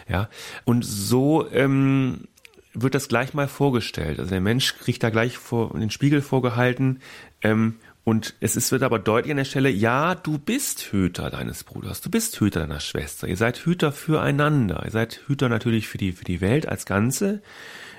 Ja. 0.09 0.29
Und 0.65 0.85
so 0.85 1.51
ähm, 1.51 2.29
wird 2.75 2.95
das 2.95 3.09
gleich 3.09 3.33
mal 3.33 3.49
vorgestellt. 3.49 4.19
Also 4.19 4.31
der 4.31 4.41
Mensch 4.41 4.77
kriegt 4.79 5.03
da 5.03 5.09
gleich 5.09 5.39
vor 5.39 5.73
den 5.79 5.91
Spiegel 5.91 6.21
vorgehalten, 6.21 7.01
ähm, 7.43 7.77
und 8.05 8.35
es 8.41 8.57
ist, 8.57 8.73
wird 8.73 8.83
aber 8.83 8.99
deutlich 8.99 9.31
an 9.31 9.37
der 9.37 9.45
Stelle, 9.45 9.71
ja, 9.71 10.15
du 10.15 10.39
bist 10.39 10.81
Hüter 10.93 11.31
deines 11.31 11.63
Bruders, 11.63 12.01
du 12.01 12.11
bist 12.11 12.39
Hüter 12.41 12.61
deiner 12.61 12.81
Schwester, 12.81 13.29
ihr 13.29 13.37
seid 13.37 13.59
Hüter 13.59 13.93
füreinander, 13.93 14.83
ihr 14.85 14.91
seid 14.91 15.21
Hüter 15.27 15.49
natürlich 15.49 15.89
für 15.89 15.99
die, 15.99 16.13
für 16.13 16.25
die 16.25 16.41
Welt 16.41 16.67
als 16.67 16.85
Ganze, 16.85 17.43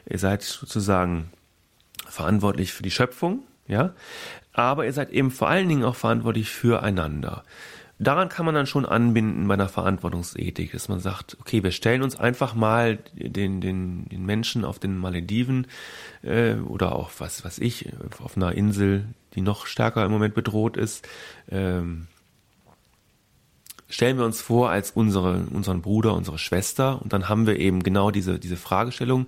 ihr 0.10 0.20
seid 0.20 0.42
sozusagen 0.42 1.32
verantwortlich 2.06 2.74
für 2.74 2.84
die 2.84 2.92
Schöpfung, 2.92 3.44
ja, 3.68 3.94
aber 4.52 4.86
ihr 4.86 4.94
seid 4.94 5.12
eben 5.12 5.32
vor 5.32 5.48
allen 5.48 5.70
Dingen 5.70 5.86
auch 5.86 5.96
verantwortlich 5.96 6.50
füreinander 6.50 7.44
daran 8.08 8.30
kann 8.30 8.46
man 8.46 8.56
dann 8.56 8.66
schon 8.66 8.86
anbinden 8.86 9.48
bei 9.48 9.54
einer 9.54 9.70
Verantwortungsethik, 9.70 10.72
dass 10.72 10.90
man 10.90 11.00
sagt, 11.00 11.38
okay, 11.40 11.64
wir 11.64 11.72
stellen 11.72 12.02
uns 12.02 12.16
einfach 12.16 12.56
mal 12.56 12.98
den, 13.14 13.62
den, 13.62 14.08
den 14.10 14.26
Menschen 14.26 14.66
auf 14.66 14.80
den 14.80 14.98
Malediven 14.98 15.68
äh, 16.24 16.56
oder 16.56 16.96
auch 16.96 17.12
was 17.20 17.44
was 17.44 17.60
ich 17.60 17.90
auf 18.24 18.38
einer 18.38 18.54
Insel, 18.54 19.06
die 19.36 19.42
noch 19.42 19.66
stärker 19.66 20.06
im 20.06 20.12
Moment 20.12 20.34
bedroht 20.34 20.78
ist, 20.78 21.08
ähm, 21.50 22.08
stellen 23.90 24.18
wir 24.18 24.26
uns 24.26 24.42
vor 24.42 24.70
als 24.70 24.92
unsere, 24.92 25.46
unseren 25.52 25.82
Bruder, 25.82 26.14
unsere 26.14 26.40
Schwester 26.40 27.02
und 27.02 27.14
dann 27.14 27.30
haben 27.30 27.46
wir 27.46 27.60
eben 27.60 27.84
genau 27.84 28.12
diese, 28.12 28.40
diese 28.40 28.58
Fragestellung, 28.58 29.28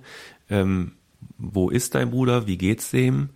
ähm, 0.50 0.92
wo 1.38 1.70
ist 1.70 1.94
dein 1.94 2.10
Bruder, 2.10 2.46
wie 2.46 2.58
geht's 2.58 2.90
dem? 2.90 3.30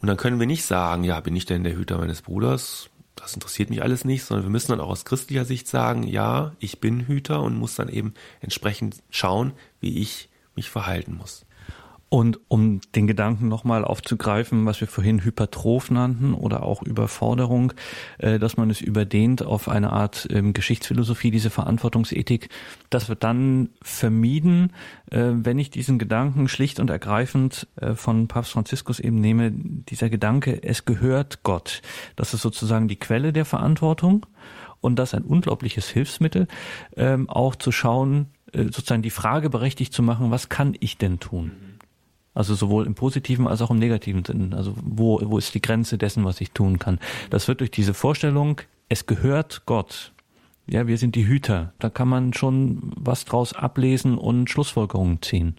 Und 0.00 0.08
dann 0.08 0.16
können 0.16 0.38
wir 0.38 0.46
nicht 0.46 0.64
sagen, 0.64 1.02
ja, 1.02 1.18
bin 1.20 1.34
ich 1.34 1.46
denn 1.46 1.64
der 1.64 1.76
Hüter 1.76 1.98
meines 1.98 2.22
Bruders? 2.22 2.90
Das 3.24 3.34
interessiert 3.34 3.70
mich 3.70 3.82
alles 3.82 4.04
nicht, 4.04 4.22
sondern 4.22 4.44
wir 4.44 4.50
müssen 4.50 4.72
dann 4.72 4.80
auch 4.80 4.90
aus 4.90 5.06
christlicher 5.06 5.46
Sicht 5.46 5.66
sagen, 5.66 6.02
ja, 6.02 6.52
ich 6.58 6.78
bin 6.78 7.06
Hüter 7.06 7.42
und 7.42 7.56
muss 7.56 7.74
dann 7.74 7.88
eben 7.88 8.12
entsprechend 8.40 9.02
schauen, 9.08 9.54
wie 9.80 9.98
ich 9.98 10.28
mich 10.54 10.68
verhalten 10.68 11.16
muss. 11.16 11.46
Und 12.14 12.38
um 12.46 12.80
den 12.94 13.08
Gedanken 13.08 13.48
nochmal 13.48 13.84
aufzugreifen, 13.84 14.66
was 14.66 14.80
wir 14.80 14.86
vorhin 14.86 15.24
Hypertroph 15.24 15.90
nannten 15.90 16.32
oder 16.32 16.62
auch 16.62 16.80
Überforderung, 16.80 17.72
äh, 18.18 18.38
dass 18.38 18.56
man 18.56 18.70
es 18.70 18.80
überdehnt 18.80 19.42
auf 19.44 19.68
eine 19.68 19.90
Art 19.90 20.28
ähm, 20.30 20.52
Geschichtsphilosophie, 20.52 21.32
diese 21.32 21.50
Verantwortungsethik, 21.50 22.50
das 22.88 23.08
wird 23.08 23.24
dann 23.24 23.70
vermieden, 23.82 24.72
äh, 25.10 25.32
wenn 25.32 25.58
ich 25.58 25.70
diesen 25.70 25.98
Gedanken 25.98 26.46
schlicht 26.46 26.78
und 26.78 26.88
ergreifend 26.88 27.66
äh, 27.80 27.94
von 27.96 28.28
Papst 28.28 28.52
Franziskus 28.52 29.00
eben 29.00 29.20
nehme, 29.20 29.50
dieser 29.50 30.08
Gedanke, 30.08 30.62
es 30.62 30.84
gehört 30.84 31.42
Gott. 31.42 31.82
Das 32.14 32.32
ist 32.32 32.42
sozusagen 32.42 32.86
die 32.86 33.00
Quelle 33.00 33.32
der 33.32 33.44
Verantwortung 33.44 34.24
und 34.80 35.00
das 35.00 35.14
ein 35.14 35.24
unglaubliches 35.24 35.88
Hilfsmittel, 35.88 36.46
ähm, 36.96 37.28
auch 37.28 37.56
zu 37.56 37.72
schauen, 37.72 38.26
sozusagen 38.52 39.02
die 39.02 39.10
Frage 39.10 39.50
berechtigt 39.50 39.92
zu 39.92 40.04
machen, 40.04 40.30
was 40.30 40.48
kann 40.48 40.76
ich 40.78 40.96
denn 40.96 41.18
tun? 41.18 41.73
Also 42.34 42.54
sowohl 42.54 42.86
im 42.86 42.94
positiven 42.94 43.46
als 43.46 43.62
auch 43.62 43.70
im 43.70 43.78
negativen 43.78 44.24
Sinn. 44.24 44.54
Also 44.54 44.74
wo, 44.82 45.20
wo 45.22 45.38
ist 45.38 45.54
die 45.54 45.62
Grenze 45.62 45.98
dessen, 45.98 46.24
was 46.24 46.40
ich 46.40 46.50
tun 46.50 46.78
kann? 46.78 46.98
Das 47.30 47.46
wird 47.48 47.60
durch 47.60 47.70
diese 47.70 47.94
Vorstellung, 47.94 48.60
es 48.88 49.06
gehört 49.06 49.62
Gott. 49.66 50.12
Ja, 50.66 50.86
wir 50.86 50.98
sind 50.98 51.14
die 51.14 51.26
Hüter. 51.26 51.72
Da 51.78 51.90
kann 51.90 52.08
man 52.08 52.32
schon 52.32 52.92
was 52.96 53.24
draus 53.24 53.52
ablesen 53.52 54.18
und 54.18 54.50
Schlussfolgerungen 54.50 55.22
ziehen. 55.22 55.56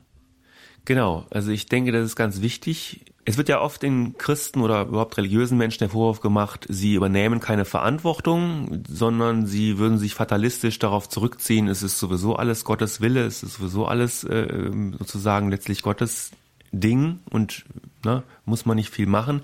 Genau. 0.83 1.25
Also 1.29 1.51
ich 1.51 1.67
denke, 1.67 1.91
das 1.91 2.05
ist 2.05 2.15
ganz 2.15 2.41
wichtig. 2.41 3.01
Es 3.27 3.37
wird 3.37 3.49
ja 3.49 3.59
oft 3.59 3.81
den 3.81 4.17
Christen 4.17 4.61
oder 4.61 4.83
überhaupt 4.83 5.17
religiösen 5.17 5.57
Menschen 5.57 5.79
der 5.79 5.89
Vorwurf 5.89 6.21
gemacht, 6.21 6.67
sie 6.69 6.93
übernehmen 6.93 7.39
keine 7.39 7.65
Verantwortung, 7.65 8.83
sondern 8.87 9.47
sie 9.47 9.79
würden 9.79 9.97
sich 9.97 10.13
fatalistisch 10.13 10.77
darauf 10.77 11.09
zurückziehen, 11.09 11.67
es 11.67 11.81
ist 11.81 11.97
sowieso 11.97 12.35
alles 12.35 12.65
Gottes 12.65 13.01
Wille, 13.01 13.25
es 13.25 13.41
ist 13.41 13.55
sowieso 13.55 13.87
alles 13.87 14.23
äh, 14.25 14.69
sozusagen 14.99 15.49
letztlich 15.49 15.81
Gottes 15.81 16.29
Ding 16.71 17.19
und 17.29 17.65
ne, 18.03 18.23
muss 18.45 18.65
man 18.65 18.75
nicht 18.75 18.89
viel 18.89 19.07
machen. 19.07 19.41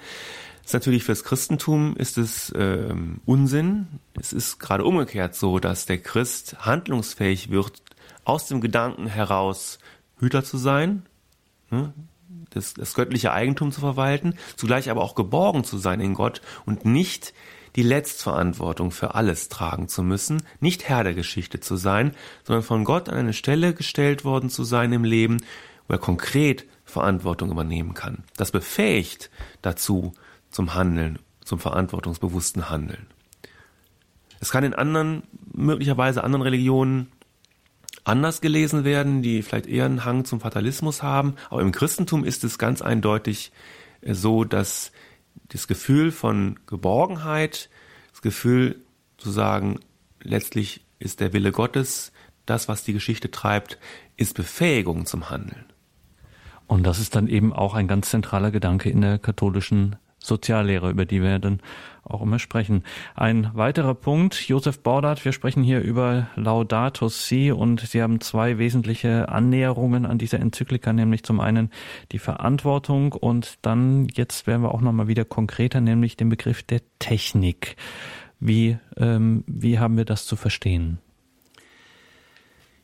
Ist 0.63 0.73
natürlich 0.73 1.03
fürs 1.03 1.23
Christentum 1.23 1.95
ist 1.97 2.17
es 2.17 2.53
ähm, 2.55 3.19
Unsinn. 3.25 3.87
Es 4.19 4.31
ist 4.31 4.59
gerade 4.59 4.85
umgekehrt 4.85 5.35
so, 5.35 5.59
dass 5.59 5.85
der 5.85 5.97
Christ 5.97 6.57
handlungsfähig 6.59 7.49
wird, 7.49 7.81
aus 8.23 8.47
dem 8.47 8.61
Gedanken 8.61 9.07
heraus 9.07 9.79
Hüter 10.19 10.43
zu 10.43 10.57
sein, 10.57 11.03
ne, 11.71 11.93
das, 12.51 12.73
das 12.73 12.93
göttliche 12.93 13.33
Eigentum 13.33 13.71
zu 13.71 13.81
verwalten, 13.81 14.35
zugleich 14.55 14.89
aber 14.89 15.01
auch 15.01 15.15
geborgen 15.15 15.63
zu 15.63 15.77
sein 15.77 15.99
in 15.99 16.13
Gott 16.13 16.41
und 16.65 16.85
nicht 16.85 17.33
die 17.75 17.83
Letztverantwortung 17.83 18.91
für 18.91 19.15
alles 19.15 19.49
tragen 19.49 19.87
zu 19.87 20.03
müssen, 20.03 20.43
nicht 20.59 20.87
Herr 20.89 21.03
der 21.03 21.13
Geschichte 21.13 21.59
zu 21.59 21.77
sein, 21.77 22.13
sondern 22.43 22.63
von 22.63 22.83
Gott 22.83 23.09
an 23.09 23.17
eine 23.17 23.33
Stelle 23.33 23.73
gestellt 23.73 24.25
worden 24.25 24.49
zu 24.49 24.63
sein 24.63 24.91
im 24.91 25.05
Leben, 25.05 25.37
wo 25.87 25.93
er 25.93 25.99
konkret 25.99 26.65
Verantwortung 26.91 27.51
übernehmen 27.51 27.93
kann. 27.93 28.23
Das 28.37 28.51
befähigt 28.51 29.29
dazu 29.61 30.13
zum 30.49 30.73
Handeln, 30.73 31.19
zum 31.43 31.59
verantwortungsbewussten 31.59 32.69
Handeln. 32.69 33.07
Es 34.39 34.51
kann 34.51 34.63
in 34.63 34.73
anderen, 34.73 35.23
möglicherweise 35.53 36.23
anderen 36.23 36.41
Religionen 36.41 37.11
anders 38.03 38.41
gelesen 38.41 38.83
werden, 38.83 39.21
die 39.21 39.41
vielleicht 39.43 39.67
eher 39.67 39.85
einen 39.85 40.05
Hang 40.05 40.25
zum 40.25 40.39
Fatalismus 40.39 41.03
haben. 41.03 41.35
Aber 41.49 41.61
im 41.61 41.71
Christentum 41.71 42.23
ist 42.23 42.43
es 42.43 42.57
ganz 42.57 42.81
eindeutig 42.81 43.51
äh, 44.01 44.13
so, 44.13 44.43
dass 44.43 44.91
das 45.49 45.67
Gefühl 45.67 46.11
von 46.11 46.59
Geborgenheit, 46.65 47.69
das 48.11 48.21
Gefühl 48.21 48.81
zu 49.17 49.29
sagen, 49.29 49.79
letztlich 50.21 50.83
ist 50.99 51.19
der 51.19 51.33
Wille 51.33 51.51
Gottes 51.51 52.11
das, 52.45 52.67
was 52.67 52.83
die 52.83 52.93
Geschichte 52.93 53.31
treibt, 53.31 53.77
ist 54.17 54.33
Befähigung 54.35 55.05
zum 55.05 55.29
Handeln. 55.29 55.65
Und 56.71 56.83
das 56.83 56.99
ist 56.99 57.17
dann 57.17 57.27
eben 57.27 57.51
auch 57.51 57.73
ein 57.73 57.89
ganz 57.89 58.11
zentraler 58.11 58.49
Gedanke 58.49 58.89
in 58.89 59.01
der 59.01 59.19
katholischen 59.19 59.97
Soziallehre, 60.19 60.89
über 60.89 61.05
die 61.05 61.21
wir 61.21 61.37
dann 61.37 61.59
auch 62.05 62.21
immer 62.21 62.39
sprechen. 62.39 62.85
Ein 63.13 63.51
weiterer 63.53 63.93
Punkt, 63.93 64.47
Josef 64.47 64.79
Bordert, 64.79 65.25
wir 65.25 65.33
sprechen 65.33 65.63
hier 65.63 65.81
über 65.81 66.27
Laudato 66.37 67.09
Si 67.09 67.51
und 67.51 67.81
Sie 67.81 68.01
haben 68.01 68.21
zwei 68.21 68.57
wesentliche 68.57 69.27
Annäherungen 69.27 70.05
an 70.05 70.17
dieser 70.17 70.39
Enzyklika, 70.39 70.93
nämlich 70.93 71.23
zum 71.23 71.41
einen 71.41 71.71
die 72.13 72.19
Verantwortung 72.19 73.11
und 73.11 73.57
dann, 73.63 74.07
jetzt 74.13 74.47
werden 74.47 74.61
wir 74.61 74.73
auch 74.73 74.79
nochmal 74.79 75.09
wieder 75.09 75.25
konkreter, 75.25 75.81
nämlich 75.81 76.15
den 76.15 76.29
Begriff 76.29 76.63
der 76.63 76.79
Technik. 76.99 77.75
Wie, 78.39 78.77
ähm, 78.95 79.43
wie 79.45 79.77
haben 79.77 79.97
wir 79.97 80.05
das 80.05 80.25
zu 80.25 80.37
verstehen? 80.37 80.99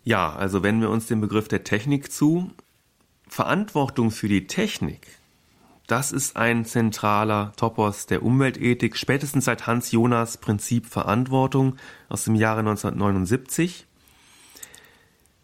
Ja, 0.03 0.35
also 0.35 0.61
wenn 0.61 0.81
wir 0.81 0.89
uns 0.89 1.07
den 1.07 1.21
Begriff 1.21 1.47
der 1.47 1.63
Technik 1.63 2.11
zu, 2.11 2.51
Verantwortung 3.27 4.11
für 4.11 4.27
die 4.27 4.47
Technik 4.47 5.07
das 5.87 6.11
ist 6.11 6.35
ein 6.35 6.65
zentraler 6.65 7.53
Topos 7.55 8.07
der 8.07 8.21
Umweltethik, 8.21 8.97
spätestens 8.97 9.45
seit 9.45 9.67
Hans 9.67 9.93
Jonas 9.93 10.37
Prinzip 10.37 10.85
Verantwortung 10.85 11.77
aus 12.09 12.25
dem 12.25 12.35
Jahre 12.35 12.59
1979, 12.59 13.87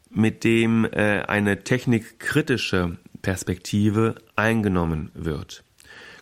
mit 0.10 0.44
dem 0.44 0.84
äh, 0.84 1.22
eine 1.22 1.64
technikkritische 1.64 2.98
Perspektive 3.22 4.16
eingenommen 4.36 5.12
wird. 5.14 5.64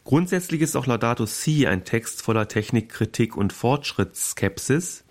Grundsätzlich 0.03 0.61
ist 0.61 0.75
auch 0.75 0.85
Laudato 0.85 1.25
Si 1.25 1.65
ein 1.65 1.83
Text 1.83 2.21
voller 2.21 2.47
Technikkritik 2.47 3.35
und 3.35 3.53
Fortschrittsskepsis, 3.53 5.03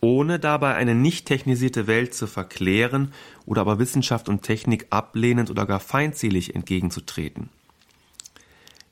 ohne 0.00 0.38
dabei 0.38 0.74
eine 0.74 0.94
nicht 0.94 1.26
technisierte 1.26 1.86
Welt 1.86 2.14
zu 2.14 2.26
verklären 2.26 3.12
oder 3.46 3.62
aber 3.62 3.78
Wissenschaft 3.78 4.28
und 4.28 4.42
Technik 4.42 4.86
ablehnend 4.90 5.50
oder 5.50 5.66
gar 5.66 5.80
feindselig 5.80 6.54
entgegenzutreten. 6.54 7.50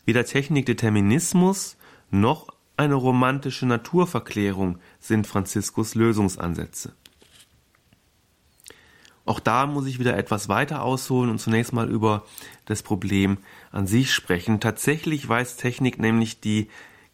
Weder 0.05 0.25
Technikdeterminismus 0.25 1.77
noch 2.11 2.49
eine 2.77 2.95
romantische 2.95 3.67
Naturverklärung 3.67 4.79
sind 5.01 5.27
Franziskus 5.27 5.95
Lösungsansätze. 5.95 6.93
Auch 9.25 9.41
da 9.41 9.67
muss 9.67 9.87
ich 9.87 9.99
wieder 9.99 10.17
etwas 10.17 10.49
weiter 10.49 10.83
ausholen 10.83 11.31
und 11.31 11.41
zunächst 11.41 11.73
mal 11.73 11.91
über 11.91 12.25
das 12.65 12.85
Problem 12.85 13.39
an 13.73 13.89
sich 13.89 14.13
sprechen. 14.13 14.61
Tatsächlich 14.61 15.29
weist 15.29 15.61
Technik 15.61 15.99
nämlich 15.99 16.41
die 16.41 16.69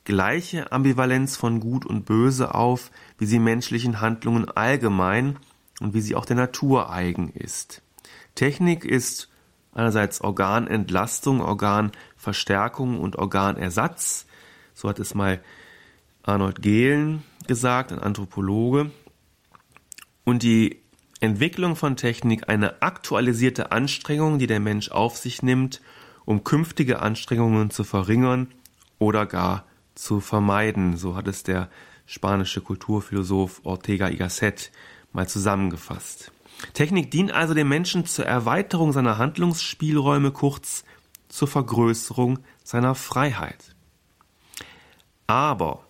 gleiche 0.05 0.73
Ambivalenz 0.73 1.37
von 1.37 1.61
Gut 1.61 1.87
und 1.87 2.05
Böse 2.05 2.55
auf, 2.55 2.91
wie 3.23 3.27
sie 3.27 3.39
menschlichen 3.39 4.01
Handlungen 4.01 4.49
allgemein 4.49 5.39
und 5.79 5.95
wie 5.95 6.01
sie 6.01 6.17
auch 6.17 6.25
der 6.25 6.35
Natur 6.35 6.91
eigen 6.91 7.29
ist. 7.29 7.81
Technik 8.35 8.85
ist 8.85 9.31
einerseits 9.73 10.23
Organentlastung, 10.23 11.41
Organverstärkung 11.41 12.99
und 12.99 13.15
Organersatz. 13.15 14.27
So 14.75 14.89
hat 14.89 14.99
es 14.99 15.15
mal 15.15 15.41
Arnold 16.25 16.63
Gehlen 16.63 17.23
gesagt, 17.47 17.93
ein 17.93 18.01
Anthropologe. 18.01 18.91
Und 20.25 20.43
die 20.43 20.83
Entwicklung 21.21 21.77
von 21.77 21.95
Technik 21.95 22.49
eine 22.49 22.83
aktualisierte 22.83 23.71
Anstrengung, 23.71 24.41
die 24.41 24.49
der 24.49 24.59
Mensch 24.59 24.91
auf 24.91 25.17
sich 25.17 25.45
nimmt, 25.45 25.81
um 26.25 26.43
künftige 26.43 26.99
Anstrengungen 26.99 27.71
zu 27.71 27.85
verringern 27.85 28.49
oder 28.99 29.27
gar 29.27 29.65
zu 29.95 30.19
vermeiden. 30.19 30.97
So 30.97 31.15
hat 31.15 31.29
es 31.29 31.45
der 31.45 31.69
spanische 32.13 32.61
Kulturphilosoph 32.61 33.63
Ortega 33.65 34.11
y 34.11 34.17
Gasset 34.17 34.71
mal 35.15 35.27
zusammengefasst. 35.27 36.31
Technik 36.75 37.11
dient 37.11 37.33
also 37.33 37.55
dem 37.55 37.71
Menschen 37.71 38.05
zur 38.05 38.27
Erweiterung 38.27 38.93
seiner 38.93 39.17
Handlungsspielräume, 39.17 40.31
kurz 40.31 40.85
zur 41.31 41.49
Vergrößerung 41.49 42.41
seiner 42.63 42.95
Freiheit. 42.95 43.75
Aber 45.27 45.87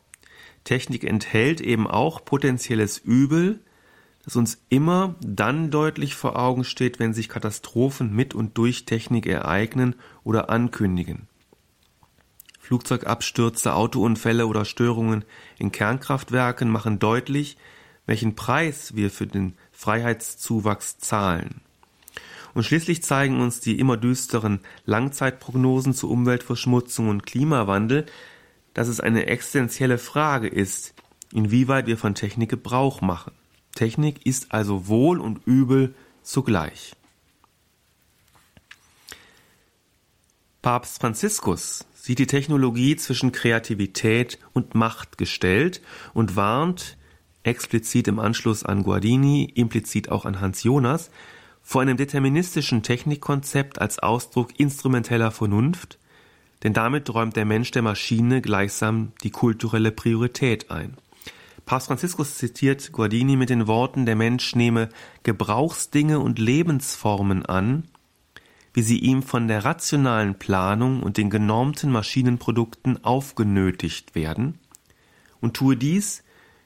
Technik 0.62 1.02
enthält 1.02 1.60
eben 1.60 1.88
auch 1.88 2.24
potenzielles 2.24 2.98
Übel, 2.98 3.58
das 4.24 4.36
uns 4.36 4.62
immer 4.68 5.16
dann 5.20 5.72
deutlich 5.72 6.14
vor 6.14 6.38
Augen 6.38 6.62
steht, 6.62 7.00
wenn 7.00 7.14
sich 7.14 7.28
Katastrophen 7.28 8.14
mit 8.14 8.32
und 8.32 8.56
durch 8.56 8.84
Technik 8.84 9.26
ereignen 9.26 9.96
oder 10.22 10.50
ankündigen. 10.50 11.26
Flugzeugabstürze, 12.62 13.74
Autounfälle 13.74 14.46
oder 14.46 14.64
Störungen 14.64 15.24
in 15.58 15.72
Kernkraftwerken 15.72 16.70
machen 16.70 17.00
deutlich, 17.00 17.56
welchen 18.06 18.36
Preis 18.36 18.94
wir 18.94 19.10
für 19.10 19.26
den 19.26 19.54
Freiheitszuwachs 19.72 20.98
zahlen. 20.98 21.60
Und 22.54 22.62
schließlich 22.62 23.02
zeigen 23.02 23.40
uns 23.40 23.58
die 23.58 23.80
immer 23.80 23.96
düsteren 23.96 24.60
Langzeitprognosen 24.84 25.92
zu 25.92 26.08
Umweltverschmutzung 26.08 27.08
und 27.08 27.26
Klimawandel, 27.26 28.06
dass 28.74 28.86
es 28.86 29.00
eine 29.00 29.26
existenzielle 29.26 29.98
Frage 29.98 30.46
ist, 30.46 30.94
inwieweit 31.32 31.86
wir 31.88 31.98
von 31.98 32.14
Technik 32.14 32.50
Gebrauch 32.50 33.00
machen. 33.00 33.32
Technik 33.74 34.24
ist 34.24 34.52
also 34.52 34.86
Wohl 34.86 35.20
und 35.20 35.44
Übel 35.46 35.96
zugleich. 36.22 36.94
Papst 40.62 41.00
Franziskus 41.00 41.84
sieht 42.02 42.18
die 42.18 42.26
Technologie 42.26 42.96
zwischen 42.96 43.30
Kreativität 43.30 44.40
und 44.52 44.74
Macht 44.74 45.18
gestellt 45.18 45.80
und 46.14 46.34
warnt, 46.34 46.96
explizit 47.44 48.08
im 48.08 48.18
Anschluss 48.18 48.64
an 48.64 48.82
Guardini, 48.82 49.44
implizit 49.44 50.10
auch 50.10 50.24
an 50.24 50.40
Hans 50.40 50.64
Jonas, 50.64 51.12
vor 51.62 51.80
einem 51.80 51.96
deterministischen 51.96 52.82
Technikkonzept 52.82 53.80
als 53.80 54.00
Ausdruck 54.00 54.58
instrumenteller 54.58 55.30
Vernunft, 55.30 56.00
denn 56.64 56.72
damit 56.72 57.08
räumt 57.14 57.36
der 57.36 57.44
Mensch 57.44 57.70
der 57.70 57.82
Maschine 57.82 58.42
gleichsam 58.42 59.12
die 59.22 59.30
kulturelle 59.30 59.92
Priorität 59.92 60.72
ein. 60.72 60.96
Papst 61.66 61.86
Franziskus 61.86 62.36
zitiert 62.36 62.90
Guardini 62.90 63.36
mit 63.36 63.48
den 63.48 63.68
Worten, 63.68 64.06
der 64.06 64.16
Mensch 64.16 64.56
nehme 64.56 64.88
Gebrauchsdinge 65.22 66.18
und 66.18 66.40
Lebensformen 66.40 67.46
an, 67.46 67.84
wie 68.74 68.82
sie 68.82 68.98
ihm 68.98 69.22
von 69.22 69.48
der 69.48 69.64
rationalen 69.64 70.38
Planung 70.38 71.02
und 71.02 71.16
den 71.16 71.30
genormten 71.30 71.90
Maschinenprodukten 71.90 73.04
aufgenötigt 73.04 74.14
werden, 74.14 74.58
und 75.40 75.54
tue 75.54 75.76
dies 75.76 76.22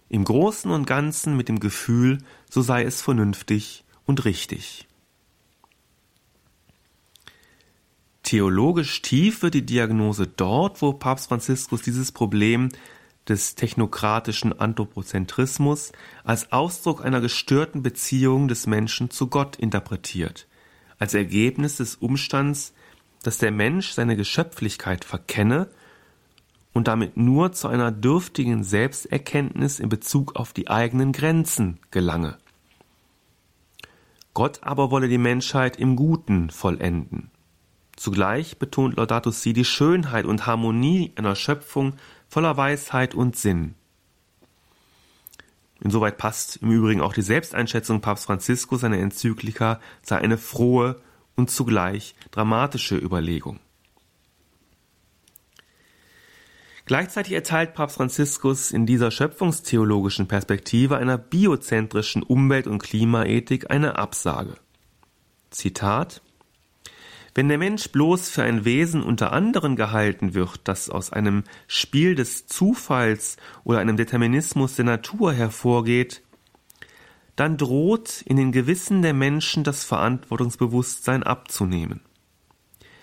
im 0.09 0.25
Großen 0.25 0.71
und 0.71 0.87
Ganzen 0.87 1.37
mit 1.37 1.49
dem 1.49 1.59
Gefühl, 1.59 2.19
so 2.49 2.63
sei 2.63 2.85
es 2.85 3.03
vernünftig 3.03 3.85
und 4.05 4.25
richtig. 4.25 4.87
Theologisch 8.23 9.03
tief 9.03 9.43
wird 9.43 9.55
die 9.55 9.65
Diagnose 9.65 10.27
dort, 10.27 10.83
wo 10.83 10.93
Papst 10.93 11.29
Franziskus 11.29 11.83
dieses 11.83 12.13
Problem 12.13 12.71
des 13.29 13.55
technokratischen 13.55 14.59
Anthropozentrismus 14.59 15.93
als 16.25 16.53
Ausdruck 16.53 17.05
einer 17.05 17.21
gestörten 17.21 17.83
Beziehung 17.83 18.49
des 18.49 18.67
Menschen 18.67 19.11
zu 19.11 19.29
Gott 19.29 19.57
interpretiert, 19.57 20.47
als 20.99 21.14
Ergebnis 21.14 21.76
des 21.76 21.97
Umstands, 21.97 22.72
dass 23.22 23.38
der 23.38 23.51
Mensch 23.51 23.90
seine 23.90 24.16
Geschöpflichkeit 24.16 25.05
verkenne 25.05 25.68
und 26.72 26.88
damit 26.88 27.16
nur 27.16 27.53
zu 27.53 27.68
einer 27.68 27.90
dürftigen 27.90 28.62
Selbsterkenntnis 28.62 29.80
in 29.80 29.88
Bezug 29.88 30.36
auf 30.36 30.53
die 30.53 30.68
eigenen 30.68 31.12
Grenzen 31.12 31.78
gelange. 31.90 32.38
Gott 34.34 34.62
aber 34.62 34.90
wolle 34.90 35.09
die 35.09 35.18
Menschheit 35.18 35.76
im 35.78 35.97
Guten 35.97 36.51
vollenden. 36.51 37.30
Zugleich 37.97 38.59
betont 38.59 38.99
Laudato 38.99 39.30
Si 39.30 39.55
die 39.55 39.64
Schönheit 39.64 40.26
und 40.26 40.47
Harmonie 40.47 41.12
einer 41.16 41.34
Schöpfung 41.34 41.94
voller 42.28 42.59
Weisheit 42.59 43.14
und 43.14 43.36
Sinn. 43.36 43.74
Insoweit 45.87 46.18
passt 46.18 46.57
im 46.62 46.72
Übrigen 46.72 47.01
auch 47.01 47.14
die 47.14 47.22
Selbsteinschätzung 47.22 48.01
Papst 48.01 48.26
Franziskus 48.26 48.80
seiner 48.80 48.99
Enzyklika 48.99 49.80
sei 50.03 50.18
eine 50.18 50.37
frohe 50.37 51.01
und 51.37 51.49
zugleich 51.49 52.16
dramatische 52.32 52.97
Überlegung. 52.97 53.61
Gleichzeitig 56.87 57.34
erteilt 57.34 57.74
Papst 57.74 57.99
Franziskus 57.99 58.72
in 58.72 58.84
dieser 58.84 59.12
schöpfungstheologischen 59.12 60.26
Perspektive 60.26 60.97
einer 60.97 61.18
biozentrischen 61.18 62.24
Umwelt- 62.24 62.66
und 62.66 62.82
Klimaethik 62.82 63.70
eine 63.70 63.97
Absage. 63.97 64.57
Zitat 65.51 66.20
Wenn 67.37 67.51
der 67.51 67.59
Mensch 67.59 67.91
bloß 67.91 68.30
für 68.30 68.45
ein 68.45 68.64
Wesen 68.64 69.03
unter 69.03 69.30
anderen 69.30 69.76
gehalten 69.76 70.32
wird, 70.32 70.61
das 70.64 70.89
aus 70.89 71.12
einem 71.12 71.45
Spiel 71.66 72.14
des 72.14 72.47
Zufalls 72.47 73.37
oder 73.62 73.78
einem 73.78 73.99
Determinismus 73.99 74.76
der 74.76 74.87
Natur 74.87 75.34
hervorgeht, 75.34 76.22
dann 77.37 77.59
droht 77.59 78.22
in 78.22 78.39
den 78.39 78.53
Gewissen 78.53 79.03
der 79.03 79.12
Menschen 79.12 79.64
das 79.64 79.84
Verantwortungsbewusstsein 79.84 81.24
abzunehmen. 81.24 82.01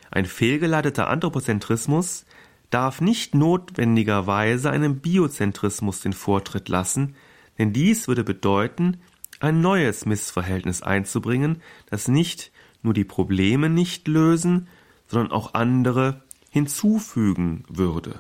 Ein 0.10 0.26
fehlgeleiteter 0.26 1.10
Anthropozentrismus 1.10 2.26
darf 2.72 3.02
nicht 3.02 3.36
notwendigerweise 3.36 4.72
einem 4.72 4.98
Biozentrismus 5.00 6.02
den 6.02 6.14
Vortritt 6.14 6.70
lassen, 6.70 7.16
denn 7.60 7.72
dies 7.72 8.08
würde 8.08 8.24
bedeuten, 8.24 8.98
ein 9.40 9.62
neues 9.62 10.08
Missverhältnis 10.08 10.82
einzubringen, 10.82 11.62
das 11.92 12.08
nicht 12.08 12.52
nur 12.84 12.94
die 12.94 13.04
Probleme 13.04 13.70
nicht 13.70 14.08
lösen, 14.08 14.68
sondern 15.08 15.32
auch 15.32 15.54
andere 15.54 16.22
hinzufügen 16.50 17.64
würde. 17.68 18.20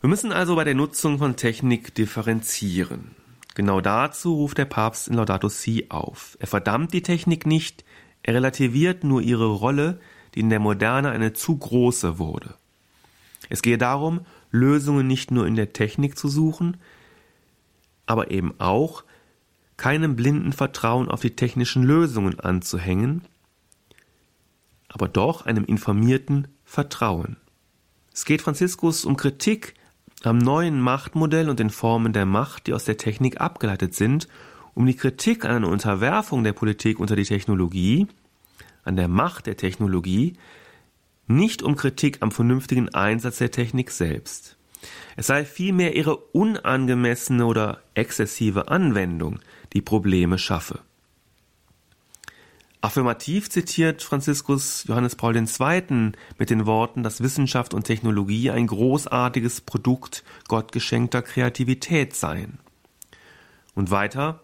Wir 0.00 0.08
müssen 0.08 0.32
also 0.32 0.56
bei 0.56 0.64
der 0.64 0.74
Nutzung 0.74 1.18
von 1.18 1.36
Technik 1.36 1.94
differenzieren. 1.94 3.14
Genau 3.54 3.80
dazu 3.80 4.34
ruft 4.34 4.56
der 4.56 4.64
Papst 4.64 5.08
in 5.08 5.14
Laudato 5.14 5.48
Si 5.48 5.86
auf. 5.90 6.38
Er 6.40 6.46
verdammt 6.46 6.94
die 6.94 7.02
Technik 7.02 7.44
nicht, 7.44 7.84
er 8.22 8.34
relativiert 8.34 9.04
nur 9.04 9.20
ihre 9.20 9.46
Rolle, 9.46 10.00
die 10.34 10.40
in 10.40 10.50
der 10.50 10.60
Moderne 10.60 11.10
eine 11.10 11.32
zu 11.32 11.56
große 11.56 12.18
wurde. 12.18 12.54
Es 13.48 13.62
gehe 13.62 13.78
darum, 13.78 14.20
Lösungen 14.50 15.06
nicht 15.06 15.30
nur 15.30 15.46
in 15.46 15.56
der 15.56 15.72
Technik 15.72 16.16
zu 16.16 16.28
suchen, 16.28 16.78
aber 18.06 18.30
eben 18.30 18.54
auch 18.58 19.04
keinem 19.80 20.14
blinden 20.14 20.52
Vertrauen 20.52 21.08
auf 21.08 21.22
die 21.22 21.34
technischen 21.34 21.82
Lösungen 21.82 22.38
anzuhängen, 22.38 23.22
aber 24.88 25.08
doch 25.08 25.46
einem 25.46 25.64
informierten 25.64 26.48
Vertrauen. 26.66 27.38
Es 28.12 28.26
geht 28.26 28.42
Franziskus 28.42 29.06
um 29.06 29.16
Kritik 29.16 29.72
am 30.22 30.36
neuen 30.36 30.82
Machtmodell 30.82 31.48
und 31.48 31.60
den 31.60 31.70
Formen 31.70 32.12
der 32.12 32.26
Macht, 32.26 32.66
die 32.66 32.74
aus 32.74 32.84
der 32.84 32.98
Technik 32.98 33.40
abgeleitet 33.40 33.94
sind, 33.94 34.28
um 34.74 34.84
die 34.84 34.96
Kritik 34.96 35.46
an 35.46 35.52
einer 35.52 35.68
Unterwerfung 35.68 36.44
der 36.44 36.52
Politik 36.52 37.00
unter 37.00 37.16
die 37.16 37.24
Technologie, 37.24 38.06
an 38.84 38.96
der 38.96 39.08
Macht 39.08 39.46
der 39.46 39.56
Technologie, 39.56 40.34
nicht 41.26 41.62
um 41.62 41.74
Kritik 41.74 42.18
am 42.20 42.32
vernünftigen 42.32 42.90
Einsatz 42.90 43.38
der 43.38 43.50
Technik 43.50 43.92
selbst. 43.92 44.58
Es 45.16 45.26
sei 45.26 45.44
vielmehr 45.44 45.96
ihre 45.96 46.16
unangemessene 46.16 47.46
oder 47.46 47.82
exzessive 47.94 48.68
Anwendung, 48.68 49.40
die 49.72 49.82
Probleme 49.82 50.38
schaffe. 50.38 50.80
Affirmativ 52.82 53.50
zitiert 53.50 54.02
Franziskus 54.02 54.84
Johannes 54.84 55.14
Paul 55.14 55.36
II. 55.36 56.12
mit 56.38 56.48
den 56.48 56.64
Worten, 56.64 57.02
dass 57.02 57.22
Wissenschaft 57.22 57.74
und 57.74 57.84
Technologie 57.84 58.50
ein 58.50 58.66
großartiges 58.66 59.60
Produkt 59.60 60.24
gottgeschenkter 60.48 61.20
Kreativität 61.20 62.14
seien. 62.16 62.58
Und 63.74 63.90
weiter, 63.90 64.40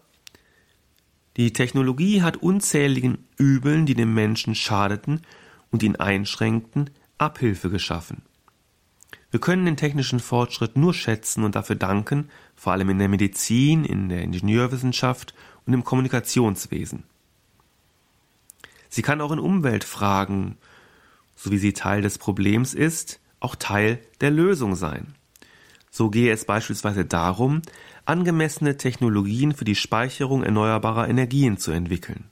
die 1.39 1.55
Technologie 1.55 2.21
hat 2.23 2.37
unzähligen 2.37 3.27
Übeln, 3.39 3.87
die 3.87 3.95
dem 3.95 4.13
Menschen 4.13 4.55
schadeten 4.55 5.23
und 5.71 5.83
ihn 5.83 5.97
einschränkten, 5.97 6.91
Abhilfe 7.17 7.71
geschaffen. 7.71 8.23
Wir 9.37 9.41
können 9.43 9.67
den 9.67 9.77
technischen 9.77 10.19
Fortschritt 10.19 10.79
nur 10.79 10.95
schätzen 10.95 11.45
und 11.45 11.57
dafür 11.57 11.77
danken, 11.77 12.31
vor 12.55 12.73
allem 12.73 12.89
in 12.89 12.99
der 12.99 13.11
Medizin, 13.11 13.85
in 13.85 14.09
der 14.09 14.23
Ingenieurwissenschaft 14.23 15.35
und 15.67 15.75
im 15.75 15.85
Kommunikationswesen. 15.85 17.03
Sie 18.89 19.03
kann 19.03 19.21
auch 19.21 19.33
in 19.33 19.39
Umweltfragen, 19.39 20.57
so 21.35 21.51
wie 21.51 21.59
sie 21.59 21.75
Teil 21.75 22.01
des 22.01 22.17
Problems 22.17 22.73
ist, 22.73 23.21
auch 23.39 23.57
Teil 23.57 23.99
der 24.23 24.31
Lösung 24.31 24.75
sein. 24.75 25.15
So 25.91 26.09
gehe 26.09 26.33
es 26.33 26.47
beispielsweise 26.47 27.05
darum, 27.05 27.61
angemessene 28.07 28.79
Technologien 28.79 29.53
für 29.53 29.67
die 29.67 29.75
Speicherung 29.75 30.45
erneuerbarer 30.45 31.11
Energien 31.11 31.59
zu 31.59 31.73
entwickeln. 31.73 32.25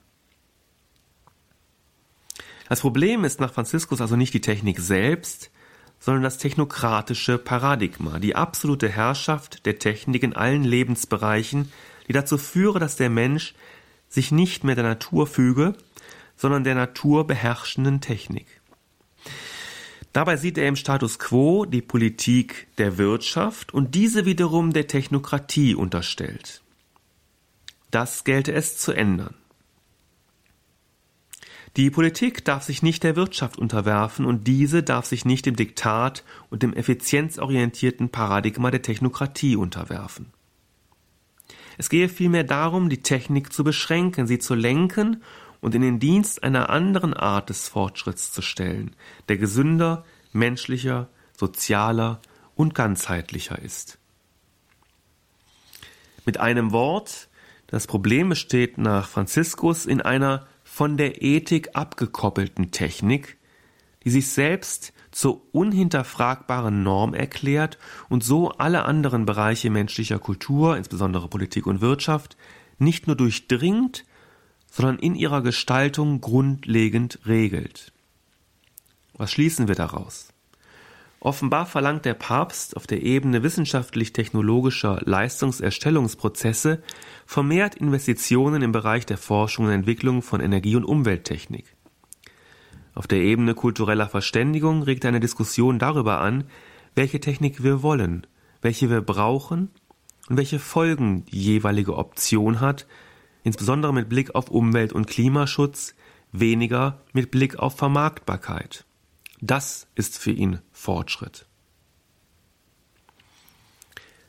Das 2.67 2.81
Problem 2.81 3.23
ist 3.25 3.39
nach 3.39 3.53
Franziskus 3.53 4.01
also 4.01 4.15
nicht 4.15 4.33
die 4.33 4.41
Technik 4.41 4.79
selbst, 4.79 5.51
sondern 5.99 6.23
das 6.23 6.37
technokratische 6.37 7.37
Paradigma, 7.37 8.19
die 8.19 8.35
absolute 8.35 8.89
Herrschaft 8.89 9.65
der 9.65 9.79
Technik 9.79 10.23
in 10.23 10.33
allen 10.33 10.63
Lebensbereichen, 10.63 11.71
die 12.07 12.13
dazu 12.13 12.37
führe, 12.37 12.79
dass 12.79 12.95
der 12.95 13.09
Mensch 13.09 13.55
sich 14.07 14.31
nicht 14.31 14.63
mehr 14.63 14.75
der 14.75 14.83
Natur 14.83 15.27
füge, 15.27 15.75
sondern 16.37 16.63
der 16.63 16.75
Natur 16.75 17.25
beherrschenden 17.27 18.01
Technik. 18.01 18.47
Dabei 20.13 20.37
sieht 20.37 20.57
er 20.57 20.67
im 20.67 20.77
Status 20.77 21.19
quo 21.19 21.65
die 21.65 21.81
Politik 21.81 22.67
der 22.77 22.97
Wirtschaft 22.97 23.73
und 23.73 23.95
diese 23.95 24.25
wiederum 24.25 24.71
der 24.71 24.87
Technokratie 24.87 25.75
unterstellt. 25.75 26.61
Das 27.91 28.23
gelte 28.23 28.53
es 28.53 28.77
zu 28.77 28.93
ändern. 28.93 29.35
Die 31.77 31.89
Politik 31.89 32.45
darf 32.45 32.63
sich 32.63 32.83
nicht 32.83 33.03
der 33.03 33.17
Wirtschaft 33.17 33.57
unterwerfen 33.57 34.25
und 34.25 34.47
diese 34.47 34.81
darf 34.81 35.05
sich 35.05 35.25
nicht 35.25 35.45
dem 35.45 35.57
Diktat 35.57 36.23
und 36.49 36.63
dem 36.63 36.73
effizienzorientierten 36.73 38.09
Paradigma 38.09 38.71
der 38.71 38.81
Technokratie 38.81 39.57
unterwerfen. 39.57 40.31
Es 41.77 41.89
gehe 41.89 42.07
vielmehr 42.07 42.45
darum, 42.45 42.89
die 42.89 43.01
Technik 43.01 43.51
zu 43.51 43.65
beschränken, 43.65 44.25
sie 44.25 44.39
zu 44.39 44.55
lenken 44.55 45.21
und 45.59 45.75
in 45.75 45.81
den 45.81 45.99
Dienst 45.99 46.43
einer 46.43 46.69
anderen 46.69 47.13
Art 47.13 47.49
des 47.49 47.67
Fortschritts 47.67 48.31
zu 48.31 48.41
stellen, 48.41 48.95
der 49.27 49.37
gesünder, 49.37 50.05
menschlicher, 50.31 51.09
sozialer 51.37 52.21
und 52.55 52.73
ganzheitlicher 52.73 53.59
ist. 53.59 53.99
Mit 56.25 56.39
einem 56.39 56.71
Wort, 56.71 57.27
das 57.67 57.85
Problem 57.85 58.29
besteht 58.29 58.77
nach 58.77 59.09
Franziskus 59.09 59.85
in 59.85 60.01
einer 60.01 60.47
von 60.75 60.97
der 60.97 61.21
Ethik 61.21 61.69
abgekoppelten 61.73 62.71
Technik, 62.71 63.37
die 64.03 64.09
sich 64.09 64.27
selbst 64.27 64.91
zur 65.09 65.41
unhinterfragbaren 65.55 66.83
Norm 66.83 67.13
erklärt 67.13 67.77
und 68.09 68.25
so 68.25 68.49
alle 68.49 68.83
anderen 68.83 69.25
Bereiche 69.25 69.69
menschlicher 69.69 70.19
Kultur, 70.19 70.75
insbesondere 70.75 71.29
Politik 71.29 71.65
und 71.65 71.79
Wirtschaft, 71.79 72.35
nicht 72.77 73.07
nur 73.07 73.15
durchdringt, 73.15 74.03
sondern 74.69 74.99
in 74.99 75.15
ihrer 75.15 75.41
Gestaltung 75.41 76.19
grundlegend 76.19 77.19
regelt. 77.25 77.93
Was 79.13 79.31
schließen 79.31 79.69
wir 79.69 79.75
daraus? 79.75 80.33
Offenbar 81.25 81.65
verlangt 81.65 82.05
der 82.05 82.13
Papst 82.13 82.77
auf 82.77 82.85
der 82.85 83.01
Ebene 83.01 83.41
wissenschaftlich-technologischer 83.41 85.01
Leistungserstellungsprozesse 85.05 86.83
vermehrt 87.25 87.73
Investitionen 87.73 88.61
im 88.61 88.71
Bereich 88.71 89.07
der 89.07 89.17
Forschung 89.17 89.65
und 89.65 89.71
Entwicklung 89.71 90.21
von 90.21 90.39
Energie- 90.39 90.75
und 90.75 90.83
Umwelttechnik. 90.85 91.75
Auf 92.93 93.07
der 93.07 93.21
Ebene 93.21 93.55
kultureller 93.55 94.07
Verständigung 94.07 94.83
regt 94.83 95.03
eine 95.03 95.19
Diskussion 95.19 95.79
darüber 95.79 96.21
an, 96.21 96.43
welche 96.93 97.19
Technik 97.19 97.63
wir 97.63 97.81
wollen, 97.81 98.27
welche 98.61 98.91
wir 98.91 99.01
brauchen 99.01 99.71
und 100.29 100.37
welche 100.37 100.59
Folgen 100.59 101.25
die 101.25 101.41
jeweilige 101.41 101.97
Option 101.97 102.59
hat, 102.59 102.85
insbesondere 103.43 103.95
mit 103.95 104.09
Blick 104.09 104.35
auf 104.35 104.51
Umwelt- 104.51 104.93
und 104.93 105.07
Klimaschutz, 105.07 105.95
weniger 106.31 107.01
mit 107.13 107.31
Blick 107.31 107.57
auf 107.57 107.75
Vermarktbarkeit. 107.77 108.85
Das 109.41 109.87
ist 109.95 110.17
für 110.17 110.31
ihn 110.31 110.59
Fortschritt. 110.71 111.45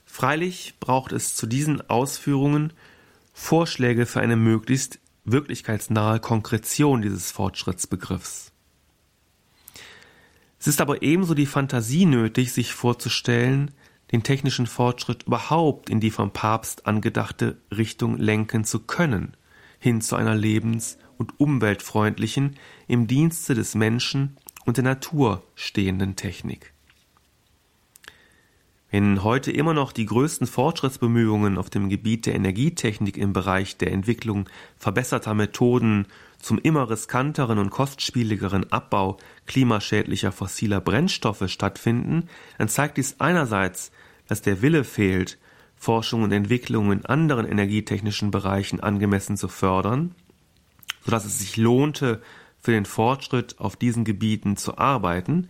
Freilich 0.05 0.75
braucht 0.81 1.13
es 1.13 1.35
zu 1.35 1.47
diesen 1.47 1.89
Ausführungen 1.91 2.73
Vorschläge 3.33 4.07
für 4.07 4.21
eine 4.21 4.37
möglichst 4.37 4.99
wirklichkeitsnahe 5.25 6.21
Konkretion 6.21 7.03
dieses 7.03 7.33
Fortschrittsbegriffs. 7.33 8.53
Es 10.59 10.67
ist 10.67 10.81
aber 10.81 11.03
ebenso 11.03 11.35
die 11.35 11.47
Fantasie 11.47 12.07
nötig, 12.07 12.53
sich 12.53 12.73
vorzustellen, 12.73 13.73
den 14.13 14.23
technischen 14.23 14.67
Fortschritt 14.67 15.25
überhaupt 15.25 15.91
in 15.91 16.01
die 16.01 16.11
vom 16.11 16.33
Papst 16.33 16.87
angedachte 16.87 17.59
Richtung 17.71 18.17
lenken 18.17 18.65
zu 18.65 18.81
können, 18.81 19.37
hin 19.79 20.01
zu 20.01 20.17
einer 20.17 20.35
lebens- 20.35 20.97
und 21.19 21.39
umweltfreundlichen, 21.39 22.57
im 22.87 23.07
Dienste 23.07 23.55
des 23.55 23.75
Menschen 23.75 24.37
und 24.67 24.77
der 24.77 24.85
Natur 24.85 25.43
stehenden 25.55 26.17
Technik. 26.17 26.75
Wenn 28.91 29.25
heute 29.25 29.51
immer 29.51 29.75
noch 29.75 29.93
die 29.93 30.07
größten 30.07 30.47
Fortschrittsbemühungen 30.47 31.59
auf 31.59 31.71
dem 31.71 31.89
Gebiet 31.89 32.27
der 32.27 32.35
Energietechnik 32.35 33.17
im 33.17 33.33
Bereich 33.33 33.79
der 33.79 33.93
Entwicklung 33.93 34.49
verbesserter 34.79 35.35
Methoden 35.35 36.07
zum 36.39 36.59
immer 36.59 36.89
riskanteren 36.89 37.59
und 37.59 37.71
kostspieligeren 37.71 38.71
Abbau 38.71 39.17
klimaschädlicher 39.47 40.33
fossiler 40.33 40.81
Brennstoffe 40.81 41.49
stattfinden, 41.49 42.29
dann 42.59 42.69
zeigt 42.69 42.99
dies 42.99 43.17
einerseits, 43.19 43.91
dass 44.29 44.43
der 44.43 44.63
Wille 44.63 44.85
fehlt, 44.85 45.39
Forschung 45.75 46.23
und 46.23 46.33
Entwicklung 46.33 46.93
in 46.93 47.05
anderen 47.05 47.47
energietechnischen 47.47 48.31
Bereichen 48.31 48.81
angemessen 48.81 49.37
zu 49.37 49.49
fördern, 49.49 50.15
so 51.05 51.11
dass 51.11 51.25
es 51.25 51.39
sich 51.39 51.57
lohnte, 51.57 52.23
für 52.67 52.73
den 52.73 52.85
Fortschritt 52.85 53.61
auf 53.61 53.77
diesen 53.77 54.05
Gebieten 54.05 54.57
zu 54.57 54.77
arbeiten. 54.77 55.49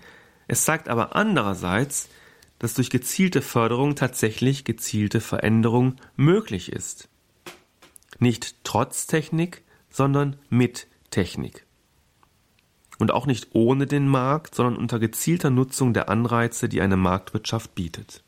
Es 0.49 0.67
zeigt 0.67 0.91
aber 0.91 1.17
andererseits, 1.17 2.11
dass 2.59 2.75
durch 2.75 2.91
gezielte 2.91 3.41
Förderung 3.41 3.95
tatsächlich 3.95 4.65
gezielte 4.65 5.23
Veränderung 5.23 5.97
möglich 6.17 6.71
ist. 6.71 7.09
Nicht 8.19 8.57
trotz 8.65 9.07
Technik, 9.07 9.63
sondern 9.89 10.37
mit 10.51 10.89
Technik. 11.09 11.65
Und 12.99 13.13
auch 13.13 13.25
nicht 13.25 13.49
ohne 13.55 13.87
den 13.87 14.09
Markt, 14.09 14.55
sondern 14.55 14.77
unter 14.77 14.99
gezielter 14.99 15.49
Nutzung 15.49 15.95
der 15.95 16.11
Anreize, 16.11 16.69
die 16.69 16.83
eine 16.83 16.99
Marktwirtschaft 16.99 17.75
bietet. 17.75 18.23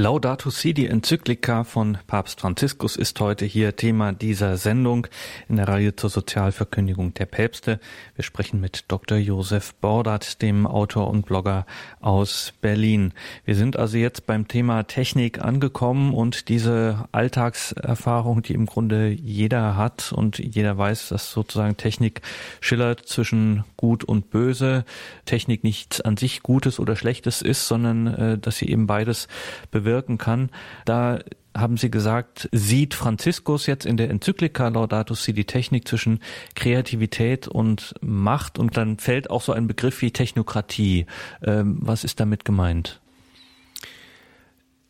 Laudato 0.00 0.48
Si, 0.50 0.74
die 0.74 0.86
Enzyklika 0.86 1.64
von 1.64 1.98
Papst 2.06 2.40
Franziskus 2.40 2.94
ist 2.94 3.18
heute 3.18 3.44
hier 3.44 3.74
Thema 3.74 4.12
dieser 4.12 4.56
Sendung 4.56 5.08
in 5.48 5.56
der 5.56 5.66
Reihe 5.66 5.96
zur 5.96 6.08
Sozialverkündigung 6.08 7.14
der 7.14 7.26
Päpste. 7.26 7.80
Wir 8.14 8.22
sprechen 8.22 8.60
mit 8.60 8.84
Dr. 8.86 9.18
Josef 9.18 9.74
Bordert, 9.74 10.40
dem 10.40 10.68
Autor 10.68 11.10
und 11.10 11.26
Blogger 11.26 11.66
aus 11.98 12.52
Berlin. 12.60 13.12
Wir 13.44 13.56
sind 13.56 13.76
also 13.76 13.98
jetzt 13.98 14.24
beim 14.24 14.46
Thema 14.46 14.84
Technik 14.84 15.42
angekommen 15.42 16.14
und 16.14 16.48
diese 16.48 17.08
Alltagserfahrung, 17.10 18.42
die 18.42 18.54
im 18.54 18.66
Grunde 18.66 19.08
jeder 19.08 19.76
hat 19.76 20.12
und 20.12 20.38
jeder 20.38 20.78
weiß, 20.78 21.08
dass 21.08 21.32
sozusagen 21.32 21.76
Technik 21.76 22.22
schillert 22.60 23.08
zwischen 23.08 23.64
gut 23.76 24.04
und 24.04 24.30
böse, 24.30 24.84
Technik 25.24 25.64
nichts 25.64 26.00
an 26.00 26.16
sich 26.16 26.44
Gutes 26.44 26.78
oder 26.78 26.94
Schlechtes 26.94 27.42
ist, 27.42 27.66
sondern 27.66 28.06
äh, 28.06 28.38
dass 28.38 28.58
sie 28.58 28.68
eben 28.68 28.86
beides 28.86 29.26
bewirkt 29.72 29.87
bewirken 29.88 30.18
kann. 30.18 30.50
Da 30.84 31.18
haben 31.56 31.76
Sie 31.76 31.90
gesagt, 31.90 32.48
sieht 32.52 32.94
Franziskus 32.94 33.66
jetzt 33.66 33.86
in 33.86 33.96
der 33.96 34.10
Enzyklika 34.10 34.68
Laudato 34.68 35.14
Si 35.14 35.32
die 35.32 35.46
Technik 35.46 35.88
zwischen 35.88 36.20
Kreativität 36.54 37.48
und 37.48 37.94
Macht 38.00 38.58
und 38.58 38.76
dann 38.76 38.98
fällt 38.98 39.30
auch 39.30 39.42
so 39.42 39.52
ein 39.52 39.66
Begriff 39.66 40.02
wie 40.02 40.12
Technokratie. 40.12 41.06
Ähm, 41.42 41.78
was 41.80 42.04
ist 42.04 42.20
damit 42.20 42.44
gemeint? 42.44 43.00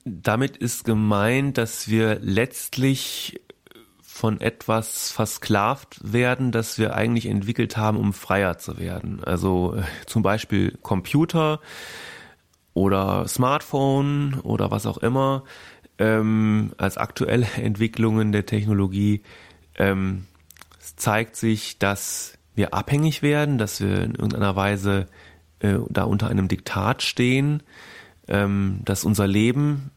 Damit 0.05 0.57
ist 0.57 0.85
gemeint, 0.85 1.59
dass 1.59 1.89
wir 1.89 2.19
letztlich 2.21 3.41
von 4.03 4.41
etwas 4.41 5.13
versklavt 5.13 6.01
werden, 6.03 6.51
das 6.51 6.77
wir 6.77 6.95
eigentlich 6.95 7.27
entwickelt 7.27 7.77
haben, 7.77 7.97
um 7.97 8.13
freier 8.13 8.59
zu 8.59 8.79
werden. 8.79 9.23
Also 9.23 9.77
äh, 9.77 9.83
zum 10.07 10.23
Beispiel 10.23 10.77
Computer, 10.83 11.61
oder 12.79 13.27
Smartphone 13.27 14.39
oder 14.45 14.71
was 14.71 14.87
auch 14.87 14.99
immer 14.99 15.43
ähm, 15.99 16.73
als 16.79 16.97
aktuelle 16.97 17.47
Entwicklungen 17.57 18.31
der 18.31 18.47
Technologie 18.47 19.23
ähm, 19.75 20.27
zeigt 20.97 21.35
sich, 21.35 21.79
dass 21.79 22.39
wir 22.55 22.75
abhängig 22.75 23.21
werden, 23.23 23.59
dass 23.59 23.81
wir 23.81 24.03
in 24.03 24.15
irgendeiner 24.15 24.55
Weise 24.55 25.09
äh, 25.59 25.79
da 25.89 26.05
unter 26.05 26.29
einem 26.29 26.47
Diktat 26.47 27.03
stehen, 27.03 27.65
ähm, 28.29 28.81
dass 28.85 29.05
unser 29.05 29.27
Leben 29.27 29.91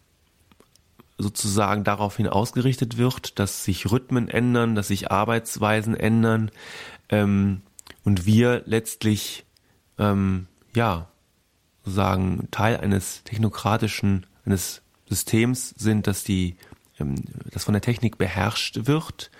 sozusagen 1.19 1.83
daraufhin 1.83 2.27
ausgerichtet 2.27 2.97
wird, 2.97 3.37
dass 3.37 3.63
sich 3.63 3.91
Rhythmen 3.91 4.27
ändern, 4.27 4.73
dass 4.73 4.87
sich 4.87 5.11
Arbeitsweisen 5.11 5.95
ändern 5.95 6.49
ähm, 7.09 7.61
und 8.03 8.25
wir 8.25 8.63
letztlich 8.65 9.45
ähm, 9.99 10.47
ja 10.73 11.10
sozusagen 11.83 12.47
Teil 12.51 12.77
eines 12.77 13.23
technokratischen, 13.23 14.25
eines 14.45 14.81
Systems 15.07 15.69
sind, 15.77 16.07
dass 16.07 16.23
die, 16.23 16.55
ähm, 16.99 17.15
das 17.51 17.65
von 17.65 17.73
der 17.73 17.81
Technik 17.81 18.17
beherrscht 18.17 18.87
wird. 18.87 19.31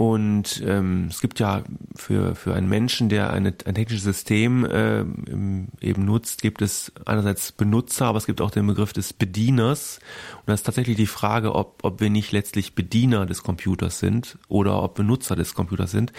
Und 0.00 0.62
ähm, 0.64 1.08
es 1.10 1.20
gibt 1.20 1.40
ja 1.40 1.62
für, 1.94 2.34
für 2.34 2.54
einen 2.54 2.70
Menschen, 2.70 3.10
der 3.10 3.34
eine, 3.34 3.52
ein 3.66 3.74
technisches 3.74 4.04
System 4.04 4.64
äh, 4.64 5.00
eben 5.00 6.06
nutzt, 6.06 6.40
gibt 6.40 6.62
es 6.62 6.90
einerseits 7.04 7.52
Benutzer, 7.52 8.06
aber 8.06 8.16
es 8.16 8.24
gibt 8.24 8.40
auch 8.40 8.50
den 8.50 8.66
Begriff 8.66 8.94
des 8.94 9.12
Bedieners. 9.12 9.98
Und 10.36 10.46
das 10.46 10.60
ist 10.60 10.64
tatsächlich 10.64 10.96
die 10.96 11.06
Frage, 11.06 11.54
ob, 11.54 11.80
ob 11.82 12.00
wir 12.00 12.08
nicht 12.08 12.32
letztlich 12.32 12.74
Bediener 12.74 13.26
des 13.26 13.42
Computers 13.42 13.98
sind 13.98 14.38
oder 14.48 14.82
ob 14.82 14.94
Benutzer 14.94 15.36
des 15.36 15.52
Computers 15.54 15.90
sind. 15.90 16.14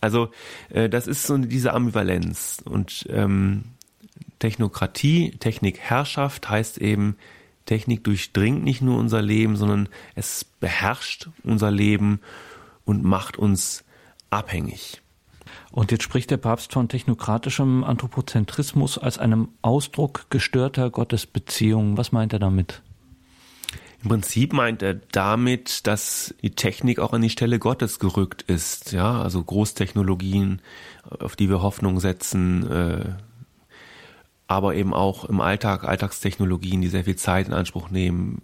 Also 0.00 0.28
äh, 0.68 0.88
das 0.88 1.08
ist 1.08 1.26
so 1.26 1.36
diese 1.36 1.72
Ambivalenz. 1.72 2.62
Und 2.64 3.04
ähm, 3.08 3.64
Technokratie, 4.38 5.32
Technikherrschaft 5.38 6.48
heißt 6.48 6.78
eben, 6.78 7.16
Technik 7.66 8.04
durchdringt 8.04 8.62
nicht 8.62 8.82
nur 8.82 8.98
unser 8.98 9.22
Leben, 9.22 9.56
sondern 9.56 9.88
es 10.14 10.44
beherrscht 10.44 11.28
unser 11.42 11.70
Leben 11.70 12.20
und 12.84 13.04
macht 13.04 13.38
uns 13.38 13.84
abhängig. 14.30 15.00
Und 15.70 15.90
jetzt 15.90 16.04
spricht 16.04 16.30
der 16.30 16.36
Papst 16.36 16.72
von 16.72 16.88
technokratischem 16.88 17.84
Anthropozentrismus 17.84 18.98
als 18.98 19.18
einem 19.18 19.48
Ausdruck 19.62 20.26
gestörter 20.30 20.90
Gottesbeziehungen. 20.90 21.96
Was 21.96 22.12
meint 22.12 22.32
er 22.32 22.38
damit? 22.38 22.82
Im 24.02 24.10
Prinzip 24.10 24.52
meint 24.52 24.82
er 24.82 24.94
damit, 24.94 25.86
dass 25.86 26.34
die 26.42 26.50
Technik 26.50 26.98
auch 26.98 27.14
an 27.14 27.22
die 27.22 27.30
Stelle 27.30 27.58
Gottes 27.58 27.98
gerückt 27.98 28.42
ist. 28.42 28.92
Ja, 28.92 29.22
also 29.22 29.42
Großtechnologien, 29.42 30.60
auf 31.08 31.36
die 31.36 31.48
wir 31.48 31.62
Hoffnung 31.62 32.00
setzen, 32.00 32.70
äh, 32.70 33.14
aber 34.54 34.76
eben 34.76 34.94
auch 34.94 35.24
im 35.24 35.40
Alltag, 35.40 35.82
Alltagstechnologien, 35.82 36.80
die 36.80 36.88
sehr 36.88 37.04
viel 37.04 37.16
Zeit 37.16 37.48
in 37.48 37.52
Anspruch 37.52 37.90
nehmen, 37.90 38.40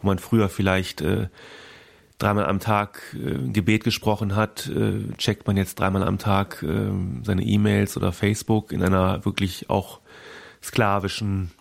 wo 0.00 0.08
man 0.08 0.18
früher 0.18 0.48
vielleicht 0.48 1.02
äh, 1.02 1.28
dreimal 2.18 2.46
am 2.46 2.58
Tag 2.58 3.14
äh, 3.14 3.52
Gebet 3.52 3.84
gesprochen 3.84 4.34
hat, 4.34 4.66
äh, 4.66 5.12
checkt 5.18 5.46
man 5.46 5.56
jetzt 5.56 5.78
dreimal 5.78 6.02
am 6.02 6.18
Tag 6.18 6.64
äh, 6.64 6.90
seine 7.22 7.44
E-Mails 7.44 7.96
oder 7.96 8.10
Facebook 8.12 8.72
in 8.72 8.82
einer 8.82 9.24
wirklich 9.24 9.70
auch 9.70 10.00
sklavischen 10.62 11.52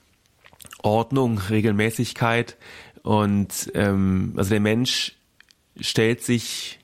Ordnung, 0.82 1.38
Regelmäßigkeit. 1.38 2.58
Und 3.04 3.72
ähm, 3.76 4.34
also 4.36 4.50
der 4.50 4.62
Mensch 4.62 5.16
stellt 5.80 6.24
sich 6.24 6.80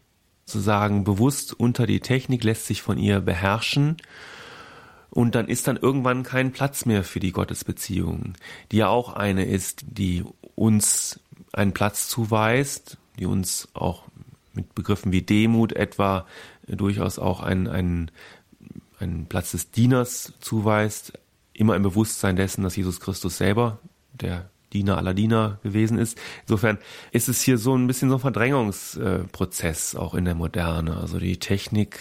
sozusagen 0.46 1.04
bewusst 1.04 1.60
unter 1.60 1.88
die 1.88 2.00
Technik, 2.00 2.44
lässt 2.44 2.68
sich 2.68 2.84
von 2.84 3.00
ihr 3.00 3.22
beherrschen 3.22 3.98
und 5.12 5.36
dann 5.36 5.48
ist 5.48 5.68
dann 5.68 5.78
irgendwann 5.78 6.24
kein 6.24 6.52
Platz 6.52 6.86
mehr 6.86 7.04
für 7.04 7.20
die 7.20 7.34
Gottesbeziehung, 7.34 8.34
die 8.72 8.78
ja 8.78 8.88
auch 8.88 9.14
eine 9.14 9.46
ist, 9.46 9.84
die 9.88 10.24
uns 10.56 11.20
einen 11.52 11.74
Platz 11.74 12.08
zuweist, 12.08 12.98
die 13.20 13.26
uns 13.26 13.68
auch 13.74 14.06
mit 14.54 14.74
Begriffen 14.74 15.12
wie 15.12 15.22
Demut 15.22 15.74
etwa 15.74 16.26
durchaus 16.66 17.20
auch 17.20 17.42
einen, 17.42 17.68
einen, 17.68 18.12
einen 19.00 19.26
Platz 19.26 19.52
des 19.52 19.72
Dieners 19.72 20.34
zuweist, 20.40 21.14
immer 21.54 21.76
im 21.76 21.84
Bewusstsein 21.84 22.38
dessen, 22.38 22.64
dass 22.64 22.78
Jesus 22.78 23.02
Christus 23.02 23.38
selber 23.38 23.80
der 24.14 24.50
Diener 24.72 24.98
aller 24.98 25.14
Diener 25.14 25.60
gewesen 25.64 25.98
ist. 25.98 26.18
Insofern 26.44 26.78
ist 27.12 27.28
es 27.28 27.42
hier 27.42 27.58
so 27.58 27.76
ein 27.76 27.88
bisschen 27.88 28.10
so 28.10 28.16
ein 28.16 28.22
Verdrängungsprozess 28.22 29.96
auch 29.96 30.14
in 30.14 30.24
der 30.24 30.36
Moderne. 30.36 30.96
Also 30.96 31.20
die 31.20 31.38
Technik 31.38 32.00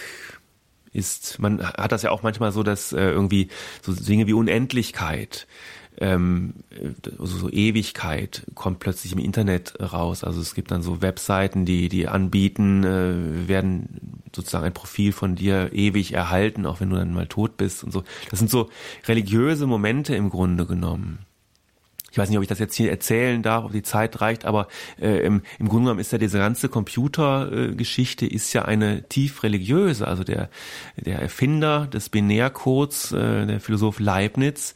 ist, 0.92 1.38
man 1.38 1.62
hat 1.62 1.92
das 1.92 2.02
ja 2.02 2.10
auch 2.10 2.22
manchmal 2.22 2.52
so, 2.52 2.62
dass 2.62 2.92
äh, 2.92 3.00
irgendwie 3.00 3.48
so 3.82 3.92
Dinge 3.92 4.26
wie 4.26 4.32
Unendlichkeit, 4.32 5.46
ähm, 5.98 6.54
also 7.18 7.36
so 7.36 7.50
Ewigkeit 7.50 8.46
kommt 8.54 8.80
plötzlich 8.80 9.12
im 9.12 9.18
Internet 9.18 9.80
raus. 9.80 10.24
Also 10.24 10.40
es 10.40 10.54
gibt 10.54 10.70
dann 10.70 10.82
so 10.82 11.02
Webseiten, 11.02 11.64
die 11.64 11.88
die 11.88 12.08
anbieten, 12.08 12.84
äh, 12.84 13.48
werden 13.48 14.22
sozusagen 14.34 14.64
ein 14.64 14.74
Profil 14.74 15.12
von 15.12 15.34
dir 15.34 15.70
ewig 15.72 16.12
erhalten, 16.12 16.66
auch 16.66 16.80
wenn 16.80 16.90
du 16.90 16.96
dann 16.96 17.12
mal 17.12 17.26
tot 17.26 17.56
bist 17.56 17.84
und 17.84 17.92
so. 17.92 18.02
Das 18.30 18.38
sind 18.38 18.50
so 18.50 18.70
religiöse 19.06 19.66
Momente 19.66 20.14
im 20.14 20.30
Grunde 20.30 20.66
genommen 20.66 21.26
ich 22.10 22.18
weiß 22.18 22.28
nicht, 22.28 22.38
ob 22.38 22.42
ich 22.42 22.48
das 22.48 22.58
jetzt 22.58 22.74
hier 22.74 22.90
erzählen 22.90 23.42
darf, 23.42 23.64
ob 23.64 23.72
die 23.72 23.82
Zeit 23.82 24.20
reicht, 24.20 24.44
aber 24.44 24.68
äh, 25.00 25.24
im, 25.24 25.42
im 25.58 25.68
Grunde 25.68 25.84
genommen 25.84 26.00
ist 26.00 26.12
ja 26.12 26.18
diese 26.18 26.38
ganze 26.38 26.68
Computergeschichte 26.68 28.26
äh, 28.26 28.28
ist 28.28 28.52
ja 28.52 28.64
eine 28.64 29.08
tief 29.08 29.42
religiöse. 29.42 30.06
Also 30.06 30.24
der, 30.24 30.50
der 30.96 31.20
Erfinder 31.20 31.86
des 31.86 32.08
Binärcodes, 32.08 33.12
äh, 33.12 33.46
der 33.46 33.60
Philosoph 33.60 34.00
Leibniz, 34.00 34.74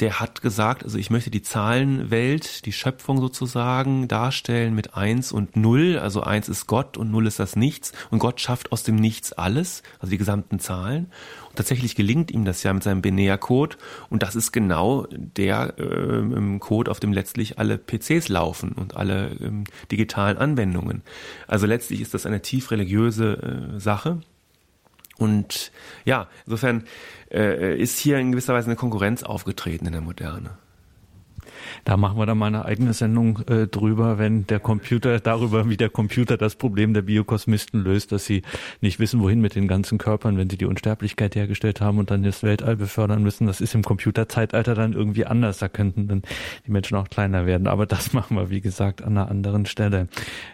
der 0.00 0.20
hat 0.20 0.42
gesagt, 0.42 0.84
also 0.84 0.98
ich 0.98 1.10
möchte 1.10 1.30
die 1.30 1.42
Zahlenwelt, 1.42 2.66
die 2.66 2.72
Schöpfung 2.72 3.20
sozusagen 3.20 4.08
darstellen 4.08 4.74
mit 4.74 4.94
eins 4.94 5.32
und 5.32 5.56
null. 5.56 5.98
Also 5.98 6.22
eins 6.22 6.48
ist 6.48 6.66
Gott 6.66 6.96
und 6.96 7.10
null 7.10 7.26
ist 7.26 7.38
das 7.38 7.56
Nichts. 7.56 7.92
Und 8.10 8.18
Gott 8.18 8.40
schafft 8.40 8.72
aus 8.72 8.82
dem 8.82 8.96
Nichts 8.96 9.32
alles, 9.32 9.82
also 9.98 10.10
die 10.10 10.18
gesamten 10.18 10.58
Zahlen. 10.58 11.10
Tatsächlich 11.56 11.96
gelingt 11.96 12.30
ihm 12.30 12.44
das 12.44 12.62
ja 12.62 12.72
mit 12.72 12.82
seinem 12.82 13.02
Binärcode. 13.02 13.78
Und 14.10 14.22
das 14.22 14.36
ist 14.36 14.52
genau 14.52 15.06
der 15.10 15.74
äh, 15.78 16.58
Code, 16.58 16.90
auf 16.90 17.00
dem 17.00 17.12
letztlich 17.12 17.58
alle 17.58 17.78
PCs 17.78 18.28
laufen 18.28 18.72
und 18.72 18.96
alle 18.96 19.30
ähm, 19.40 19.64
digitalen 19.90 20.38
Anwendungen. 20.38 21.02
Also 21.46 21.66
letztlich 21.66 22.00
ist 22.00 22.14
das 22.14 22.26
eine 22.26 22.42
tief 22.42 22.70
religiöse 22.70 23.74
äh, 23.76 23.80
Sache. 23.80 24.20
Und 25.18 25.72
ja, 26.04 26.28
insofern 26.44 26.84
äh, 27.30 27.76
ist 27.76 27.98
hier 27.98 28.18
in 28.18 28.32
gewisser 28.32 28.54
Weise 28.54 28.66
eine 28.66 28.76
Konkurrenz 28.76 29.22
aufgetreten 29.22 29.86
in 29.86 29.92
der 29.92 30.02
Moderne. 30.02 30.58
Da 31.84 31.96
machen 31.96 32.18
wir 32.18 32.26
dann 32.26 32.38
mal 32.38 32.46
eine 32.46 32.64
eigene 32.64 32.92
Sendung 32.92 33.40
äh, 33.48 33.66
drüber, 33.66 34.18
wenn 34.18 34.46
der 34.46 34.60
Computer, 34.60 35.20
darüber, 35.20 35.68
wie 35.68 35.76
der 35.76 35.90
Computer 35.90 36.36
das 36.36 36.56
Problem 36.56 36.94
der 36.94 37.02
Biokosmisten 37.02 37.82
löst, 37.82 38.12
dass 38.12 38.24
sie 38.24 38.42
nicht 38.80 38.98
wissen, 38.98 39.20
wohin 39.20 39.40
mit 39.40 39.54
den 39.54 39.68
ganzen 39.68 39.98
Körpern, 39.98 40.36
wenn 40.36 40.50
sie 40.50 40.56
die 40.56 40.66
Unsterblichkeit 40.66 41.34
hergestellt 41.34 41.80
haben 41.80 41.98
und 41.98 42.10
dann 42.10 42.22
das 42.22 42.42
Weltall 42.42 42.76
befördern 42.76 43.22
müssen. 43.22 43.46
Das 43.46 43.60
ist 43.60 43.74
im 43.74 43.82
Computerzeitalter 43.82 44.74
dann 44.74 44.92
irgendwie 44.92 45.26
anders. 45.26 45.58
Da 45.58 45.68
könnten 45.68 46.08
dann 46.08 46.22
die 46.66 46.70
Menschen 46.70 46.96
auch 46.96 47.08
kleiner 47.08 47.46
werden. 47.46 47.66
Aber 47.66 47.86
das 47.86 48.12
machen 48.12 48.36
wir, 48.36 48.50
wie 48.50 48.60
gesagt, 48.60 49.02
an 49.02 49.16
einer 49.16 49.30
anderen 49.30 49.66
Stelle. 49.66 50.08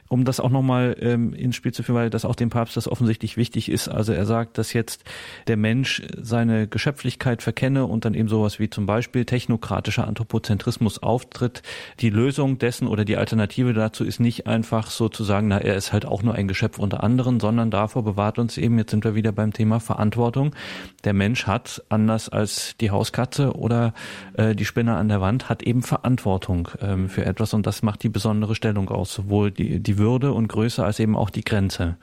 Um 0.08 0.24
das 0.24 0.40
auch 0.40 0.50
nochmal 0.50 0.96
ähm, 1.00 1.32
ins 1.32 1.56
Spiel 1.56 1.72
zu 1.72 1.82
führen, 1.82 1.96
weil 1.96 2.10
das 2.10 2.24
auch 2.24 2.34
dem 2.34 2.50
Papst 2.50 2.76
das 2.76 2.86
offensichtlich 2.86 3.36
wichtig 3.36 3.70
ist. 3.70 3.88
Also 3.88 4.12
er 4.12 4.26
sagt, 4.26 4.58
dass 4.58 4.72
jetzt 4.72 5.04
der 5.46 5.56
Mensch 5.56 6.02
seine 6.20 6.68
Geschöpflichkeit 6.68 7.42
verkenne 7.42 7.86
und 7.86 8.04
dann 8.04 8.14
eben 8.14 8.28
sowas 8.28 8.58
wie 8.58 8.68
zum 8.68 8.86
Beispiel 8.86 9.24
technokratischer 9.24 10.06
Anthropozentrismus 10.06 11.01
auftritt. 11.02 11.62
Die 12.00 12.10
Lösung 12.10 12.58
dessen 12.58 12.88
oder 12.88 13.04
die 13.04 13.16
Alternative 13.16 13.72
dazu 13.72 14.04
ist 14.04 14.20
nicht 14.20 14.46
einfach 14.46 14.90
sozusagen, 14.90 15.48
na, 15.48 15.58
er 15.58 15.76
ist 15.76 15.92
halt 15.92 16.06
auch 16.06 16.22
nur 16.22 16.34
ein 16.34 16.48
Geschöpf 16.48 16.78
unter 16.78 17.02
anderen, 17.02 17.40
sondern 17.40 17.70
davor 17.70 18.04
bewahrt 18.04 18.38
uns 18.38 18.58
eben, 18.58 18.78
jetzt 18.78 18.90
sind 18.90 19.04
wir 19.04 19.14
wieder 19.14 19.32
beim 19.32 19.52
Thema 19.52 19.80
Verantwortung. 19.80 20.54
Der 21.04 21.12
Mensch 21.12 21.46
hat, 21.46 21.82
anders 21.88 22.28
als 22.28 22.76
die 22.80 22.90
Hauskatze 22.90 23.52
oder 23.56 23.94
äh, 24.34 24.54
die 24.54 24.64
Spinne 24.64 24.96
an 24.96 25.08
der 25.08 25.20
Wand, 25.20 25.48
hat 25.48 25.62
eben 25.62 25.82
Verantwortung 25.82 26.68
ähm, 26.80 27.08
für 27.08 27.24
etwas 27.24 27.54
und 27.54 27.66
das 27.66 27.82
macht 27.82 28.02
die 28.02 28.08
besondere 28.08 28.54
Stellung 28.54 28.88
aus, 28.88 29.12
sowohl 29.12 29.50
die, 29.50 29.80
die 29.80 29.98
Würde 29.98 30.32
und 30.32 30.48
Größe 30.48 30.84
als 30.84 31.00
eben 31.00 31.16
auch 31.16 31.30
die 31.30 31.44
Grenze. 31.44 31.96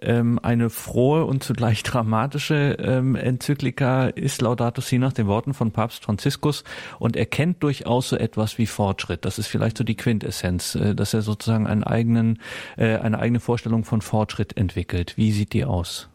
Ähm, 0.00 0.38
eine 0.42 0.70
frohe 0.70 1.24
und 1.24 1.42
zugleich 1.42 1.82
dramatische 1.82 2.76
ähm, 2.78 3.14
Enzyklika 3.14 4.06
ist 4.06 4.42
Laudato 4.42 4.80
Si 4.80 4.98
nach 4.98 5.12
den 5.12 5.26
Worten 5.26 5.54
von 5.54 5.72
Papst 5.72 6.04
Franziskus 6.04 6.64
und 6.98 7.16
er 7.16 7.26
kennt 7.26 7.62
durchaus 7.62 8.10
so 8.10 8.16
etwas 8.16 8.58
wie 8.58 8.66
Fortschritt. 8.66 9.24
Das 9.24 9.38
ist 9.38 9.46
vielleicht 9.46 9.78
so 9.78 9.84
die 9.84 9.96
Quintessenz, 9.96 10.74
äh, 10.74 10.94
dass 10.94 11.14
er 11.14 11.22
sozusagen 11.22 11.66
einen 11.66 11.84
eigenen, 11.84 12.40
äh, 12.76 12.96
eine 12.96 13.18
eigene 13.18 13.40
Vorstellung 13.40 13.84
von 13.84 14.00
Fortschritt 14.00 14.56
entwickelt. 14.56 15.16
Wie 15.16 15.32
sieht 15.32 15.52
die 15.52 15.64
aus? 15.64 16.08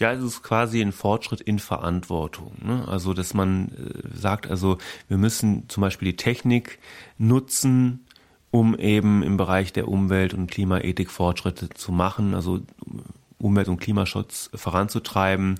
Ja, 0.00 0.12
es 0.12 0.22
ist 0.22 0.42
quasi 0.42 0.80
ein 0.80 0.92
Fortschritt 0.92 1.42
in 1.42 1.58
Verantwortung. 1.58 2.52
Ne? 2.64 2.88
Also, 2.88 3.12
dass 3.12 3.34
man 3.34 3.68
äh, 3.68 4.16
sagt, 4.16 4.50
also 4.50 4.78
wir 5.08 5.18
müssen 5.18 5.68
zum 5.68 5.82
Beispiel 5.82 6.12
die 6.12 6.16
Technik 6.16 6.78
nutzen, 7.18 8.06
um 8.50 8.76
eben 8.76 9.22
im 9.22 9.36
Bereich 9.36 9.72
der 9.72 9.88
Umwelt- 9.88 10.34
und 10.34 10.50
Klimaethik 10.50 11.10
Fortschritte 11.10 11.68
zu 11.70 11.92
machen, 11.92 12.34
also 12.34 12.60
Umwelt- 13.38 13.68
und 13.68 13.80
Klimaschutz 13.80 14.50
voranzutreiben, 14.54 15.58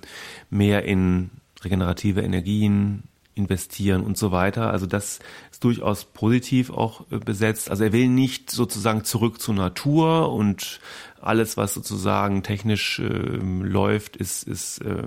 mehr 0.49 0.83
in 0.85 1.31
regenerative 1.63 2.21
Energien 2.21 3.03
investieren 3.33 4.03
und 4.03 4.17
so 4.17 4.31
weiter. 4.31 4.71
Also 4.71 4.85
das 4.85 5.19
ist 5.51 5.63
durchaus 5.63 6.05
positiv 6.05 6.69
auch 6.69 7.05
äh, 7.11 7.17
besetzt. 7.17 7.69
Also 7.69 7.85
er 7.85 7.93
will 7.93 8.09
nicht 8.09 8.51
sozusagen 8.51 9.03
zurück 9.03 9.41
zur 9.41 9.55
Natur 9.55 10.31
und 10.33 10.79
alles, 11.23 11.57
was 11.57 11.73
sozusagen 11.73 12.43
technisch 12.43 12.99
äh, 12.99 13.03
läuft, 13.03 14.15
ist, 14.15 14.43
ist 14.43 14.79
äh, 14.79 15.03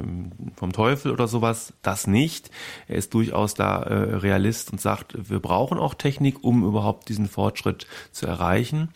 vom 0.56 0.72
Teufel 0.72 1.12
oder 1.12 1.28
sowas. 1.28 1.72
Das 1.82 2.06
nicht. 2.06 2.50
Er 2.88 2.96
ist 2.96 3.14
durchaus 3.14 3.54
da 3.54 3.82
äh, 3.82 4.16
Realist 4.16 4.72
und 4.72 4.80
sagt, 4.80 5.30
wir 5.30 5.40
brauchen 5.40 5.78
auch 5.78 5.94
Technik, 5.94 6.42
um 6.42 6.64
überhaupt 6.64 7.08
diesen 7.08 7.28
Fortschritt 7.28 7.86
zu 8.12 8.26
erreichen. 8.26 8.88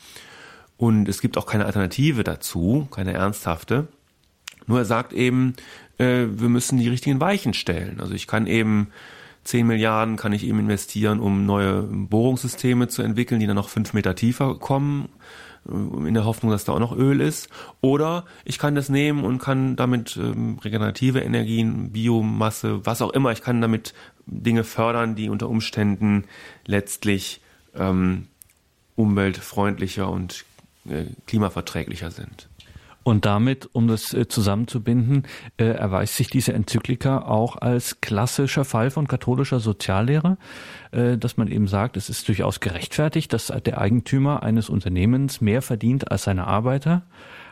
Und 0.77 1.09
es 1.09 1.21
gibt 1.21 1.37
auch 1.37 1.47
keine 1.47 1.67
Alternative 1.67 2.25
dazu, 2.25 2.87
keine 2.91 3.13
ernsthafte. 3.13 3.89
Nur 4.67 4.79
er 4.79 4.85
sagt 4.85 5.13
eben, 5.13 5.55
äh, 5.99 6.27
wir 6.31 6.49
müssen 6.49 6.79
die 6.79 6.89
richtigen 6.89 7.21
Weichen 7.21 7.55
stellen. 7.55 8.01
Also 8.01 8.15
ich 8.15 8.27
kann 8.27 8.47
eben 8.47 8.89
10 9.45 9.67
Milliarden 9.67 10.17
kann 10.17 10.33
ich 10.33 10.45
eben 10.45 10.59
investieren, 10.59 11.21
um 11.21 11.47
neue 11.47 11.83
Bohrungssysteme 11.83 12.89
zu 12.89 13.03
entwickeln, 13.03 13.41
die 13.41 13.47
dann 13.47 13.57
noch 13.57 13.71
fünf 13.71 13.95
Meter 13.95 14.15
tiefer 14.15 14.57
kommen 14.59 15.09
in 15.69 16.15
der 16.15 16.25
Hoffnung, 16.25 16.51
dass 16.51 16.65
da 16.65 16.73
auch 16.73 16.79
noch 16.79 16.97
Öl 16.97 17.21
ist. 17.21 17.49
Oder 17.81 18.25
ich 18.45 18.59
kann 18.59 18.75
das 18.75 18.89
nehmen 18.89 19.25
und 19.25 19.39
kann 19.39 19.77
damit 19.77 20.17
ähm, 20.17 20.59
regenerative 20.63 21.21
Energien, 21.21 21.93
Biomasse, 21.93 22.85
was 22.87 23.03
auch 23.03 23.11
immer, 23.11 23.33
ich 23.33 23.43
kann 23.43 23.61
damit 23.61 23.95
Dinge 24.27 24.65
fördern, 24.65 25.15
die 25.15 25.29
unter 25.29 25.49
Umständen 25.49 26.25
letztlich 26.67 27.41
ähm, 27.75 28.29
umweltfreundlicher 28.97 30.11
und 30.11 30.45
äh, 30.89 31.05
klimaverträglicher 31.27 32.11
sind. 32.11 32.48
Und 33.09 33.25
damit, 33.25 33.71
um 33.73 33.89
das 33.89 34.13
äh, 34.13 34.29
zusammenzubinden, 34.29 35.23
äh, 35.57 35.65
erweist 35.65 36.17
sich 36.17 36.29
diese 36.29 36.53
Enzyklika 36.53 37.23
auch 37.23 37.57
als 37.57 38.03
klassischer 38.03 38.67
Fall 38.67 38.91
von 38.91 39.09
katholischer 39.09 39.61
Soziallehre, 39.61 40.37
äh, 40.91 41.17
dass 41.17 41.39
man 41.39 41.49
eben 41.49 41.69
sagt, 41.69 41.97
es 41.97 42.11
ist 42.11 42.29
durchaus 42.29 42.61
gerechtfertigt, 42.61 43.33
dass 43.33 43.47
der 43.65 43.79
Eigentümer 43.81 44.43
eines 44.43 44.69
Unternehmens 44.69 45.41
mehr 45.41 45.63
verdient 45.63 46.11
als 46.11 46.25
seine 46.25 46.47
Arbeiter 46.47 47.05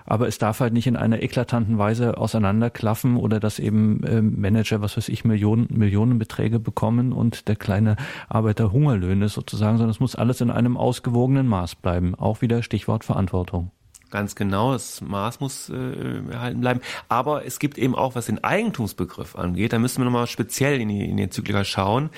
aber 0.08 0.28
es 0.28 0.38
darf 0.38 0.60
halt 0.60 0.72
nicht 0.72 0.86
in 0.86 0.94
einer 0.94 1.20
eklatanten 1.20 1.78
Weise 1.78 2.16
auseinanderklaffen 2.16 3.16
oder 3.16 3.40
dass 3.40 3.58
eben 3.58 4.04
äh, 4.04 4.22
Manager, 4.22 4.80
was 4.80 4.96
weiß 4.96 5.08
ich, 5.08 5.24
Millionen, 5.24 5.66
Millionenbeträge 5.70 6.60
bekommen 6.60 7.12
und 7.12 7.48
der 7.48 7.56
kleine 7.56 7.96
Arbeiter 8.28 8.70
Hungerlöhne 8.70 9.28
sozusagen, 9.28 9.78
sondern 9.78 9.90
es 9.90 9.98
muss 9.98 10.14
alles 10.14 10.40
in 10.40 10.52
einem 10.52 10.76
ausgewogenen 10.76 11.48
Maß 11.48 11.74
bleiben. 11.74 12.14
Auch 12.14 12.40
wieder 12.40 12.62
Stichwort 12.62 13.02
Verantwortung. 13.02 13.72
Ganz 14.10 14.36
genau, 14.36 14.72
das 14.72 15.00
Maß 15.00 15.40
muss 15.40 15.68
äh, 15.68 16.30
erhalten 16.30 16.60
bleiben. 16.60 16.80
Aber 17.08 17.44
es 17.44 17.58
gibt 17.58 17.76
eben 17.76 17.96
auch, 17.96 18.14
was 18.14 18.26
den 18.26 18.42
Eigentumsbegriff 18.42 19.34
angeht, 19.34 19.72
da 19.72 19.80
müssen 19.80 19.98
wir 19.98 20.04
nochmal 20.04 20.28
speziell 20.28 20.80
in 20.80 20.88
die, 20.88 21.04
in 21.04 21.16
die 21.16 21.24
Enzyklika 21.24 21.64
schauen. 21.64 22.10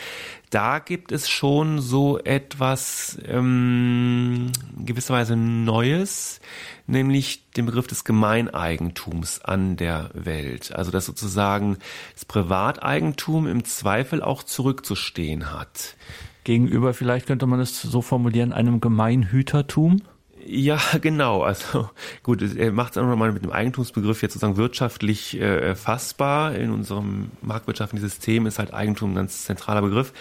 Da 0.50 0.80
gibt 0.80 1.12
es 1.12 1.30
schon 1.30 1.80
so 1.80 2.18
etwas 2.18 3.18
ähm, 3.26 4.52
gewisserweise 4.84 5.34
Neues, 5.34 6.40
nämlich 6.86 7.50
den 7.52 7.64
Begriff 7.64 7.86
des 7.86 8.04
Gemeineigentums 8.04 9.40
an 9.40 9.76
der 9.76 10.10
Welt. 10.12 10.74
Also 10.74 10.90
dass 10.90 11.06
sozusagen 11.06 11.78
das 12.12 12.26
Privateigentum 12.26 13.46
im 13.46 13.64
Zweifel 13.64 14.22
auch 14.22 14.42
zurückzustehen 14.42 15.52
hat. 15.52 15.96
Gegenüber, 16.44 16.92
vielleicht 16.92 17.26
könnte 17.26 17.46
man 17.46 17.60
es 17.60 17.80
so 17.80 18.02
formulieren, 18.02 18.52
einem 18.52 18.80
Gemeinhütertum? 18.80 20.02
Ja, 20.50 20.80
genau. 21.00 21.42
Also 21.42 21.90
gut, 22.22 22.42
er 22.42 22.72
macht 22.72 22.92
es 22.92 22.98
auch 22.98 23.06
nochmal 23.06 23.32
mit 23.32 23.44
dem 23.44 23.52
Eigentumsbegriff 23.52 24.22
jetzt 24.22 24.32
sozusagen 24.32 24.56
wirtschaftlich 24.56 25.38
äh, 25.38 25.74
fassbar. 25.74 26.54
In 26.54 26.70
unserem 26.70 27.30
marktwirtschaftlichen 27.42 28.08
System 28.08 28.46
ist 28.46 28.58
halt 28.58 28.72
Eigentum 28.72 29.12
ein 29.12 29.16
ganz 29.16 29.44
zentraler 29.44 29.82
Begriff. 29.82 30.12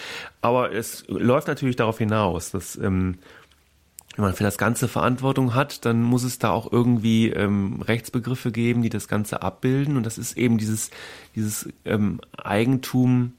Aber 0.41 0.73
es 0.73 1.05
läuft 1.07 1.47
natürlich 1.47 1.77
darauf 1.77 1.97
hinaus, 1.97 2.51
dass 2.51 2.75
ähm, 2.75 3.19
wenn 4.17 4.25
man 4.25 4.33
für 4.33 4.43
das 4.43 4.57
Ganze 4.57 4.87
Verantwortung 4.87 5.53
hat, 5.53 5.85
dann 5.85 6.01
muss 6.01 6.23
es 6.23 6.39
da 6.39 6.49
auch 6.49 6.71
irgendwie 6.71 7.29
ähm, 7.29 7.81
Rechtsbegriffe 7.81 8.51
geben, 8.51 8.81
die 8.81 8.89
das 8.89 9.07
Ganze 9.07 9.43
abbilden. 9.43 9.95
Und 9.95 10.05
das 10.05 10.17
ist 10.17 10.35
eben 10.37 10.57
dieses, 10.57 10.89
dieses 11.35 11.69
ähm, 11.85 12.19
Eigentum 12.35 13.33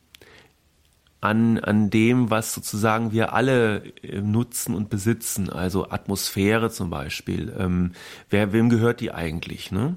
an, 1.21 1.59
an 1.59 1.91
dem, 1.91 2.31
was 2.31 2.55
sozusagen 2.55 3.13
wir 3.13 3.33
alle 3.33 3.83
äh, 4.03 4.21
nutzen 4.21 4.75
und 4.75 4.89
besitzen, 4.91 5.51
also 5.51 5.91
Atmosphäre 5.91 6.71
zum 6.71 6.91
Beispiel. 6.91 7.53
Ähm, 7.59 7.93
wer, 8.31 8.53
wem 8.53 8.69
gehört 8.69 9.01
die 9.01 9.13
eigentlich? 9.13 9.73
Ne? 9.73 9.97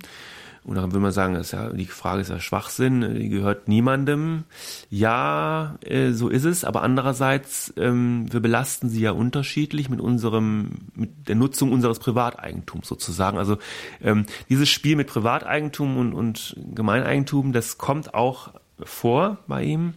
Und 0.63 0.75
dann 0.75 0.93
will 0.93 0.99
man 0.99 1.11
sagen, 1.11 1.35
ist 1.35 1.53
ja, 1.53 1.69
die 1.69 1.85
Frage 1.85 2.21
ist 2.21 2.29
ja 2.29 2.39
Schwachsinn, 2.39 3.15
die 3.15 3.29
gehört 3.29 3.67
niemandem. 3.67 4.43
Ja, 4.91 5.77
äh, 5.81 6.11
so 6.11 6.29
ist 6.29 6.45
es, 6.45 6.63
aber 6.63 6.83
andererseits, 6.83 7.73
ähm, 7.77 8.31
wir 8.31 8.41
belasten 8.41 8.87
sie 8.87 9.01
ja 9.01 9.11
unterschiedlich 9.11 9.89
mit 9.89 9.99
unserem, 9.99 10.69
mit 10.93 11.27
der 11.27 11.35
Nutzung 11.35 11.71
unseres 11.71 11.97
Privateigentums 11.97 12.87
sozusagen. 12.87 13.39
Also 13.39 13.57
ähm, 14.03 14.27
dieses 14.49 14.69
Spiel 14.69 14.95
mit 14.95 15.07
Privateigentum 15.07 15.97
und, 15.97 16.13
und 16.13 16.55
Gemeineigentum, 16.75 17.53
das 17.53 17.79
kommt 17.79 18.13
auch 18.13 18.53
vor 18.83 19.39
bei 19.47 19.63
ihm. 19.63 19.95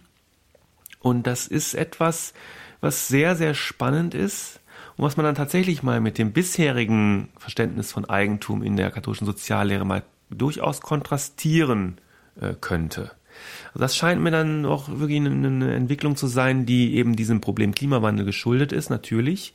Und 1.05 1.26
das 1.26 1.46
ist 1.46 1.74
etwas, 1.74 2.32
was 2.80 3.09
sehr, 3.09 3.36
sehr 3.36 3.52
spannend 3.52 4.14
ist 4.14 4.61
und 4.96 5.05
was 5.05 5.18
man 5.18 5.24
dann 5.24 5.34
tatsächlich 5.34 5.82
mal 5.82 6.00
mit 6.00 6.16
dem 6.16 6.32
bisherigen 6.32 7.28
Verständnis 7.36 7.92
von 7.92 8.07
Eigentum 8.07 8.62
in 8.62 8.78
der 8.78 8.90
katholischen 8.90 9.26
Soziallehre 9.26 9.84
mal 9.84 10.02
durchaus 10.30 10.80
kontrastieren 10.80 11.98
äh, 12.40 12.55
könnte. 12.59 13.11
Also 13.74 13.80
das 13.80 13.94
scheint 13.94 14.22
mir 14.22 14.30
dann 14.30 14.64
auch 14.64 14.88
wirklich 14.88 15.20
eine, 15.20 15.28
eine 15.46 15.74
Entwicklung 15.74 16.16
zu 16.16 16.26
sein, 16.26 16.64
die 16.64 16.94
eben 16.94 17.16
diesem 17.16 17.42
Problem 17.42 17.74
Klimawandel 17.74 18.24
geschuldet 18.24 18.72
ist, 18.72 18.88
natürlich. 18.88 19.55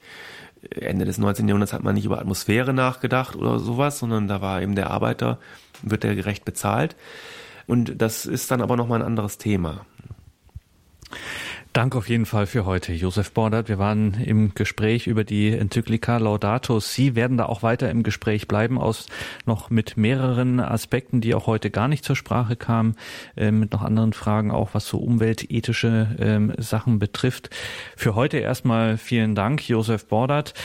Ende 0.70 1.06
des 1.06 1.18
19. 1.18 1.48
Jahrhunderts 1.48 1.74
hat 1.74 1.84
man 1.84 1.96
nicht 1.96 2.06
über 2.06 2.20
Atmosphäre 2.20 2.76
nachgedacht 2.76 3.36
oder 3.36 3.58
sowas, 3.58 3.98
sondern 3.98 4.28
da 4.28 4.40
war 4.42 4.62
eben 4.62 4.76
der 4.76 4.92
Arbeiter, 4.92 5.40
wird 5.82 6.04
der 6.04 6.14
gerecht 6.14 6.46
bezahlt. 6.46 6.96
Und 7.66 8.04
das 8.04 8.28
ist 8.28 8.52
dann 8.52 8.62
aber 8.62 8.78
nochmal 8.78 9.00
ein 9.00 9.08
anderes 9.08 9.40
Thema. 9.40 9.88
Dank 11.72 11.96
auf 11.96 12.10
jeden 12.10 12.26
Fall 12.26 12.48
für 12.48 12.66
heute, 12.66 12.94
Josef 12.94 13.32
Bordert. 13.32 13.70
Wir 13.70 13.78
waren 13.78 14.16
im 14.16 14.56
Gespräch 14.56 15.06
über 15.06 15.24
die 15.24 15.52
Enzyklika 15.52 16.18
Laudato 16.18 16.80
Sie 16.80 17.16
werden 17.16 17.38
da 17.38 17.46
auch 17.46 17.62
weiter 17.62 17.92
im 17.92 18.02
Gespräch 18.02 18.48
bleiben, 18.48 18.80
aus 18.80 19.06
noch 19.46 19.70
mit 19.70 19.96
mehreren 19.96 20.60
Aspekten, 20.60 21.22
die 21.22 21.36
auch 21.36 21.46
heute 21.46 21.70
gar 21.70 21.88
nicht 21.88 22.04
zur 22.04 22.16
Sprache 22.16 22.56
kamen, 22.56 22.96
äh, 23.38 23.52
mit 23.52 23.72
noch 23.72 23.84
anderen 23.84 24.14
Fragen 24.14 24.50
auch, 24.50 24.70
was 24.74 24.88
so 24.88 24.98
umweltethische 24.98 26.50
äh, 26.58 26.62
Sachen 26.62 26.98
betrifft. 26.98 27.52
Für 27.96 28.16
heute 28.16 28.40
erstmal 28.40 28.98
vielen 28.98 29.36
Dank, 29.36 29.70
Josef 29.70 30.08
Bordert. 30.08 30.56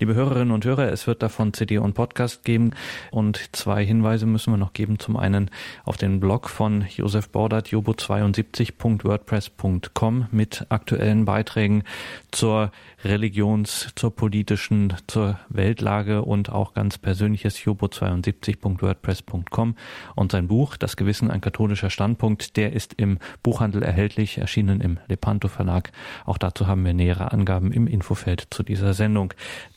Liebe 0.00 0.16
Hörerinnen 0.16 0.50
und 0.50 0.64
Hörer, 0.64 0.90
es 0.90 1.06
wird 1.06 1.22
davon 1.22 1.52
CD 1.52 1.78
und 1.78 1.94
Podcast 1.94 2.44
geben 2.44 2.72
und 3.12 3.50
zwei 3.52 3.86
Hinweise 3.86 4.26
müssen 4.26 4.52
wir 4.52 4.56
noch 4.56 4.72
geben. 4.72 4.98
Zum 4.98 5.16
einen 5.16 5.52
auf 5.84 5.96
den 5.96 6.18
Blog 6.18 6.50
von 6.50 6.84
Josef 6.96 7.28
Bordert, 7.28 7.68
jobo72.wordpress.com 7.68 10.26
mit 10.32 10.66
aktuellen 10.68 11.26
Beiträgen 11.26 11.84
zur 12.32 12.72
Religions-, 13.04 13.92
zur 13.94 14.16
politischen, 14.16 14.94
zur 15.06 15.38
Weltlage 15.48 16.22
und 16.22 16.50
auch 16.50 16.74
ganz 16.74 16.98
persönliches 16.98 17.58
jobo72.wordpress.com 17.58 19.76
und 20.16 20.32
sein 20.32 20.48
Buch 20.48 20.76
Das 20.76 20.96
Gewissen 20.96 21.30
ein 21.30 21.40
katholischer 21.40 21.90
Standpunkt, 21.90 22.56
der 22.56 22.72
ist 22.72 22.94
im 22.94 23.20
Buchhandel 23.44 23.84
erhältlich, 23.84 24.38
erschienen 24.38 24.80
im 24.80 24.98
Lepanto 25.06 25.46
Verlag. 25.46 25.92
Auch 26.24 26.38
dazu 26.38 26.66
haben 26.66 26.84
wir 26.84 26.94
nähere 26.94 27.30
Angaben 27.30 27.70
im 27.70 27.86
Infofeld 27.86 28.48
zu 28.50 28.64
dieser 28.64 28.94
Sendung. 28.94 29.32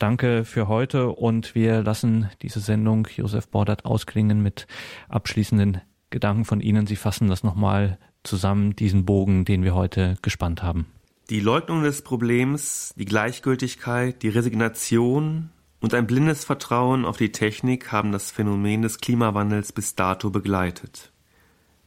Danke 0.08 0.46
für 0.46 0.68
heute 0.68 1.10
und 1.10 1.54
wir 1.54 1.82
lassen 1.82 2.30
diese 2.40 2.60
Sendung 2.60 3.06
Josef 3.14 3.46
Bordert 3.48 3.84
ausklingen 3.84 4.42
mit 4.42 4.66
abschließenden 5.10 5.82
Gedanken 6.08 6.46
von 6.46 6.62
Ihnen. 6.62 6.86
Sie 6.86 6.96
fassen 6.96 7.28
das 7.28 7.44
nochmal 7.44 7.98
zusammen, 8.22 8.74
diesen 8.74 9.04
Bogen, 9.04 9.44
den 9.44 9.64
wir 9.64 9.74
heute 9.74 10.16
gespannt 10.22 10.62
haben. 10.62 10.86
Die 11.28 11.40
Leugnung 11.40 11.82
des 11.82 12.00
Problems, 12.00 12.94
die 12.96 13.04
Gleichgültigkeit, 13.04 14.22
die 14.22 14.30
Resignation 14.30 15.50
und 15.78 15.92
ein 15.92 16.06
blindes 16.06 16.42
Vertrauen 16.42 17.04
auf 17.04 17.18
die 17.18 17.30
Technik 17.30 17.92
haben 17.92 18.10
das 18.10 18.30
Phänomen 18.30 18.80
des 18.80 19.00
Klimawandels 19.00 19.74
bis 19.74 19.94
dato 19.94 20.30
begleitet. 20.30 21.12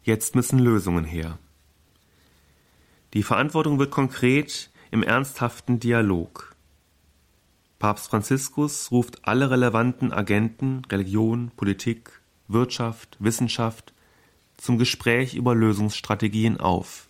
Jetzt 0.04 0.36
müssen 0.36 0.60
Lösungen 0.60 1.06
her. 1.06 1.40
Die 3.16 3.24
Verantwortung 3.24 3.80
wird 3.80 3.90
konkret 3.90 4.70
im 4.92 5.02
ernsthaften 5.02 5.80
Dialog. 5.80 6.51
Papst 7.82 8.10
Franziskus 8.10 8.92
ruft 8.92 9.28
alle 9.28 9.50
relevanten 9.50 10.14
Agenten 10.14 10.84
Religion, 10.92 11.52
Politik, 11.58 12.22
Wirtschaft, 12.48 13.18
Wissenschaft 13.18 13.92
zum 14.56 14.78
Gespräch 14.78 15.34
über 15.34 15.56
Lösungsstrategien 15.56 16.60
auf. 16.60 17.08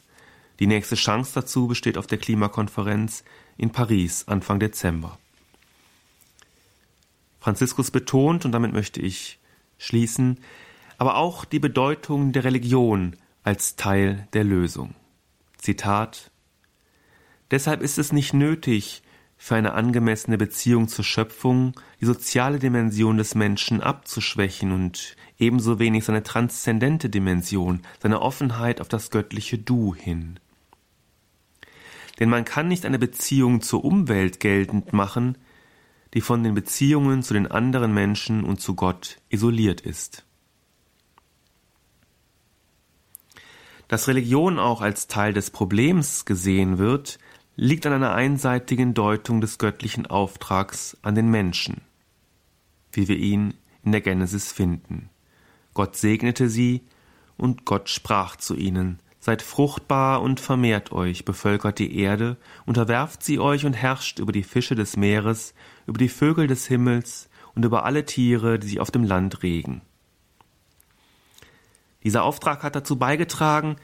Die 0.61 0.67
nächste 0.67 0.95
Chance 0.95 1.34
dazu 1.36 1.67
besteht 1.67 1.97
auf 1.97 2.07
der 2.07 2.19
Klimakonferenz 2.19 3.26
in 3.57 3.72
Paris 3.72 4.30
Anfang 4.30 4.61
Dezember. 4.61 5.19
Franziskus 7.41 7.91
betont, 7.91 8.45
und 8.45 8.53
damit 8.53 8.72
möchte 8.72 9.01
ich 9.01 9.39
schließen, 9.78 10.39
aber 10.97 11.17
auch 11.17 11.43
die 11.43 11.59
Bedeutung 11.59 12.32
der 12.32 12.45
Religion 12.45 13.17
als 13.43 13.76
Teil 13.76 14.26
der 14.32 14.45
Lösung. 14.45 14.95
Zitat 15.57 16.32
Deshalb 17.51 17.82
ist 17.82 17.97
es 17.97 18.13
nicht 18.13 18.34
nötig, 18.34 19.03
für 19.44 19.56
eine 19.56 19.74
angemessene 19.74 20.38
Beziehung 20.38 20.88
zur 20.88 21.04
Schöpfung 21.04 21.74
die 22.00 22.06
soziale 22.06 22.60
Dimension 22.60 23.18
des 23.18 23.34
Menschen 23.34 23.82
abzuschwächen 23.82 24.72
und 24.72 25.16
ebenso 25.39 25.80
wenig 25.80 26.06
seine 26.06 26.22
transzendente 26.22 27.10
Dimension, 27.10 27.82
seine 28.00 28.22
Offenheit 28.22 28.80
auf 28.80 28.88
das 28.88 29.10
göttliche 29.10 29.58
Du 29.58 29.96
hin. 29.96 30.39
Denn 32.20 32.30
man 32.30 32.46
kann 32.46 32.68
nicht 32.68 32.86
eine 32.86 33.00
Beziehung 33.00 33.62
zur 33.62 33.84
Umwelt 33.84 34.39
geltend 34.39 34.94
machen, 34.94 35.39
die 36.14 36.22
von 36.22 36.44
den 36.44 36.54
Beziehungen 36.54 37.24
zu 37.24 37.34
den 37.34 37.48
anderen 37.48 37.96
Menschen 37.96 38.44
und 38.44 38.62
zu 38.62 38.76
Gott 38.76 39.18
isoliert 39.30 39.82
ist. 39.82 40.24
Dass 43.88 44.08
Religion 44.08 44.60
auch 44.60 44.82
als 44.82 45.08
Teil 45.08 45.34
des 45.34 45.50
Problems 45.50 46.26
gesehen 46.26 46.78
wird, 46.78 47.18
liegt 47.62 47.86
an 47.86 47.93
einer 47.93 48.16
einseitigen 48.16 48.95
Deutung 48.95 49.39
des 49.39 49.59
göttlichen 49.59 50.07
Auftrags 50.07 50.97
an 51.03 51.14
den 51.14 51.30
Menschen, 51.30 51.82
wie 52.91 53.07
wir 53.07 53.18
ihn 53.18 53.53
in 53.84 53.91
der 53.91 54.01
Genesis 54.01 54.51
finden. 54.51 55.12
Gott 55.76 55.95
segnete 55.95 56.49
sie, 56.49 56.82
und 57.38 57.64
Gott 57.66 57.88
sprach 57.88 58.36
zu 58.36 58.55
ihnen, 58.55 58.99
Seid 59.20 59.43
fruchtbar 59.43 60.24
und 60.24 60.39
vermehrt 60.39 60.91
euch, 60.91 61.24
bevölkert 61.24 61.78
die 61.78 61.99
Erde, 61.99 62.38
unterwerft 62.66 63.22
sie 63.22 63.38
euch 63.38 63.64
und 63.64 63.74
herrscht 63.74 64.18
über 64.18 64.32
die 64.32 64.41
Fische 64.41 64.74
des 64.74 64.97
Meeres, 64.97 65.53
über 65.86 65.99
die 65.99 66.09
Vögel 66.09 66.47
des 66.47 66.66
Himmels 66.66 67.30
und 67.53 67.64
über 67.64 67.86
alle 67.86 68.07
Tiere, 68.07 68.57
die 68.57 68.70
sich 68.70 68.80
auf 68.80 68.89
dem 68.89 69.03
Land 69.03 69.43
regen. 69.43 69.82
Dieser 72.03 72.24
Auftrag 72.24 72.64
hat 72.64 72.76
dazu 72.76 72.97
beigetragen, 72.97 73.76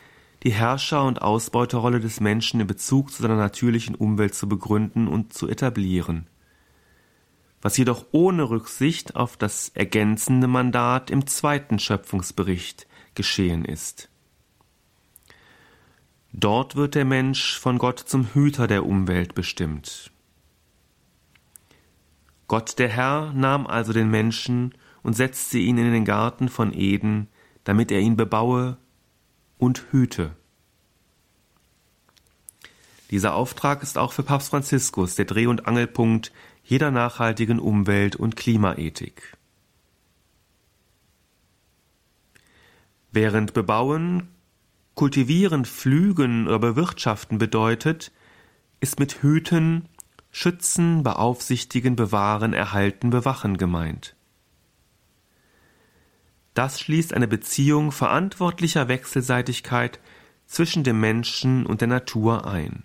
die 0.43 0.51
Herrscher- 0.51 1.05
und 1.05 1.21
Ausbeuterrolle 1.21 1.99
des 1.99 2.19
Menschen 2.19 2.59
in 2.59 2.67
Bezug 2.67 3.11
zu 3.11 3.21
seiner 3.21 3.35
natürlichen 3.35 3.95
Umwelt 3.95 4.35
zu 4.35 4.47
begründen 4.47 5.07
und 5.07 5.33
zu 5.33 5.47
etablieren, 5.47 6.27
was 7.61 7.77
jedoch 7.77 8.05
ohne 8.11 8.49
Rücksicht 8.49 9.15
auf 9.15 9.37
das 9.37 9.69
ergänzende 9.69 10.47
Mandat 10.47 11.09
im 11.09 11.25
zweiten 11.25 11.79
Schöpfungsbericht 11.79 12.87
geschehen 13.15 13.65
ist. 13.65 14.09
Dort 16.33 16.75
wird 16.75 16.93
der 16.93 17.05
Mensch 17.05 17.57
von 17.57 17.79
Gott 17.79 17.99
zum 17.99 18.33
Hüter 18.33 18.67
der 18.67 18.85
Umwelt 18.85 19.33
bestimmt. 19.33 20.11
Gott 22.47 22.77
der 22.79 22.89
Herr 22.89 23.33
nahm 23.33 23.65
also 23.65 23.91
den 23.91 24.09
Menschen 24.09 24.73
und 25.01 25.13
setzte 25.13 25.57
ihn 25.57 25.77
in 25.77 25.91
den 25.91 26.05
Garten 26.05 26.47
von 26.47 26.73
Eden, 26.73 27.27
damit 27.63 27.91
er 27.91 27.99
ihn 27.99 28.15
bebaue 28.15 28.77
und 29.57 29.85
hüte. 29.91 30.35
Dieser 33.09 33.35
Auftrag 33.35 33.83
ist 33.83 33.97
auch 33.97 34.11
für 34.11 34.23
Papst 34.23 34.49
Franziskus 34.49 35.15
der 35.15 35.25
Dreh- 35.25 35.47
und 35.47 35.65
Angelpunkt 35.65 36.33
jeder 36.63 36.91
nachhaltigen 36.91 37.59
Umwelt- 37.59 38.17
und 38.17 38.35
Klimaethik. 38.35 39.37
Während 43.13 43.53
Bebauen, 43.53 44.27
Kultivieren, 44.93 45.63
Pflügen 45.63 46.47
oder 46.47 46.59
Bewirtschaften 46.59 47.37
bedeutet, 47.37 48.11
ist 48.81 48.99
mit 48.99 49.23
Hüten, 49.23 49.87
Schützen, 50.31 51.03
Beaufsichtigen, 51.03 51.95
Bewahren, 51.95 52.53
Erhalten, 52.53 53.09
Bewachen 53.09 53.57
gemeint. 53.57 54.16
Das 56.57 56.79
schließt 56.79 57.13
eine 57.13 57.27
Beziehung 57.27 57.91
verantwortlicher 57.91 58.87
Wechselseitigkeit 58.87 59.99
zwischen 60.47 60.83
dem 60.83 60.99
Menschen 60.99 61.67
und 61.67 61.81
der 61.81 61.87
Natur 61.87 62.47
ein. 62.47 62.81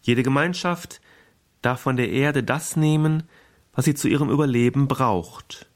Jede 0.00 0.24
Gemeinschaft 0.24 1.00
darf 1.60 1.82
von 1.82 1.96
der 1.96 2.10
Erde 2.10 2.42
das 2.42 2.74
nehmen, 2.74 3.22
was 3.72 3.84
sie 3.84 3.94
zu 3.94 4.08
ihrem 4.08 4.30
Überleben 4.30 4.88
braucht, 4.88 5.68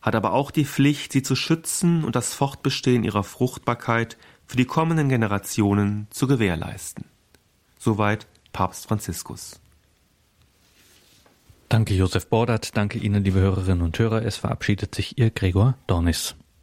hat 0.00 0.14
aber 0.14 0.32
auch 0.32 0.52
die 0.52 0.64
Pflicht, 0.64 1.10
sie 1.10 1.24
zu 1.24 1.34
schützen 1.34 2.04
und 2.04 2.14
das 2.14 2.34
Fortbestehen 2.34 3.02
ihrer 3.02 3.24
Fruchtbarkeit 3.24 4.16
für 4.46 4.58
die 4.58 4.64
kommenden 4.64 5.08
Generationen 5.08 6.06
zu 6.10 6.28
gewährleisten. 6.28 7.04
Soweit 7.80 8.28
Papst 8.52 8.86
Franziskus. 8.86 9.58
Danke, 11.68 11.94
Josef 11.94 12.28
Bordert. 12.28 12.76
Danke 12.76 12.98
Ihnen, 12.98 13.22
liebe 13.22 13.40
Hörerinnen 13.40 13.82
und 13.82 13.98
Hörer. 13.98 14.22
Es 14.24 14.38
verabschiedet 14.38 14.94
sich 14.94 15.18
Ihr 15.18 15.30
Gregor 15.30 15.76
Dornis. 15.86 16.34